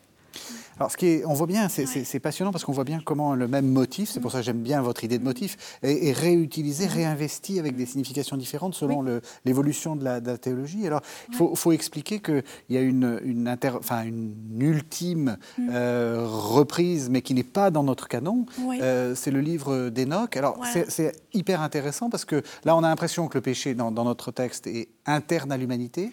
Alors, 0.78 0.92
ce 0.92 0.98
qui 0.98 1.08
est, 1.08 1.26
on 1.26 1.34
voit 1.34 1.48
bien, 1.48 1.70
c'est 1.70 2.20
passionnant 2.20 2.52
parce 2.52 2.64
qu'on 2.64 2.72
voit 2.72 2.84
bien 2.84 3.02
comment 3.04 3.36
le 3.36 3.48
même 3.48 3.68
motif, 3.68 4.10
c'est 4.10 4.20
pour 4.20 4.32
ça 4.32 4.40
que 4.40 4.46
j'aime 4.46 4.62
bien 4.62 4.82
votre 4.82 5.04
idée 5.04 5.20
de 5.20 5.24
motif, 5.24 5.78
est, 5.84 6.12
réutilisé, 6.12 6.88
réinvesti 6.88 7.60
avec 7.60 7.76
des 7.76 7.86
significations 7.86 8.38
différentes 8.38 8.74
selon 8.74 9.06
l'évolution 9.46 9.96
de, 9.96 10.04
la, 10.04 10.22
théologie. 10.38 10.88
Alors, 10.88 11.02
il 11.30 11.36
faut, 11.36 11.72
expliquer 11.72 12.20
qu'il 12.20 12.44
y 12.70 12.78
a 12.78 12.82
une, 12.82 13.20
une, 13.24 13.58
enfin, 13.78 14.04
une 14.04 14.34
ultime 14.60 15.38
mm. 15.58 15.70
euh, 15.72 16.26
reprise, 16.26 17.10
mais 17.10 17.22
qui 17.22 17.34
n'est 17.34 17.44
pas 17.44 17.70
dans 17.70 17.84
notre 17.84 18.08
canon. 18.08 18.46
Euh, 18.82 19.14
c'est 19.16 19.32
le 19.32 19.42
livre 19.42 19.90
d'Enoch. 19.90 20.36
Alors, 20.36 20.60
c'est 20.90 21.14
hyper 21.34 21.62
intéressant 21.62 22.10
parce 22.10 22.26
que 22.26 22.42
là, 22.66 22.76
on 22.76 22.84
a 22.84 22.90
l'impression 22.90 23.28
que 23.28 23.38
le 23.38 23.42
péché 23.42 23.76
dans, 23.76 23.92
dans 23.92 24.06
notre 24.06 24.32
texte 24.32 24.68
est 24.68 24.90
interne 25.06 25.52
à 25.52 25.58
l'humanité, 25.58 26.12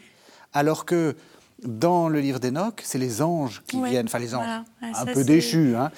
alors 0.52 0.84
que 0.84 1.16
dans 1.62 2.08
le 2.08 2.20
livre 2.20 2.38
d'Enoch, 2.38 2.80
c'est 2.84 2.98
les 2.98 3.22
anges 3.22 3.62
qui 3.66 3.82
viennent, 3.82 4.06
enfin 4.06 4.18
les 4.18 4.34
anges, 4.34 4.62
un 4.80 5.06
peu 5.06 5.24
déchus, 5.24 5.74
hein, 5.74 5.90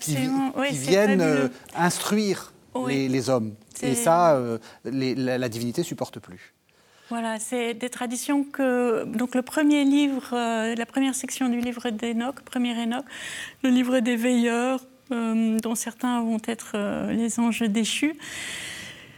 qui, 0.00 0.16
viennent 0.72 1.20
euh, 1.20 1.48
instruire 1.74 2.52
les, 2.86 3.30
hommes. 3.30 3.54
Et 3.82 3.94
ça, 3.94 4.34
euh, 4.34 4.58
la, 4.84 5.48
divinité 5.48 5.82
supporte 5.82 6.20
plus. 6.20 6.54
Voilà, 7.08 7.40
c'est 7.40 7.74
des 7.74 7.90
traditions 7.90 8.44
que. 8.44 9.04
Donc, 9.04 9.34
le 9.34 9.42
premier 9.42 9.84
livre, 9.84 10.30
euh, 10.32 10.76
la 10.76 10.86
première 10.86 11.16
section 11.16 11.48
du 11.48 11.60
livre 11.60 11.90
d'Enoch, 11.90 12.40
premier 12.42 12.80
Enoch, 12.80 13.04
le 13.64 13.70
livre 13.70 13.98
des 13.98 14.16
veilleurs, 14.16 14.80
dont 15.10 15.74
certains 15.74 16.22
vont 16.22 16.40
être 16.46 17.10
les 17.10 17.40
anges 17.40 17.62
déchus. 17.62 18.14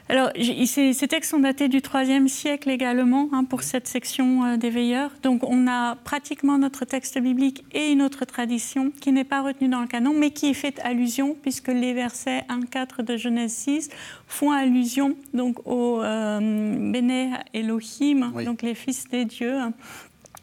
Alors, 0.08 0.30
ces, 0.36 1.08
textes 1.08 1.30
sont 1.30 1.38
datés 1.38 1.68
du 1.68 1.78
IIIe 1.78 2.28
siècle 2.28 2.70
également 2.70 3.28
hein, 3.32 3.44
pour 3.44 3.62
cette 3.62 3.86
section 3.86 4.44
euh, 4.44 4.56
des 4.56 4.68
veilleurs. 4.68 5.10
Donc, 5.22 5.42
on 5.44 5.66
a 5.68 5.96
pratiquement 5.96 6.58
notre 6.58 6.84
texte 6.84 7.18
biblique 7.18 7.64
et 7.72 7.92
une 7.92 8.02
autre 8.02 8.24
tradition 8.24 8.90
qui 9.00 9.12
n'est 9.12 9.24
pas 9.24 9.42
retenue 9.42 9.68
dans 9.68 9.80
le 9.80 9.86
canon, 9.86 10.12
mais 10.14 10.30
qui 10.30 10.50
est 10.50 10.54
faite 10.54 10.80
allusion, 10.82 11.36
puisque 11.40 11.68
les 11.68 11.94
versets 11.94 12.44
1-4 12.48 13.02
de 13.02 13.16
Genèse 13.16 13.52
6 13.52 13.90
font 14.26 14.50
allusion 14.50 15.16
donc 15.34 15.66
au 15.66 16.02
euh, 16.02 16.90
Béné 16.90 17.30
Elohim, 17.54 18.32
donc 18.44 18.62
les 18.62 18.74
fils 18.74 19.08
des 19.08 19.24
dieux. 19.24 19.56
Hein, 19.58 19.72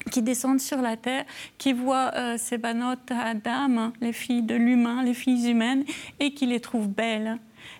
qui 0.09 0.21
descendent 0.21 0.61
sur 0.61 0.81
la 0.81 0.97
terre, 0.97 1.25
qui 1.57 1.73
voient 1.73 2.11
euh, 2.15 2.35
ces 2.37 2.57
banotes 2.57 3.11
Adam, 3.11 3.91
les 4.01 4.13
filles 4.13 4.41
de 4.41 4.55
l'humain, 4.55 5.03
les 5.03 5.13
filles 5.13 5.51
humaines, 5.51 5.83
et 6.19 6.33
qui 6.33 6.45
les 6.45 6.59
trouvent 6.59 6.87
belles 6.87 7.37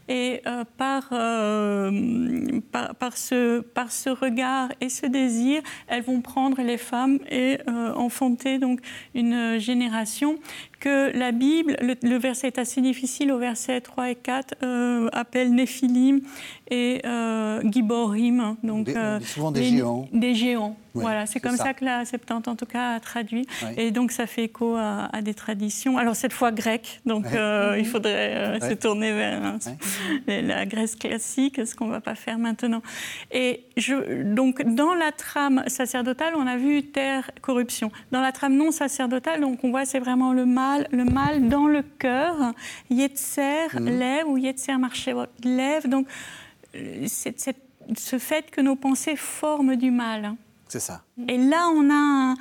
et 0.10 0.42
euh, 0.48 0.64
euh, 1.12 2.62
par, 2.72 3.16
ce, 3.16 3.60
par 3.60 3.92
ce 3.92 4.10
regard 4.10 4.70
et 4.82 4.90
ce 4.90 5.06
désir, 5.06 5.62
elles 5.88 6.04
vont 6.04 6.22
prendre 6.22 6.62
les 6.62 6.78
femmes 6.78 7.20
et 7.30 7.60
euh, 7.68 7.94
enfanter 7.94 8.58
donc 8.58 8.82
une 9.14 9.60
génération 9.60 10.40
que 10.80 11.16
la 11.18 11.32
Bible, 11.32 11.76
le, 11.82 12.18
verset 12.18 12.48
est 12.48 12.58
assez 12.58 12.82
difficile, 12.82 13.32
au 13.32 13.38
verset 13.38 13.82
3 13.82 14.12
et 14.12 14.16
4, 14.16 14.56
euh, 14.64 15.10
appelle 15.12 15.54
Néphilim 15.54 16.22
et 16.72 17.02
euh, 17.06 17.62
Giborim. 17.66 18.56
Donc, 18.64 18.90
euh, 18.90 19.20
souvent 19.20 19.52
des 19.52 19.64
géants. 19.64 20.08
Des 20.14 20.36
géants. 20.36 20.78
voilà, 20.94 21.26
c'est 21.26 21.40
comme 21.40 21.58
ça. 21.58 21.74
que 21.74 21.84
la 21.84 22.06
Septante 22.06 22.48
en 22.48 22.56
tout 22.56 22.66
cas 22.66 22.96
a 22.96 23.00
traduit. 23.00 23.46
Et 23.78 23.92
donc 23.92 24.12
ça 24.12 24.26
fait 24.26 24.46
écho 24.46 24.76
à, 24.76 25.22
des 25.22 25.34
traditions. 25.34 25.98
Alors 25.98 26.16
cette 26.16 26.34
fois 26.34 26.52
grecques, 26.52 27.02
donc 27.06 27.26
il 27.78 27.86
faudrait 27.86 28.60
se 28.62 28.74
tourner 28.74 29.12
vers 29.12 29.44
hein, 29.44 29.60
la 30.28 30.66
Grèce 30.66 30.96
classique, 30.96 31.66
ce 31.66 31.76
qu'on 31.76 31.88
ne 31.88 31.92
va 31.92 32.02
pas 32.02 32.16
faire 32.16 32.38
maintenant. 32.38 32.82
Et 33.32 33.64
je, 33.78 34.24
donc 34.34 34.64
dans 34.64 34.94
la 34.94 35.12
trame 35.12 35.64
sacerdotale, 35.68 36.34
on 36.36 36.48
a 36.48 36.58
vu 36.58 36.84
terre, 36.84 37.32
corruption. 37.42 37.92
Dans 38.12 38.22
la 38.22 38.32
trame 38.32 38.56
non 38.56 38.72
sacerdotale, 38.72 39.42
donc 39.42 39.64
on 39.64 39.72
voit 39.72 39.86
c'est 39.86 40.00
vraiment 40.00 40.34
le 40.34 40.46
mal 40.46 40.69
le 40.92 41.04
mal 41.06 41.50
dans 41.50 41.68
le 41.68 41.82
cœur. 41.82 42.54
Yetzer 42.90 43.68
mhm. 43.74 43.86
lève 43.86 44.28
ou 44.28 44.38
Yetzer 44.38 44.78
marché 44.78 45.14
lève. 45.44 45.88
Donc, 45.88 46.08
ce 46.74 48.20
fait 48.20 48.52
que 48.52 48.62
nos 48.62 48.76
pensées 48.76 49.16
forment 49.16 49.76
du 49.76 49.92
mal. 49.92 50.36
C'est 50.70 50.80
ça. 50.80 51.02
Et 51.28 51.38
là, 51.38 51.68
on 51.76 51.90
a 51.90 52.36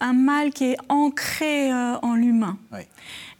un, 0.00 0.12
mal 0.12 0.50
qui 0.50 0.66
est 0.66 0.76
ancré 0.88 1.72
euh, 1.72 1.96
en 2.00 2.14
l'humain. 2.14 2.56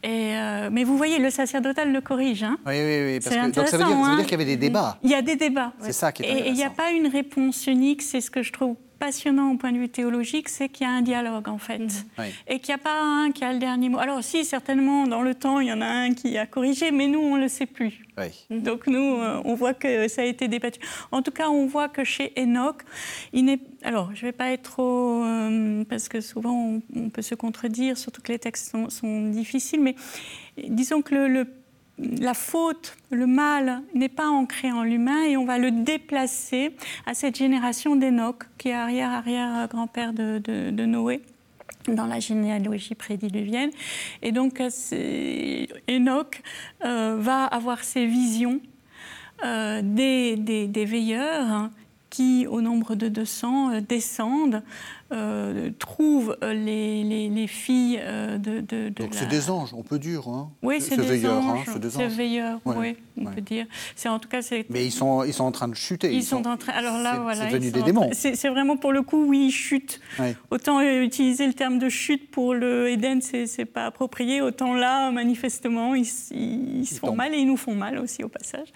Et 0.02 0.36
euh, 0.36 0.68
mais 0.72 0.82
vous 0.82 0.96
voyez, 0.96 1.20
le 1.20 1.30
sacerdotal 1.30 1.92
le 1.92 2.00
corrige. 2.00 2.42
Hein 2.42 2.58
oui, 2.66 2.74
oui, 2.74 3.04
oui. 3.04 3.20
Parce 3.20 3.36
que, 3.36 3.50
donc 3.52 3.68
ça 3.68 3.76
veut 3.76 3.84
dire, 3.84 3.96
hein. 3.96 4.16
dire 4.16 4.24
qu'il 4.24 4.32
y 4.32 4.34
avait 4.34 4.44
des 4.44 4.56
débats. 4.56 4.98
Il 5.04 5.10
y 5.10 5.14
a 5.14 5.22
des 5.22 5.36
débats. 5.36 5.72
C'est 5.80 5.92
ça 5.92 6.10
qui 6.10 6.24
est 6.24 6.26
Et 6.26 6.48
il 6.48 6.54
n'y 6.54 6.64
a 6.64 6.70
pas 6.70 6.90
une 6.90 7.06
réponse 7.06 7.68
unique. 7.68 8.02
C'est 8.02 8.20
ce 8.20 8.32
que 8.32 8.42
je 8.42 8.52
trouve 8.52 8.74
passionnant 9.02 9.50
au 9.50 9.56
point 9.56 9.72
de 9.72 9.78
vue 9.78 9.88
théologique, 9.88 10.48
c'est 10.48 10.68
qu'il 10.68 10.86
y 10.86 10.88
a 10.88 10.92
un 10.92 11.02
dialogue 11.02 11.48
en 11.48 11.58
fait. 11.58 11.80
Mhm. 11.80 12.24
Et 12.46 12.60
qu'il 12.60 12.72
n'y 12.72 12.80
a 12.80 12.84
pas 12.84 13.02
un 13.02 13.32
qui 13.32 13.42
a 13.42 13.52
le 13.52 13.58
dernier 13.58 13.88
mot. 13.88 13.98
Alors 13.98 14.22
si, 14.22 14.44
certainement, 14.44 15.08
dans 15.08 15.22
le 15.22 15.34
temps, 15.34 15.58
il 15.58 15.66
y 15.66 15.72
en 15.72 15.80
a 15.80 15.86
un 15.86 16.14
qui 16.14 16.38
a 16.38 16.46
corrigé, 16.46 16.92
mais 16.92 17.08
nous, 17.08 17.18
on 17.18 17.34
ne 17.34 17.40
le 17.40 17.48
sait 17.48 17.66
plus. 17.66 18.04
Donc 18.48 18.86
nous, 18.86 19.16
euh, 19.16 19.42
on 19.44 19.54
voit 19.54 19.74
que 19.74 20.06
ça 20.06 20.22
a 20.22 20.24
été 20.24 20.46
débattu. 20.46 20.78
En 21.10 21.20
tout 21.20 21.32
cas, 21.32 21.48
on 21.48 21.66
voit 21.66 21.88
que 21.88 22.04
chez 22.04 22.32
Enoch, 22.38 22.82
il 23.32 23.46
n'est... 23.46 23.58
Alors, 23.82 24.14
je 24.14 24.24
ne 24.24 24.28
vais 24.28 24.36
pas 24.36 24.52
être 24.52 24.70
trop... 24.70 25.24
Euh, 25.24 25.82
parce 25.90 26.08
que 26.08 26.20
souvent, 26.20 26.80
on, 26.94 27.10
peut 27.10 27.22
se 27.22 27.34
contredire, 27.34 27.98
surtout 27.98 28.22
que 28.22 28.30
les 28.30 28.38
textes 28.38 28.70
sont, 28.70 28.88
sont 28.88 29.30
difficiles, 29.30 29.80
mais 29.80 29.96
disons 30.68 31.02
que 31.02 31.12
le, 31.16 31.26
le 31.26 31.46
la 31.98 32.34
faute, 32.34 32.96
le 33.10 33.26
mal 33.26 33.82
n'est 33.94 34.08
pas 34.08 34.28
ancré 34.28 34.72
en 34.72 34.82
l'humain 34.82 35.24
et 35.24 35.36
on 35.36 35.44
va 35.44 35.58
le 35.58 35.70
déplacer 35.70 36.74
à 37.06 37.14
cette 37.14 37.36
génération 37.36 37.96
d'Enoch, 37.96 38.44
qui 38.58 38.68
est 38.68 38.72
arrière-arrière-grand-père 38.72 40.12
de, 40.12 40.84
Noé 40.84 41.22
dans 41.88 42.06
la 42.06 42.20
généalogie 42.20 42.94
prédiluvienne. 42.94 43.70
Et 44.22 44.32
donc, 44.32 44.60
Enoch 44.60 46.42
euh, 46.84 47.16
va 47.18 47.44
avoir 47.44 47.82
ces 47.82 48.06
visions 48.06 48.60
euh, 49.44 49.80
des, 49.82 50.70
veilleurs 50.86 51.46
hein, 51.46 51.70
qui, 52.10 52.46
au 52.46 52.60
nombre 52.60 52.94
de 52.94 53.08
200, 53.08 53.70
euh, 53.70 53.80
descendent 53.80 54.62
euh, 55.12 55.70
trouve 55.78 56.36
euh, 56.42 56.54
les, 56.54 57.28
les, 57.28 57.46
filles 57.46 58.00
euh, 58.00 58.38
de, 58.38 58.60
de, 58.60 58.88
Donc 58.88 59.10
c'est 59.12 59.28
des 59.28 59.50
anges, 59.50 59.74
on 59.74 59.82
peut 59.82 59.98
dire. 59.98 60.26
Hein, 60.26 60.50
oui, 60.62 60.80
c'est 60.80 60.96
des, 60.96 61.02
veilleurs, 61.02 61.44
anges. 61.44 61.68
Hein, 61.68 61.80
c'est 61.90 62.06
veilleurs, 62.06 62.60
oui, 62.64 62.96
on 63.18 63.26
peut 63.26 63.40
dire. 63.42 63.66
C'est 63.94 64.08
en 64.08 64.18
tout 64.18 64.28
cas. 64.28 64.40
Mais 64.70 64.86
ils 64.86 64.90
sont, 64.90 65.24
ils 65.24 65.34
sont 65.34 65.44
en 65.44 65.52
train 65.52 65.68
de 65.68 65.74
chuter. 65.74 66.14
Ils, 66.14 66.22
sont, 66.22 66.46
en 66.46 66.56
train. 66.56 66.72
Alors 66.72 66.98
là, 66.98 67.18
voilà. 67.18 67.42
C'est 67.42 67.58
devenu 67.58 67.70
des 67.70 67.82
démons. 67.82 68.10
C'est 68.12 68.48
vraiment 68.48 68.76
pour 68.76 68.92
le 68.92 69.02
coup, 69.02 69.26
oui, 69.26 69.46
ils 69.48 69.52
chutent. 69.52 70.00
Autant 70.50 70.80
utiliser 70.80 71.46
le 71.46 71.54
terme 71.54 71.78
de 71.78 71.88
chute 71.90 72.30
pour 72.30 72.54
le 72.54 72.88
Éden, 72.88 73.20
c'est 73.20 73.64
pas 73.66 73.86
approprié. 73.86 74.40
Autant 74.40 74.74
là, 74.74 75.10
manifestement, 75.10 75.94
ils, 75.94 76.06
ils, 76.30 76.86
se 76.86 76.98
font 77.00 77.14
mal 77.14 77.34
et 77.34 77.38
ils 77.38 77.46
nous 77.46 77.58
font 77.58 77.74
mal 77.74 77.98
aussi 77.98 78.24
au 78.24 78.28
passage, 78.28 78.68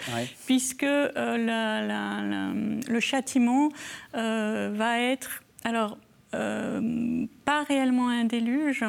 puisque 0.47 0.83
la, 0.83 1.37
la, 1.39 2.53
le 2.89 3.01
châtiment 3.01 3.71
va 4.13 5.01
être 5.01 5.43
alors 5.67 5.93
euh, 5.93 6.06
pas 7.45 7.63
réellement 7.65 8.09
un 8.09 8.25
déluge. 8.25 8.85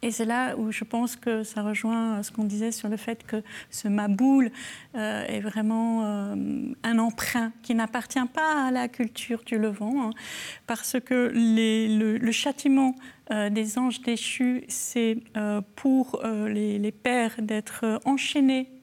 Et 0.00 0.12
c'est 0.12 0.24
là 0.24 0.56
où 0.56 0.70
je 0.70 0.84
pense 0.84 1.16
que 1.16 1.42
ça 1.42 1.62
rejoint 1.62 2.22
ce 2.22 2.30
qu'on 2.30 2.44
disait 2.44 2.70
sur 2.70 2.88
le 2.88 2.96
fait 2.96 3.26
que 3.26 3.42
ce 3.70 3.88
Maboul 3.88 4.52
euh, 4.94 5.26
est 5.26 5.40
vraiment 5.40 6.04
euh, 6.04 6.36
un 6.84 6.98
emprunt 6.98 7.52
qui 7.62 7.74
n'appartient 7.74 8.26
pas 8.32 8.66
à 8.66 8.70
la 8.70 8.86
culture 8.86 9.42
du 9.44 9.58
Levant, 9.58 10.08
hein, 10.08 10.10
parce 10.68 10.96
que 11.00 11.32
le, 11.34 12.30
châtiment 12.30 12.94
des 13.50 13.78
anges 13.78 14.00
déchus, 14.00 14.64
c'est 14.68 15.18
pour 15.74 16.22
les, 16.24 16.92
pères 16.92 17.34
d'être 17.42 18.00
enchaînés 18.04 18.68
euh, 18.70 18.77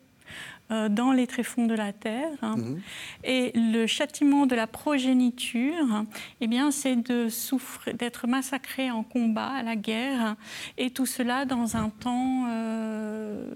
dans 0.69 1.11
les 1.11 1.27
tréfonds 1.27 1.67
de 1.67 1.75
la 1.75 1.93
terre. 1.93 2.31
Hein. 2.41 2.55
Mhm. 2.57 2.81
Et 3.23 3.51
le 3.55 3.85
châtiment 3.85 4.45
de 4.45 4.55
la 4.55 4.67
progéniture, 4.67 6.03
eh 6.41 6.47
bien, 6.47 6.71
c'est 6.71 6.95
de 6.95 7.29
souffrir, 7.29 7.93
d'être 7.93 8.27
massacré 8.27 8.89
en 8.89 9.03
combat, 9.03 9.49
à 9.49 9.63
la 9.63 9.75
guerre, 9.75 10.35
et 10.77 10.89
tout 10.89 11.05
cela 11.05 11.45
dans 11.45 11.77
un 11.77 11.89
temps 11.89 12.45
euh, 12.49 13.47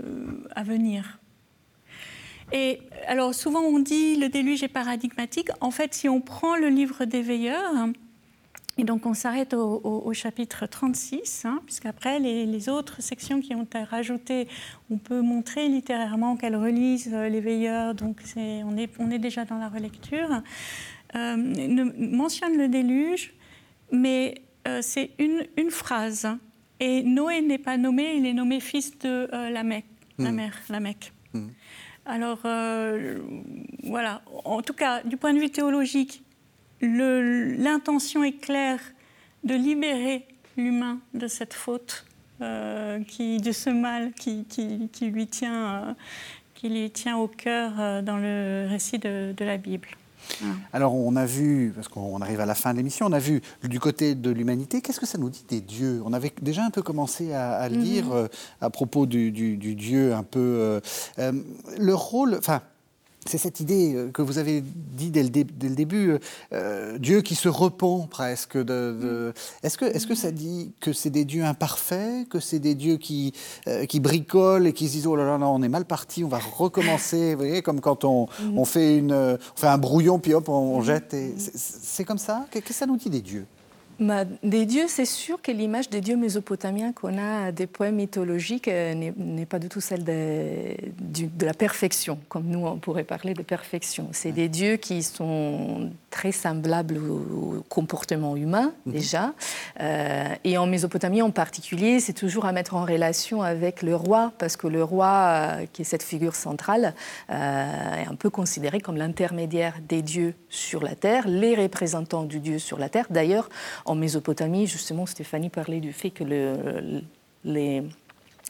à 0.55 0.63
venir. 0.63 1.19
Et 2.51 2.79
alors 3.07 3.33
souvent 3.35 3.61
on 3.61 3.79
dit 3.79 4.15
le 4.15 4.29
déluge 4.29 4.63
est 4.63 4.67
paradigmatique. 4.67 5.49
En 5.61 5.71
fait, 5.71 5.93
si 5.93 6.09
on 6.09 6.21
prend 6.21 6.55
le 6.55 6.69
livre 6.69 7.05
des 7.05 7.21
veilleurs, 7.21 7.89
et 8.79 8.85
donc 8.85 9.05
on 9.05 9.13
s'arrête 9.13 9.53
au, 9.53 10.13
chapitre 10.13 10.65
36, 10.65 11.43
hein, 11.43 11.61
puisqu'après 11.65 12.19
les, 12.19 12.69
autres 12.69 13.01
sections 13.01 13.41
qui 13.41 13.53
ont 13.53 13.63
été 13.63 13.83
rajoutées, 13.83 14.47
on 14.89 14.97
peut 14.97 15.19
montrer 15.21 15.67
littérairement 15.67 16.37
qu'elles 16.37 16.55
relisent 16.55 17.11
euh, 17.13 17.27
les 17.27 17.41
veilleurs, 17.41 17.93
donc 17.93 18.21
on, 18.37 18.77
est, 18.77 18.89
on 18.97 19.11
est 19.11 19.19
déjà 19.19 19.43
dans 19.43 19.57
la 19.57 19.67
relecture, 19.67 20.41
euh, 21.15 21.91
mentionne 21.97 22.57
le 22.57 22.69
déluge, 22.69 23.33
mais 23.91 24.43
euh, 24.65 24.79
c'est 24.81 25.11
une, 25.19 25.45
une, 25.57 25.71
phrase. 25.71 26.27
Et 26.79 27.03
Noé 27.03 27.41
n'est 27.41 27.57
pas 27.57 27.75
nommé, 27.75 28.13
il 28.15 28.25
est 28.25 28.33
nommé 28.33 28.61
fils 28.61 28.97
de 28.99 29.27
euh, 29.33 29.49
la, 29.49 29.63
Mecque, 29.63 29.85
la 30.17 30.31
hmm. 30.31 30.35
mère, 30.35 30.57
la. 30.69 30.79
Hmm. 30.79 31.49
Alors 32.05 32.39
voilà, 33.83 34.21
en 34.45 34.61
tout 34.61 34.73
cas, 34.73 35.03
du 35.03 35.17
point 35.17 35.33
de 35.33 35.39
vue 35.39 35.49
théologique, 35.49 36.23
l'intention 36.81 38.23
est 38.23 38.39
claire 38.39 38.79
de 39.43 39.53
libérer 39.53 40.25
l'humain 40.57 40.99
de 41.13 41.27
cette 41.27 41.53
faute 41.53 42.05
qui, 43.07 43.37
de 43.37 43.51
ce 43.51 43.69
mal 43.69 44.13
qui, 44.13 44.45
qui, 44.45 45.05
lui 45.05 45.27
tient, 45.27 45.95
qui 46.55 46.69
lui 46.69 46.89
tient 46.91 47.17
au 47.17 47.27
cœur 47.27 48.01
dans 48.03 48.17
le 48.17 48.67
récit 48.69 48.99
de, 48.99 49.33
de 49.35 49.45
la 49.45 49.57
Bible. 49.57 49.89
Alors 50.73 50.95
on 50.95 51.15
a 51.15 51.25
vu, 51.25 51.71
parce 51.75 51.87
qu'on 51.87 52.21
arrive 52.21 52.39
à 52.39 52.45
la 52.45 52.55
fin 52.55 52.71
de 52.71 52.77
l'émission, 52.77 53.05
on 53.07 53.11
a 53.13 53.19
vu 53.19 53.41
du 53.63 53.79
côté 53.79 54.15
de 54.15 54.29
l'humanité, 54.29 54.81
qu'est-ce 54.81 54.99
que 54.99 55.05
ça 55.05 55.17
nous 55.17 55.29
dit 55.29 55.45
des 55.47 55.61
dieux? 55.61 56.01
On 56.05 56.13
avait 56.13 56.31
déjà 56.41 56.63
un 56.63 56.69
peu 56.69 56.81
commencé 56.81 57.33
à, 57.33 57.67
le 57.69 57.77
dire 57.77 58.05
mhm. 58.05 58.27
à 58.61 58.69
propos 58.69 59.05
du, 59.05 59.31
Dieu 59.31 60.13
un 60.13 60.23
peu... 60.23 60.81
le 61.17 61.93
rôle, 61.93 62.35
enfin 62.37 62.61
c'est 63.29 63.37
cette 63.37 63.59
idée 63.59 63.93
euh, 63.93 64.09
que 64.11 64.23
vous 64.23 64.39
avez 64.39 64.61
dit 64.61 65.11
dès 65.11 65.21
le, 65.21 65.29
début, 65.29 66.09
euh, 66.09 66.19
euh, 66.51 66.97
Dieu 66.97 67.21
qui 67.21 67.35
se 67.35 67.47
repent 67.47 68.09
presque. 68.09 68.57
De, 68.57 69.33
Est-ce 69.61 69.77
que, 69.77 69.85
est 69.85 70.07
que 70.07 70.15
ça 70.15 70.31
dit 70.31 70.71
que 70.79 70.93
c'est 70.93 71.11
des 71.11 71.25
dieux 71.25 71.43
imparfaits, 71.43 72.27
que 72.27 72.39
c'est 72.39 72.59
des 72.59 72.73
dieux 72.73 72.97
qui, 72.97 73.33
qui 73.87 73.99
bricolent 73.99 74.65
et 74.65 74.73
qui 74.73 74.87
se 74.87 74.93
disent 74.93 75.07
oh 75.07 75.15
là 75.15 75.37
là, 75.37 75.47
on 75.47 75.61
est 75.61 75.69
mal 75.69 75.85
parti, 75.85 76.23
on 76.23 76.27
va 76.27 76.39
recommencer, 76.39 77.35
vous 77.35 77.39
voyez, 77.39 77.61
comme 77.61 77.81
quand 77.81 78.03
on, 78.03 78.27
on, 78.55 78.65
fait, 78.65 78.97
une, 78.97 79.13
on 79.13 79.37
fait 79.55 79.67
un 79.67 79.77
brouillon, 79.77 80.17
puis 80.17 80.33
hop, 80.33 80.49
on, 80.49 80.81
jette. 80.81 81.15
C'est 81.37 82.05
comme 82.05 82.17
ça? 82.17 82.47
Qu'est-ce 82.49 82.65
que 82.65 82.73
ça 82.73 82.87
nous 82.87 82.97
dit 82.97 83.09
des 83.09 83.21
dieux? 83.21 83.45
Des 83.99 84.65
dieux, 84.65 84.85
c'est 84.87 85.05
sûr 85.05 85.41
que 85.41 85.51
l'image 85.51 85.89
des 85.89 85.99
dieux 85.99 86.15
mésopotamiens 86.15 86.93
qu'on 86.93 87.17
a 87.17 87.51
des 87.51 87.67
poèmes 87.67 87.95
mythologiques 87.95 88.67
euh, 88.69 88.93
n'est 88.93 89.45
pas 89.45 89.59
du 89.59 89.67
tout 89.67 89.81
celle 89.81 90.05
de, 90.05 90.75
de, 90.99 91.45
la 91.45 91.53
perfection, 91.53 92.17
comme 92.29 92.45
nous 92.45 92.65
on 92.65 92.77
pourrait 92.77 93.03
parler 93.03 93.33
de 93.33 93.41
perfection. 93.41 94.07
C'est 94.13 94.31
des 94.31 94.47
dieux 94.47 94.77
qui 94.77 95.03
sont 95.03 95.91
très 96.09 96.31
semblables 96.31 96.97
au, 96.97 97.63
comportement 97.67 98.35
humain 98.35 98.73
mhm. 98.85 98.93
déjà. 98.93 99.33
Euh, 99.81 100.27
et 100.43 100.57
en 100.57 100.65
Mésopotamie 100.65 101.21
en 101.21 101.31
particulier, 101.31 101.99
c'est 101.99 102.13
toujours 102.13 102.45
à 102.45 102.53
mettre 102.53 102.75
en 102.75 102.85
relation 102.85 103.41
avec 103.41 103.81
le 103.81 103.95
roi, 103.95 104.31
parce 104.37 104.55
que 104.55 104.67
le 104.67 104.83
roi, 104.83 105.07
euh, 105.07 105.65
qui 105.73 105.81
est 105.81 105.85
cette 105.85 106.03
figure 106.03 106.35
centrale, 106.35 106.93
est 107.29 108.07
un 108.07 108.15
peu 108.17 108.29
considéré 108.29 108.79
comme 108.79 108.97
l'intermédiaire 108.97 109.75
des 109.87 110.01
dieux 110.01 110.33
sur 110.49 110.81
la 110.81 110.95
terre, 110.95 111.27
les 111.27 111.55
représentants 111.55 112.23
du 112.23 112.39
dieu 112.39 112.59
sur 112.59 112.79
la 112.79 112.89
terre. 112.89 113.05
D'ailleurs, 113.09 113.49
en 113.89 113.95
Mésopotamie, 113.95 114.67
justement, 114.67 115.07
Stéphanie 115.07 115.49
parlait 115.49 115.79
du 115.79 115.93
fait 115.93 116.11
que 116.11 116.23
le, 116.23 117.01
les 117.43 117.83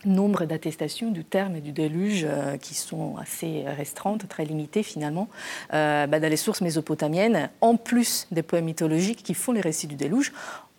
nombres 0.03 0.43
d'attestations 0.45 1.11
du 1.11 1.23
terme 1.23 1.55
et 1.55 1.61
du 1.61 1.71
déluge 1.71 2.25
euh, 2.27 2.57
qui 2.57 2.73
sont 2.73 3.15
assez 3.17 3.63
restreintes, 3.65 4.27
très 4.27 4.43
limitées 4.43 4.83
finalement, 4.83 5.29
euh, 5.73 6.07
bah, 6.07 6.19
dans 6.19 6.29
les 6.29 6.37
sources 6.37 6.61
mésopotamiennes, 6.61 7.49
en 7.61 7.77
plus 7.77 8.27
des 8.31 8.43
poèmes 8.43 8.65
mythologiques 8.65 9.23
qui 9.23 9.33
font 9.33 9.53
les 9.53 9.61
récits 9.61 9.87
du 9.87 9.95
déluge, 9.95 10.33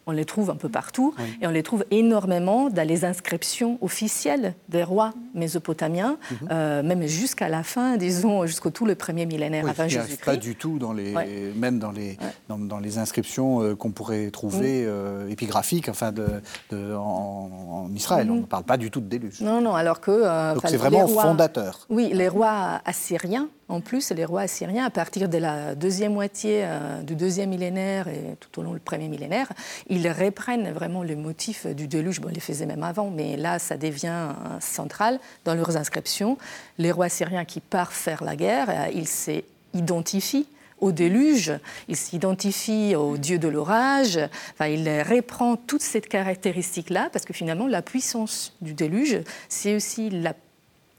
on 0.07 0.13
les 0.13 0.25
trouve 0.25 0.51
un 0.51 0.57
peu 0.57 0.69
partout 0.69 1.15
et 1.41 1.47
on 1.47 1.51
les 1.51 1.63
trouve 1.63 1.85
énormément 1.91 2.71
dans 2.71 2.87
les 2.87 3.05
inscriptions 3.05 3.79
officielles 3.81 4.55
des 4.69 4.83
rois 4.83 5.13
mésopotamiens, 5.35 6.17
mhm. 6.31 6.49
euh, 6.51 6.83
même 6.83 7.07
jusqu'à 7.07 7.49
la 7.49 7.63
fin, 7.63 7.97
disons, 7.97 8.47
jusqu'au 8.47 8.71
tout 8.71 8.87
le 8.87 8.95
premier 8.95 9.27
millénaire 9.27 9.69
avant 9.69 9.89
Jésus-Christ. 9.89 10.25
Pas 10.25 10.37
du 10.37 10.57
tout 10.57 10.79
dans 10.79 10.93
les, 10.93 11.15
même 11.55 11.79
dans 11.79 11.93
les, 11.93 12.19
dans, 12.49 12.79
les 12.79 12.99
inscriptions 12.99 13.63
euh, 13.63 13.75
qu'on 13.75 13.91
pourrait 13.91 14.31
trouver 14.31 14.85
euh, 14.85 15.29
épigraphiques, 15.29 15.89
enfin, 15.89 16.13
de, 16.13 16.95
en, 16.95 17.89
Israël. 17.95 18.27
Mhm. 18.27 18.33
On 18.33 18.41
ne 18.41 18.47
parle 18.47 18.65
pas 18.65 18.77
du 18.77 18.91
tout 18.91 19.01
de 19.01 19.07
déluge. 19.07 19.41
Non, 19.41 19.61
non, 19.61 19.75
alors 19.75 20.01
que. 20.01 20.55
Donc 20.55 20.63
c'est 20.67 20.77
vraiment 20.77 21.07
fondateur. 21.07 21.87
Oui, 21.89 22.11
les 22.13 22.29
rois 22.29 22.81
assyriens 22.85 23.49
en 23.71 23.81
plus, 23.81 24.11
les 24.11 24.25
rois 24.25 24.43
assyriens, 24.43 24.85
à 24.85 24.91
partir 24.91 25.29
de 25.29 25.39
la 25.39 25.75
deuxième 25.75 26.13
moitié 26.13 26.63
euh, 26.65 27.03
du 27.03 27.15
deuxième 27.15 27.51
millénaire 27.51 28.09
et 28.09 28.37
tout 28.41 28.61
au 28.61 28.63
long 28.63 28.75
du 28.75 28.81
premier 28.81 29.09
millénaire, 29.09 29.53
ils 29.89 30.11
reprennent 30.11 30.73
vraiment 30.73 31.03
le 31.03 31.15
motif 31.17 31.67
du 31.67 31.87
déluge. 31.87 32.21
Bon, 32.21 32.29
ils 32.29 32.35
les 32.35 32.41
faisaient 32.41 32.67
même 32.67 32.83
avant, 32.83 33.11
mais 33.11 33.37
là, 33.37 33.59
ça 33.59 33.77
devient 33.77 34.31
central 34.61 35.21
dans 35.45 35.55
leurs 35.55 35.77
inscriptions. 35.77 36.37
Les 36.79 36.91
rois 36.91 37.07
assyriens 37.07 37.45
qui 37.45 37.61
partent 37.61 37.93
faire 37.93 38.25
la 38.25 38.37
guerre, 38.37 38.69
euh, 38.69 38.91
ils 38.93 39.09
s'identifient 39.09 40.49
au 40.81 40.93
déluge, 40.93 41.53
ils 41.89 41.97
s'identifient 41.97 42.97
au 42.97 43.19
dieu 43.19 43.39
de 43.39 43.49
l'orage, 43.49 44.19
enfin, 44.55 44.67
il 44.67 44.89
reprend 45.03 45.57
toute 45.57 45.83
cette 45.83 46.09
caractéristique-là, 46.09 47.11
parce 47.13 47.27
que 47.27 47.35
finalement, 47.35 47.67
la 47.67 47.83
puissance 47.83 48.57
du 48.63 48.73
déluge, 48.73 49.21
c'est 49.49 49.77
aussi 49.77 50.09
la 50.09 50.35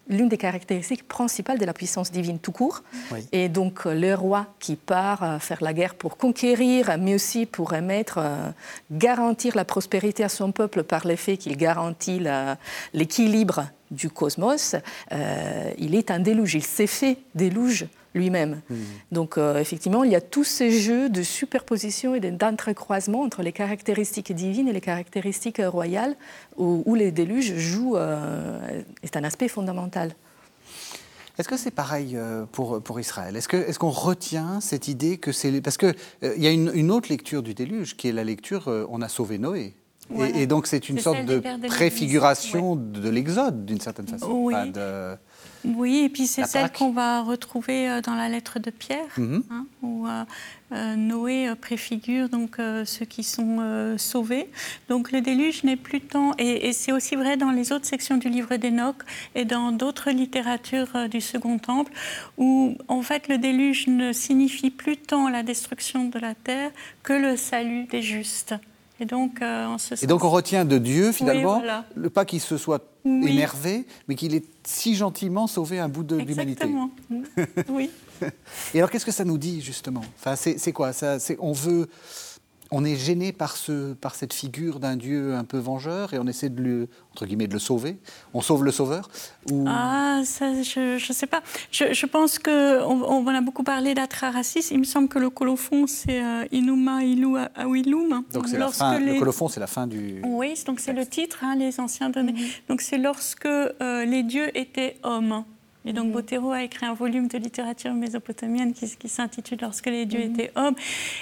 l'une 0.07 0.29
des 0.29 0.37
caractéristiques 0.37 1.07
principales 1.07 1.57
de 1.57 1.65
la 1.65 1.73
puissance 1.73 2.11
divine 2.11 2.39
tout 2.39 2.51
court. 2.51 2.83
Et 3.31 3.49
donc 3.49 3.85
le 3.85 4.13
roi 4.13 4.47
qui 4.59 4.75
part 4.75 5.23
euh, 5.23 5.39
faire 5.39 5.61
la 5.61 5.73
guerre 5.73 5.95
pour 5.95 6.17
conquérir, 6.17 6.97
mais 6.99 7.15
aussi 7.15 7.45
pour 7.45 7.71
remettre, 7.71 8.17
euh, 8.17 8.49
garantir 8.91 9.55
la 9.55 9.65
prospérité 9.65 10.23
à 10.23 10.29
son 10.29 10.51
peuple 10.51 10.83
par 10.83 11.07
le 11.07 11.15
fait 11.15 11.37
qu'il 11.37 11.57
garantit 11.57 12.21
l'équilibre 12.93 13.67
du 13.91 14.09
cosmos, 14.09 14.75
euh, 15.11 15.71
il 15.77 15.95
est 15.95 16.11
un 16.11 16.19
déluge, 16.19 16.55
il 16.55 16.63
s'est 16.63 16.87
fait 16.87 17.17
déluge 17.35 17.87
lui-même. 18.13 18.61
Mmh. 18.69 18.75
Donc 19.11 19.37
euh, 19.37 19.59
effectivement, 19.59 20.03
il 20.03 20.11
y 20.11 20.15
a 20.15 20.21
tous 20.21 20.43
ces 20.43 20.71
jeux 20.71 21.09
de 21.09 21.23
superposition 21.23 22.15
et 22.15 22.19
d'entrecroisement 22.19 23.21
entre 23.21 23.41
les 23.41 23.51
caractéristiques 23.51 24.33
divines 24.33 24.67
et 24.67 24.73
les 24.73 24.81
caractéristiques 24.81 25.61
royales 25.63 26.15
où, 26.57 26.95
les 26.95 27.11
déluges 27.11 27.55
jouent, 27.55 27.97
euh, 27.97 28.81
est 29.03 29.15
un 29.17 29.23
aspect 29.23 29.47
fondamental. 29.47 30.13
Est-ce 31.39 31.47
que 31.47 31.57
c'est 31.57 31.71
pareil 31.71 32.15
euh, 32.15 32.45
pour, 32.51 32.81
pour 32.83 32.99
Israël? 32.99 33.35
Est-ce 33.35 33.47
qu'on 33.47 33.57
est 33.57 33.77
qu'on 33.77 33.89
retient 33.89 34.59
cette 34.59 34.87
idée 34.87 35.17
que 35.17 35.31
c'est... 35.31 35.61
Parce 35.61 35.77
qu'il 35.77 35.95
il 36.21 36.43
y 36.43 36.47
a 36.47 36.51
une, 36.51 36.91
autre 36.91 37.09
lecture 37.09 37.41
du 37.41 37.53
déluge 37.53 37.95
qui 37.95 38.09
est 38.09 38.11
la 38.11 38.23
lecture 38.23 38.67
On 38.89 39.01
a 39.01 39.07
sauvé 39.07 39.37
Noé. 39.37 39.75
Et, 40.35 40.45
donc 40.45 40.67
c'est 40.67 40.89
une 40.89 40.99
sorte 40.99 41.23
de 41.23 41.41
préfiguration 41.67 42.75
de 42.75 43.09
l'Exode 43.09 43.65
d'une 43.65 43.79
certaine 43.79 44.07
façon. 44.07 44.29
Oui. 44.29 44.55
Oui, 45.63 46.03
et 46.05 46.09
puis 46.09 46.27
c'est 46.27 46.45
celle 46.45 46.71
qu'on 46.71 46.91
va 46.91 47.21
retrouver 47.21 47.89
euh, 47.89 48.01
dans 48.01 48.15
la 48.15 48.29
lettre 48.29 48.59
de 48.59 48.69
Pierre, 48.71 49.13
mhm. 49.17 49.43
hein, 49.49 49.65
où 49.81 50.07
euh, 50.07 50.23
euh, 50.73 50.95
Noé 50.95 51.53
préfigure 51.59 52.29
donc 52.29 52.57
ceux 52.85 53.05
qui 53.05 53.23
sont 53.23 53.95
sauvés. 53.97 54.49
Donc 54.89 55.11
le 55.11 55.21
déluge 55.21 55.63
n'est 55.63 55.75
plus 55.75 56.01
tant, 56.01 56.31
et, 56.37 56.73
c'est 56.73 56.91
aussi 56.91 57.15
vrai 57.15 57.37
dans 57.37 57.51
les 57.51 57.71
autres 57.71 57.85
sections 57.85 58.17
du 58.17 58.29
livre 58.29 58.55
d'Enoch 58.55 59.03
et 59.35 59.45
dans 59.45 59.71
d'autres 59.71 60.11
littératures 60.11 61.09
du 61.09 61.21
Second 61.21 61.57
Temple, 61.59 61.91
où 62.37 62.75
en 62.87 63.01
fait 63.01 63.27
le 63.27 63.37
déluge 63.37 63.87
ne 63.87 64.13
signifie 64.13 64.71
plus 64.71 64.97
tant 64.97 65.29
la 65.29 65.43
destruction 65.43 66.05
de 66.05 66.19
la 66.19 66.35
terre 66.35 66.71
que 67.03 67.13
le 67.13 67.35
salut 67.35 67.85
des 67.85 68.01
justes. 68.01 68.55
Et 69.01 69.05
donc, 69.05 69.39
on, 69.41 69.77
et 69.99 70.05
donc 70.05 70.23
on 70.23 70.29
retient 70.29 70.63
de 70.63 70.77
Dieu 70.77 71.11
finalement, 71.11 71.61
le 71.95 72.09
pas 72.11 72.23
qu'il 72.23 72.39
se 72.39 72.55
soit 72.55 72.85
énervé, 73.03 73.87
mais 74.07 74.13
qu'il 74.13 74.35
ait 74.35 74.43
si 74.63 74.93
gentiment 74.93 75.47
sauvé 75.47 75.79
un 75.79 75.89
bout 75.89 76.03
de 76.03 76.17
l'humanité. 76.17 76.65
Exactement. 76.65 76.91
oui. 77.69 77.89
Et 78.75 78.77
alors, 78.77 78.91
qu'est-ce 78.91 79.05
que 79.05 79.11
ça 79.11 79.25
nous 79.25 79.39
dit 79.39 79.59
justement? 79.59 80.03
Enfin, 80.19 80.35
c'est 80.35 80.71
quoi? 80.71 80.93
Ça, 80.93 81.17
On 81.39 81.51
veut 81.51 81.89
on 82.71 82.85
est 82.85 82.95
gêné 82.95 83.33
par, 83.33 83.57
ce, 83.57 83.93
par 83.93 84.15
cette 84.15 84.33
figure 84.33 84.79
d'un 84.79 84.95
Dieu 84.95 85.35
un 85.35 85.43
peu 85.43 85.57
vengeur 85.57 86.13
et 86.13 86.19
on 86.19 86.25
essaie 86.25 86.49
de 86.49 86.61
le, 86.61 86.87
entre 87.11 87.25
guillemets, 87.25 87.47
de 87.47 87.53
le 87.53 87.59
sauver 87.59 87.97
On 88.33 88.41
sauve 88.41 88.63
le 88.63 88.71
sauveur 88.71 89.09
ou... 89.51 89.65
Ah, 89.67 90.21
ça, 90.23 90.63
je 90.63 90.93
ne 90.93 91.13
sais 91.13 91.27
pas. 91.27 91.41
Je, 91.71 92.05
pense 92.05 92.39
qu'on 92.39 92.51
on 92.51 93.27
a 93.27 93.41
beaucoup 93.41 93.63
parlé 93.63 93.93
d'atraracis. 93.93 94.65
Il 94.71 94.79
me 94.79 94.83
semble 94.85 95.09
que 95.09 95.19
le 95.19 95.29
colophon, 95.29 95.85
c'est 95.85 96.23
euh, 96.23 96.45
Inuma 96.53 97.03
Ilu 97.03 97.37
Awilum. 97.55 98.23
Donc 98.31 98.47
c'est 98.47 98.57
la 98.57 98.69
fin, 98.69 98.99
le 98.99 99.19
colophon, 99.19 99.49
c'est 99.49 99.59
la 99.59 99.67
fin 99.67 99.85
du... 99.85 100.21
Oui, 100.23 100.53
donc 100.65 100.79
c'est 100.79 100.93
le 100.93 101.05
titre, 101.05 101.39
hein, 101.43 101.55
les 101.57 101.77
anciens 101.81 102.09
données. 102.09 102.31
Mhm. 102.31 102.47
Donc 102.69 102.81
c'est 102.81 102.97
lorsque 102.97 103.45
euh, 103.45 104.05
les 104.05 104.23
dieux 104.23 104.57
étaient 104.57 104.97
hommes. 105.03 105.43
Et 105.85 105.93
donc, 105.93 106.11
Botero 106.11 106.51
a 106.51 106.63
écrit 106.63 106.85
un 106.85 106.93
volume 106.93 107.27
de 107.27 107.37
littérature 107.37 107.93
mésopotamienne 107.93 108.73
qui, 108.73 108.87
s'intitule 109.07 109.57
Lorsque 109.61 109.87
les 109.87 110.05
dieux 110.05 110.25
mhm. 110.25 110.33
étaient 110.33 110.51
hommes. 110.55 110.75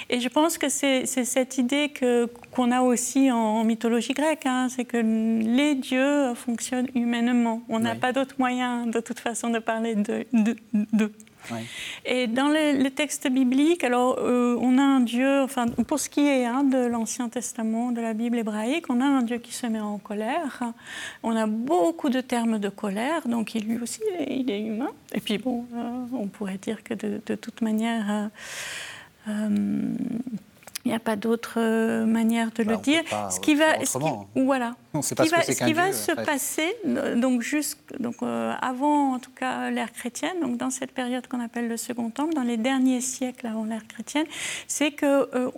Et 0.08 0.20
je 0.20 0.28
pense 0.28 0.58
que 0.58 0.68
c'est 0.68 1.06
cette 1.06 1.58
idée 1.58 1.92
qu'on 2.54 2.70
a 2.70 2.80
aussi 2.82 3.30
en, 3.30 3.64
mythologie 3.64 4.12
grecque, 4.12 4.46
hein, 4.46 4.68
c'est 4.68 4.84
que 4.84 4.96
les 4.96 5.74
dieux 5.74 6.34
fonctionnent 6.34 6.88
humainement. 6.94 7.62
On 7.68 7.80
n'a 7.80 7.94
pas 7.94 8.12
d'autre 8.12 8.34
moyen, 8.38 8.86
de 8.86 9.00
toute 9.00 9.18
façon, 9.18 9.50
de 9.50 9.58
parler 9.58 9.94
d'eux. 9.94 10.24
De, 10.32 10.56
de, 10.92 11.10
et 12.04 12.26
dans 12.26 12.48
le, 12.48 12.88
texte 12.88 13.28
biblique, 13.28 13.84
alors 13.84 14.18
euh, 14.18 14.56
on 14.60 14.78
a 14.78 14.82
un 14.82 15.00
Dieu, 15.00 15.42
enfin 15.42 15.66
pour 15.68 15.98
ce 15.98 16.08
qui 16.08 16.26
est 16.26 16.44
hein, 16.44 16.64
de 16.64 16.86
l'Ancien 16.86 17.28
Testament, 17.28 17.92
de 17.92 18.00
la 18.00 18.14
Bible 18.14 18.38
hébraïque, 18.38 18.86
on 18.88 19.00
a 19.00 19.04
un 19.04 19.22
Dieu 19.22 19.38
qui 19.38 19.52
se 19.52 19.66
met 19.66 19.80
en 19.80 19.98
colère. 19.98 20.62
On 21.22 21.36
a 21.36 21.46
beaucoup 21.46 22.10
de 22.10 22.20
termes 22.20 22.58
de 22.58 22.68
colère, 22.68 23.26
donc 23.26 23.54
lui 23.54 23.78
aussi 23.78 24.00
il 24.28 24.50
est 24.50 24.60
humain. 24.60 24.90
Et 25.14 25.20
puis 25.20 25.38
bon, 25.38 25.66
euh, 25.74 26.06
on 26.12 26.26
pourrait 26.26 26.58
dire 26.58 26.82
que 26.82 26.94
de, 26.94 27.34
toute 27.36 27.62
manière. 27.62 28.30
Euh, 29.28 29.94
il 30.84 30.88
n'y 30.88 30.94
a 30.94 31.00
pas 31.00 31.16
d'autre 31.16 31.60
manière 32.06 32.50
de 32.52 32.62
le 32.62 32.76
bah, 32.76 32.80
dire. 32.82 33.02
ce 33.30 33.38
qui 33.38 33.54
va, 33.54 33.84
ce 33.84 33.98
qui, 33.98 34.42
voilà. 34.42 34.76
ce 35.02 35.14
qui 35.14 35.28
va, 35.28 35.42
ce 35.42 35.52
qui 35.52 35.72
va 35.72 35.92
se 35.92 36.12
passer, 36.12 36.74
donc 37.16 37.42
juste, 37.42 37.78
donc 37.98 38.16
euh, 38.22 38.52
avant 38.60 39.14
en 39.14 39.18
tout 39.18 39.30
cas 39.30 39.70
l'ère 39.70 39.92
chrétienne, 39.92 40.40
donc 40.40 40.56
dans 40.56 40.70
cette 40.70 40.92
période 40.92 41.26
qu'on 41.26 41.40
appelle 41.40 41.68
le 41.68 41.76
Second 41.76 42.10
Temple, 42.10 42.34
dans 42.34 42.42
les 42.42 42.56
derniers 42.56 43.00
siècles 43.00 43.46
avant 43.46 43.64
l'ère 43.64 43.86
chrétienne, 43.86 44.26
c'est 44.66 44.90
que 44.90 45.28
euh, 45.34 45.50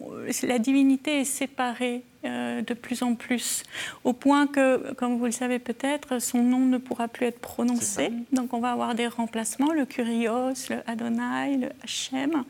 la 0.43 0.59
divinité 0.59 1.21
est 1.21 1.25
séparée 1.25 2.05
de 2.25 2.75
plus 2.75 3.03
en 3.03 3.17
plus, 3.17 3.65
au 4.05 4.13
point 4.13 4.47
que, 4.47 4.93
comme 4.93 5.19
vous 5.19 5.25
le 5.25 5.33
savez 5.33 5.59
peut-être, 5.59 6.21
son 6.21 6.39
nom 6.39 6.61
ne 6.61 6.79
pourra 6.79 7.09
plus 7.09 7.27
être 7.27 7.41
prononcé. 7.41 8.13
Donc 8.31 8.53
on 8.53 8.61
va 8.61 8.71
avoir 8.71 8.95
des 8.95 9.09
remplacements, 9.09 9.73
le 9.73 9.87
Kurios, 9.87 10.69
le 10.71 10.89
Adonai, 10.89 11.57
le 11.57 11.69
Hachem. 11.83 12.45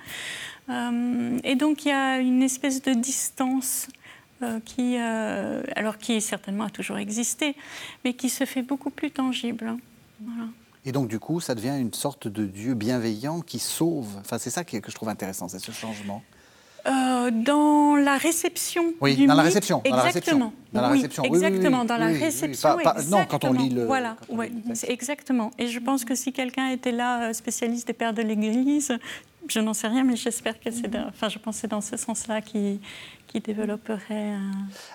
Euh, 0.69 1.39
et 1.43 1.55
donc 1.57 1.85
il 1.85 1.89
y 1.89 1.93
a 1.93 2.19
une 2.19 2.43
espèce 2.43 2.83
de 2.83 2.93
distance 2.93 3.89
euh, 3.89 4.02
qui, 4.65 4.97
euh, 4.99 5.63
alors 5.77 5.99
qui 5.99 6.21
certainement 6.21 6.65
a 6.65 6.71
toujours 6.71 6.99
existé, 6.99 7.57
mais 8.05 8.15
qui 8.15 8.29
se 8.29 8.45
fait 8.45 8.63
beaucoup 8.63 8.91
plus 8.91 9.11
tangible. 9.11 9.77
Et 10.85 10.93
donc, 10.93 11.09
du 11.09 11.19
coup, 11.19 11.41
ça 11.41 11.55
devient 11.55 11.77
une 11.79 11.93
sorte 11.93 12.29
de 12.29 12.45
Dieu 12.45 12.75
bienveillant 12.75 13.41
qui 13.41 13.59
sauve. 13.59 14.09
Enfin, 14.21 14.39
c'est 14.39 14.51
ça 14.51 14.65
que 14.65 14.79
je 14.85 14.95
trouve 14.95 15.09
intéressant, 15.09 15.49
c'est 15.49 15.59
ce 15.59 15.73
changement. 15.73 16.23
Euh, 16.85 17.31
dans 17.31 17.95
la 17.95 18.17
réception 18.17 18.93
oui, 19.01 19.15
du 19.15 19.27
dans 19.29 19.35
la 19.35 19.45
réception, 19.45 19.83
exactement. 19.85 20.53
Dans 20.73 20.81
la 20.81 20.89
réception. 20.89 21.23
exactement, 21.23 21.85
dans 21.85 21.97
la 21.97 22.07
réception. 22.07 22.77
non, 23.09 23.25
quand 23.29 23.45
on 23.45 23.53
lit 23.53 23.69
le. 23.69 23.85
Voilà, 23.85 24.17
exactement. 24.89 25.53
Et 25.59 25.69
je 25.69 25.79
pense 25.79 26.05
que 26.05 26.17
si 26.17 26.33
quelqu'un 26.33 26.71
était 26.71 26.91
là, 26.91 27.33
spécialiste 27.35 27.87
des 27.87 27.93
pères 27.93 28.15
de 28.15 28.23
l'Église, 28.23 28.99
je 29.49 29.61
n'en 29.61 29.75
sais 29.75 29.89
rien, 29.89 30.05
mais 30.05 30.17
j'espère 30.17 30.59
que 30.61 30.71
c'est. 30.71 30.95
Enfin, 30.97 31.29
je 31.29 31.39
pense 31.39 31.57
que 31.57 31.61
c'est 31.63 31.69
dans 31.69 31.81
ce 31.81 31.97
sens-là 31.97 32.41
qui, 32.41 32.81
qui 33.27 33.41
développerait. 33.41 34.35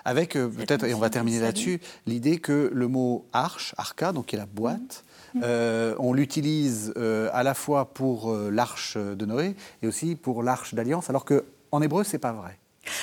Avec 0.04 0.36
euh, 0.36 0.48
peut-être, 0.48 0.84
et 0.84 0.94
on 0.94 0.98
va 0.98 1.10
terminer 1.10 1.40
là-dessus, 1.40 1.80
l'idée 2.06 2.38
que 2.38 2.70
le 2.72 2.88
mot 2.88 3.26
arche, 3.32 3.74
arca, 3.76 4.12
donc 4.12 4.26
qui 4.26 4.36
est 4.36 4.38
la 4.38 4.46
boîte, 4.46 5.04
mm. 5.34 5.40
euh, 5.42 5.94
on 5.98 6.12
l'utilise 6.12 6.92
euh, 6.96 7.30
à 7.32 7.42
la 7.42 7.54
fois 7.54 7.92
pour 7.92 8.32
l'arche 8.32 8.96
de 8.96 9.26
Noé 9.26 9.56
et 9.82 9.88
aussi 9.88 10.14
pour 10.14 10.42
l'arche 10.42 10.74
d'alliance, 10.74 11.10
alors 11.10 11.24
qu'en 11.24 11.82
hébreu, 11.82 12.04
c'est 12.04 12.18
pas 12.18 12.32
vrai. 12.32 12.58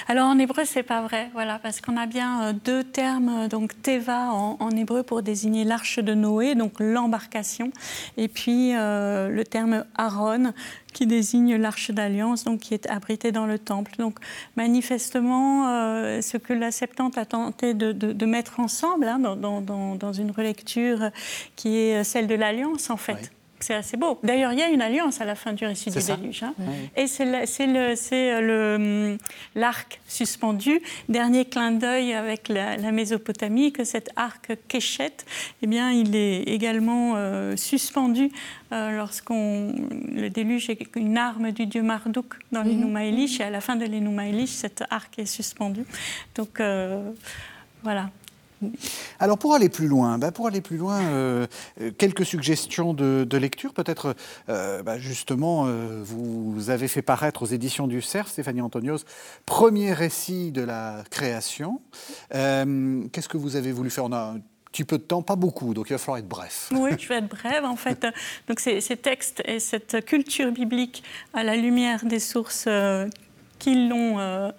Alors 0.07 0.27
en 0.27 0.38
hébreu, 0.38 0.63
c'est 0.65 0.83
pas 0.83 1.01
vrai, 1.01 1.29
voilà, 1.33 1.59
parce 1.59 1.81
qu'on 1.81 1.97
a 1.97 2.05
bien 2.05 2.43
euh, 2.43 2.53
deux 2.53 2.83
termes, 2.83 3.43
euh, 3.43 3.47
donc 3.47 3.81
teva 3.81 4.31
en, 4.31 4.69
hébreu 4.71 5.03
pour 5.03 5.21
désigner 5.21 5.63
l'arche 5.63 5.99
de 5.99 6.13
Noé, 6.13 6.55
donc 6.55 6.73
l'embarcation, 6.79 7.71
et 8.17 8.27
puis 8.27 8.75
euh, 8.75 9.29
le 9.29 9.43
terme 9.43 9.86
Aaron 9.95 10.53
qui 10.93 11.07
désigne 11.07 11.55
l'arche 11.55 11.91
d'alliance, 11.91 12.43
donc 12.43 12.59
qui 12.59 12.73
est 12.73 12.89
abritée 12.89 13.31
dans 13.31 13.45
le 13.45 13.59
temple. 13.59 13.91
Donc 13.97 14.17
manifestement, 14.55 15.65
ce 16.21 16.38
que 16.38 16.53
la 16.53 16.71
Septante 16.71 17.17
a 17.17 17.25
tenté 17.25 17.73
de, 17.73 18.25
mettre 18.25 18.61
ensemble 18.61 19.05
hein, 19.05 19.19
dans, 19.19 20.13
une 20.13 20.31
relecture 20.31 21.09
qui 21.57 21.75
est 21.75 22.05
celle 22.05 22.27
de 22.27 22.36
l'alliance, 22.36 22.89
en 22.89 22.95
fait. 22.95 23.29
C'est 23.59 23.73
assez 23.73 23.97
beau. 23.97 24.19
D'ailleurs, 24.23 24.51
il 24.53 24.59
y 24.59 24.61
a 24.61 24.69
une 24.69 24.81
alliance 24.81 25.21
à 25.21 25.25
la 25.25 25.35
fin 25.35 25.53
du 25.53 25.65
récit 25.65 25.89
du 25.89 25.99
déluge. 25.99 26.43
Hein. 26.43 26.53
Et 26.95 27.07
c'est 27.07 27.25
hum, 28.75 29.17
l'arc 29.55 30.01
suspendu, 30.07 30.81
dernier 31.09 31.45
clin 31.45 31.71
d'œil 31.71 32.13
avec 32.13 32.49
la, 32.49 32.77
Mésopotamie, 32.91 33.71
que 33.71 33.83
cet 33.83 34.09
arc 34.15 34.57
Keshet, 34.67 35.17
eh 35.61 35.67
bien, 35.67 35.91
il 35.91 36.15
est 36.15 36.43
également 36.43 37.13
euh, 37.15 37.55
suspendu 37.55 38.31
euh, 38.71 38.91
lorsqu'on 38.91 39.73
le 40.11 40.29
déluge 40.29 40.69
est 40.69 40.95
une 40.95 41.17
arme 41.17 41.51
du 41.51 41.65
dieu 41.65 41.81
Marduk 41.81 42.35
dans 42.51 42.63
mm 42.63 42.97
et 42.97 43.43
à 43.43 43.49
la 43.49 43.61
fin 43.61 43.75
de 43.75 43.85
l'Enuma 43.85 44.27
Elish, 44.27 44.49
cet 44.49 44.83
arc 44.89 45.19
est 45.19 45.25
suspendu. 45.25 45.85
Donc, 46.35 46.59
euh, 46.59 47.11
voilà. 47.83 48.09
Alors 49.19 49.37
pour 49.37 49.53
aller 49.53 49.69
plus 49.69 49.87
loin, 49.87 50.17
bah, 50.17 50.31
pour 50.31 50.47
aller 50.47 50.61
plus 50.61 50.77
loin, 50.77 51.01
euh, 51.01 51.47
euh, 51.81 51.91
quelques 51.97 52.25
suggestions 52.25 52.93
de, 52.93 53.37
lecture. 53.37 53.73
Peut-être 53.73 54.15
euh, 54.49 54.81
bah, 54.81 54.97
justement, 54.97 55.67
vous 56.03 56.69
avez 56.69 56.87
fait 56.87 57.01
paraître 57.01 57.43
aux 57.43 57.47
éditions 57.47 57.87
du 57.87 58.01
Cerf, 58.01 58.27
Stéphanie 58.27 58.61
Antonios, 58.61 58.99
premier 59.45 59.93
récit 59.93 60.51
de 60.51 60.61
la 60.61 61.03
création. 61.09 61.81
Qu'est-ce 62.31 63.29
que 63.29 63.37
vous 63.37 63.55
avez 63.55 63.71
voulu 63.71 63.89
faire? 63.89 64.05
On 64.05 64.13
a 64.13 64.33
un 64.35 64.41
petit 64.71 64.85
peu 64.85 64.97
de 64.97 65.03
temps, 65.03 65.21
pas 65.21 65.35
beaucoup, 65.35 65.73
donc 65.73 65.89
il 65.89 65.93
va 65.93 65.97
falloir 65.97 66.17
être 66.17 66.27
bref. 66.27 66.69
Oui, 66.75 66.91
je 66.97 67.07
vais 67.07 67.15
être 67.15 67.27
brève. 67.27 67.65
En 67.65 67.75
fait, 67.75 68.07
donc 68.47 68.59
ces, 68.59 68.81
ces, 68.81 68.97
textes 68.97 69.41
et 69.45 69.59
cette 69.59 70.05
culture 70.05 70.51
biblique 70.51 71.03
à 71.33 71.43
la 71.43 71.55
lumière 71.55 72.05
des 72.05 72.19
sources 72.19 72.67
qui 73.59 73.87
l'ont 73.87 74.51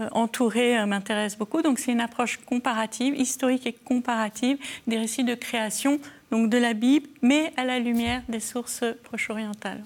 euh, 0.00 0.08
entouré 0.12 0.78
euh, 0.78 0.86
m'intéresse 0.86 1.36
beaucoup. 1.36 1.62
Donc 1.62 1.78
c'est 1.78 1.92
une 1.92 2.00
approche 2.00 2.38
comparative, 2.46 3.14
historique 3.14 3.66
et 3.66 3.72
comparative 3.72 4.58
des 4.86 4.98
récits 4.98 5.24
de 5.24 5.34
création 5.34 6.00
donc 6.30 6.50
de 6.50 6.58
la 6.58 6.74
Bible, 6.74 7.08
mais 7.22 7.52
à 7.56 7.64
la 7.64 7.78
lumière 7.78 8.22
des 8.28 8.40
sources 8.40 8.84
proche-orientales. 9.04 9.84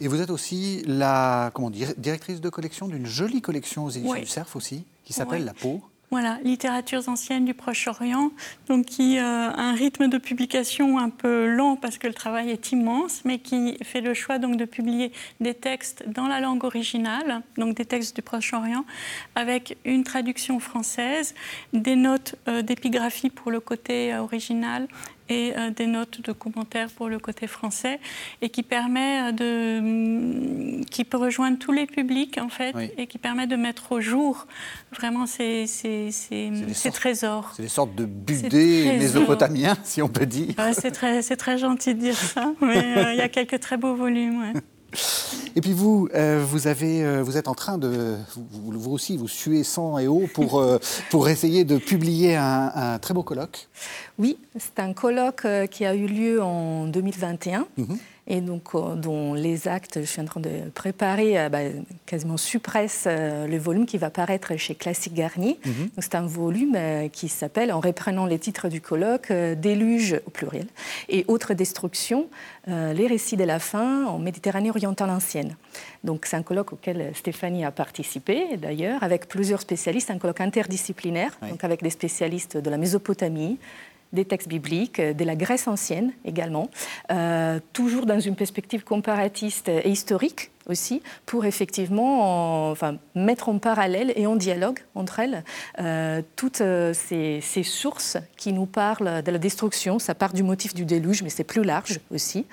Et 0.00 0.08
vous 0.08 0.20
êtes 0.20 0.30
aussi 0.30 0.82
la 0.86 1.50
comment 1.54 1.70
dire, 1.70 1.92
directrice 1.96 2.40
de 2.40 2.48
collection 2.48 2.88
d'une 2.88 3.06
jolie 3.06 3.40
collection 3.40 3.84
aux 3.84 3.90
éditions 3.90 4.20
du 4.20 4.26
Cerf 4.26 4.56
aussi, 4.56 4.84
qui 5.04 5.12
s'appelle 5.12 5.44
La 5.44 5.54
Peau. 5.54 5.82
Voilà, 6.12 6.38
littératures 6.44 7.08
anciennes 7.08 7.46
du 7.46 7.54
Proche-Orient, 7.54 8.32
donc 8.68 8.84
qui 8.84 9.16
euh, 9.16 9.22
a 9.22 9.58
un 9.58 9.72
rythme 9.72 10.08
de 10.08 10.18
publication 10.18 10.98
un 10.98 11.08
peu 11.08 11.46
lent 11.46 11.76
parce 11.76 11.96
que 11.96 12.06
le 12.06 12.12
travail 12.12 12.50
est 12.50 12.70
immense, 12.70 13.22
mais 13.24 13.38
qui 13.38 13.78
fait 13.82 14.02
le 14.02 14.12
choix 14.12 14.38
donc 14.38 14.58
de 14.58 14.66
publier 14.66 15.10
des 15.40 15.54
textes 15.54 16.04
dans 16.06 16.26
la 16.26 16.40
langue 16.40 16.64
originale, 16.64 17.40
donc 17.56 17.74
des 17.76 17.86
textes 17.86 18.14
du 18.14 18.20
Proche-Orient, 18.20 18.84
avec 19.36 19.78
une 19.86 20.04
traduction 20.04 20.60
française, 20.60 21.34
des 21.72 21.96
notes 21.96 22.34
euh, 22.46 22.60
d'épigraphie 22.60 23.30
pour 23.30 23.50
le 23.50 23.60
côté 23.60 24.12
euh, 24.12 24.20
original 24.20 24.88
et 25.28 25.52
euh, 25.56 25.70
des 25.70 25.86
notes 25.86 26.20
de 26.20 26.32
commentaires 26.32 26.88
pour 26.90 27.08
le 27.08 27.18
côté 27.18 27.46
français 27.46 28.00
et 28.40 28.48
qui 28.48 28.62
permet 28.62 29.30
euh, 29.30 29.32
de 29.32 29.80
mm, 29.80 30.84
qui 30.86 31.04
peut 31.04 31.16
rejoindre 31.16 31.58
tous 31.58 31.72
les 31.72 31.86
publics 31.86 32.38
en 32.38 32.48
fait 32.48 32.74
et 32.98 33.06
qui 33.06 33.18
permet 33.18 33.46
de 33.46 33.56
mettre 33.56 33.92
au 33.92 34.00
jour 34.00 34.46
vraiment 34.92 35.26
ces, 35.26 35.66
ces, 35.66 36.10
ces, 36.10 36.90
trésors. 36.92 37.52
C'est 37.56 37.62
des 37.62 37.68
sortes 37.68 37.94
de 37.94 38.04
budets 38.04 38.96
mésopotamiens 38.98 39.76
si 39.84 40.02
on 40.02 40.08
peut 40.08 40.26
dire. 40.26 40.54
c'est 40.72 40.90
très, 40.90 41.22
très 41.22 41.58
gentil 41.58 41.94
de 41.94 42.00
dire 42.00 42.16
ça, 42.16 42.52
mais 42.60 42.78
euh, 42.78 43.12
il 43.12 43.18
y 43.18 43.22
a 43.22 43.28
quelques 43.28 43.60
très 43.60 43.76
beaux 43.76 43.94
volumes. 43.94 44.52
Et 45.54 45.60
puis 45.60 45.72
vous, 45.72 46.08
euh, 46.14 46.44
vous, 46.46 46.66
avez, 46.66 47.04
euh, 47.04 47.22
vous 47.22 47.36
êtes 47.36 47.48
en 47.48 47.54
train 47.54 47.78
de, 47.78 48.16
vous, 48.36 48.92
aussi, 48.92 49.16
vous 49.16 49.28
suez 49.28 49.64
sang 49.64 49.98
et 49.98 50.08
eau 50.08 50.28
pour, 50.32 50.60
euh, 50.60 50.78
pour 51.10 51.28
essayer 51.28 51.64
de 51.64 51.76
publier 51.78 52.36
un, 52.36 52.98
très 53.00 53.14
beau 53.14 53.22
colloque. 53.22 53.68
Oui, 54.18 54.38
c'est 54.58 54.80
un 54.80 54.92
colloque 54.92 55.46
qui 55.70 55.84
a 55.84 55.94
eu 55.94 56.06
lieu 56.06 56.42
en 56.42 56.86
2021 56.86 57.66
et 58.28 58.40
donc 58.40 58.74
euh, 58.74 58.94
dont 58.94 59.34
les 59.34 59.66
actes, 59.66 60.00
je 60.00 60.06
suis 60.06 60.20
en 60.20 60.24
train 60.24 60.40
de 60.40 60.70
préparer, 60.74 61.38
euh, 61.38 61.48
bah, 61.48 61.58
quasiment 62.06 62.36
suppresse 62.36 63.04
euh, 63.06 63.48
le 63.48 63.58
volume 63.58 63.84
qui 63.84 63.98
va 63.98 64.10
paraître 64.10 64.56
chez 64.56 64.76
Classique 64.76 65.14
Garnier. 65.14 65.58
Mhm. 65.64 65.88
C'est 65.98 66.14
un 66.14 66.26
volume 66.26 66.78
qui 67.12 67.28
s'appelle, 67.28 67.72
en 67.72 67.80
reprenant 67.80 68.26
les 68.26 68.38
titres 68.38 68.68
du 68.68 68.80
colloque, 68.80 69.32
Déluge 69.32 70.20
au 70.26 70.30
pluriel 70.30 70.66
et 71.08 71.24
Autres 71.28 71.54
destructions, 71.54 72.28
les 72.66 73.06
récits 73.06 73.36
de 73.36 73.44
la 73.44 73.58
fin 73.58 74.06
en 74.06 74.18
Méditerranée 74.18 74.70
orientale 74.70 75.10
ancienne. 75.10 75.56
Donc 76.04 76.26
c'est 76.26 76.36
un 76.36 76.42
colloque 76.42 76.72
auquel 76.72 77.12
Stéphanie 77.14 77.64
a 77.64 77.70
participé, 77.70 78.56
d'ailleurs, 78.56 79.02
avec 79.02 79.28
plusieurs 79.28 79.60
spécialistes, 79.60 80.10
un 80.10 80.18
colloque 80.18 80.40
interdisciplinaire, 80.40 81.38
donc 81.48 81.64
avec 81.64 81.82
des 81.82 81.90
spécialistes 81.90 82.56
de 82.56 82.70
la 82.70 82.76
Mésopotamie, 82.76 83.58
des 84.12 84.24
textes 84.24 84.48
bibliques, 84.48 85.00
euh, 85.00 85.14
de 85.14 85.24
la 85.24 85.36
Grèce 85.36 85.68
ancienne 85.68 86.12
également, 86.24 86.68
euh, 87.10 87.58
toujours 87.72 88.06
dans 88.06 88.20
une 88.20 88.36
perspective 88.36 88.84
comparatiste 88.84 89.68
et 89.68 89.88
historique 89.88 90.50
aussi, 90.68 91.02
pour 91.26 91.44
effectivement 91.44 92.70
enfin, 92.70 92.96
mettre 93.16 93.48
en 93.48 93.58
parallèle 93.58 94.12
et 94.14 94.28
en 94.28 94.36
dialogue 94.36 94.78
entre 94.94 95.18
elles 95.18 95.42
euh, 95.80 96.22
toutes 96.36 96.62
ces, 96.92 97.40
ces, 97.40 97.62
sources 97.64 98.16
qui 98.36 98.52
nous 98.52 98.66
parlent 98.66 99.22
de 99.22 99.30
la 99.32 99.38
destruction. 99.38 99.98
Ça 99.98 100.14
part 100.14 100.32
du 100.32 100.44
motif 100.44 100.72
du 100.72 100.84
déluge, 100.84 101.22
mais 101.24 101.30
c'est 101.30 101.42
plus 101.42 101.64
large 101.64 101.98
aussi, 102.12 102.46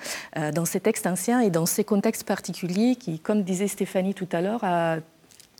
dans 0.54 0.64
ces 0.64 0.80
textes 0.80 1.06
anciens 1.06 1.40
et 1.40 1.50
dans 1.50 1.66
ces 1.66 1.84
contextes 1.84 2.24
particuliers 2.24 2.96
qui, 2.96 3.20
comme 3.20 3.44
disait 3.44 3.68
Stéphanie 3.68 4.14
tout 4.14 4.28
à 4.32 4.40
l'heure, 4.40 4.64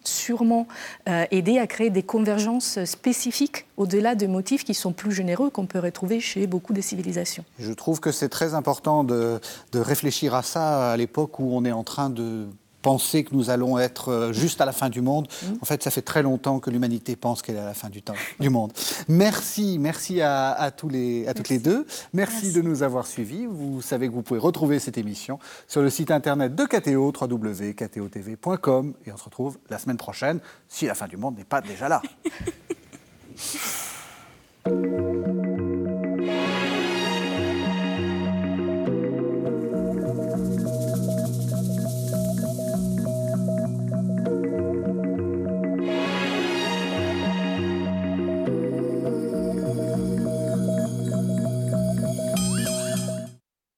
sûrement 0.04 0.66
euh, 1.08 1.24
aider 1.30 1.58
à 1.58 1.66
créer 1.66 1.90
des 1.90 2.02
convergences 2.02 2.82
spécifiques 2.84 3.66
au-delà 3.76 4.14
de 4.14 4.26
motifs 4.26 4.64
qui 4.64 4.74
sont 4.74 4.92
plus 4.92 5.12
généreux 5.12 5.50
qu'on 5.50 5.66
peut 5.66 5.78
retrouver 5.78 6.20
chez 6.20 6.46
beaucoup 6.46 6.72
de 6.72 6.80
civilisations. 6.80 7.44
Je 7.58 7.72
trouve 7.72 8.00
que 8.00 8.12
c'est 8.12 8.28
très 8.28 8.54
important 8.54 9.04
de, 9.04 9.40
de 9.72 9.78
réfléchir 9.78 10.34
à 10.34 10.42
ça 10.42 10.92
à 10.92 10.96
l'époque 10.96 11.38
où 11.38 11.50
on 11.52 11.64
est 11.64 11.72
en 11.72 11.84
train 11.84 12.10
de 12.10 12.46
penser 12.82 13.24
que 13.24 13.34
nous 13.34 13.50
allons 13.50 13.78
être 13.78 14.08
euh, 14.08 14.30
mm. 14.30 14.32
juste 14.32 14.60
à 14.60 14.64
la 14.64 14.72
fin 14.72 14.88
du 14.88 15.00
monde. 15.00 15.28
Mm. 15.42 15.46
En 15.60 15.64
fait, 15.64 15.82
ça 15.82 15.90
fait 15.90 16.02
très 16.02 16.22
longtemps 16.22 16.60
que 16.60 16.70
l'humanité 16.70 17.16
pense 17.16 17.42
qu'elle 17.42 17.56
est 17.56 17.60
à 17.60 17.64
la 17.64 17.74
fin 17.74 17.88
du, 17.88 18.02
monde. 18.50 18.72
Merci, 19.08 19.78
merci 19.78 20.20
à, 20.22 20.72
tous 20.76 20.88
les, 20.88 21.26
à 21.28 21.34
toutes 21.34 21.48
les 21.48 21.58
deux. 21.58 21.86
Merci, 22.12 22.52
de 22.52 22.62
nous 22.62 22.82
avoir 22.82 23.06
suivis. 23.06 23.46
Vous 23.46 23.82
savez 23.82 24.08
que 24.08 24.12
vous 24.12 24.22
pouvez 24.22 24.40
retrouver 24.40 24.78
cette 24.78 24.98
émission 24.98 25.38
sur 25.68 25.82
le 25.82 25.90
site 25.90 26.10
internet 26.10 26.54
de 26.54 26.64
KTO, 26.64 27.12
www.ktotv.com. 27.18 28.94
Et 29.06 29.12
on 29.12 29.16
se 29.16 29.24
retrouve 29.24 29.58
la 29.68 29.78
semaine 29.78 29.96
prochaine, 29.96 30.40
si 30.68 30.86
la 30.86 30.94
fin 30.94 31.06
du 31.06 31.16
monde 31.16 31.36
n'est 31.36 31.44
pas 31.44 31.60
déjà 31.60 31.88
là. 31.88 32.02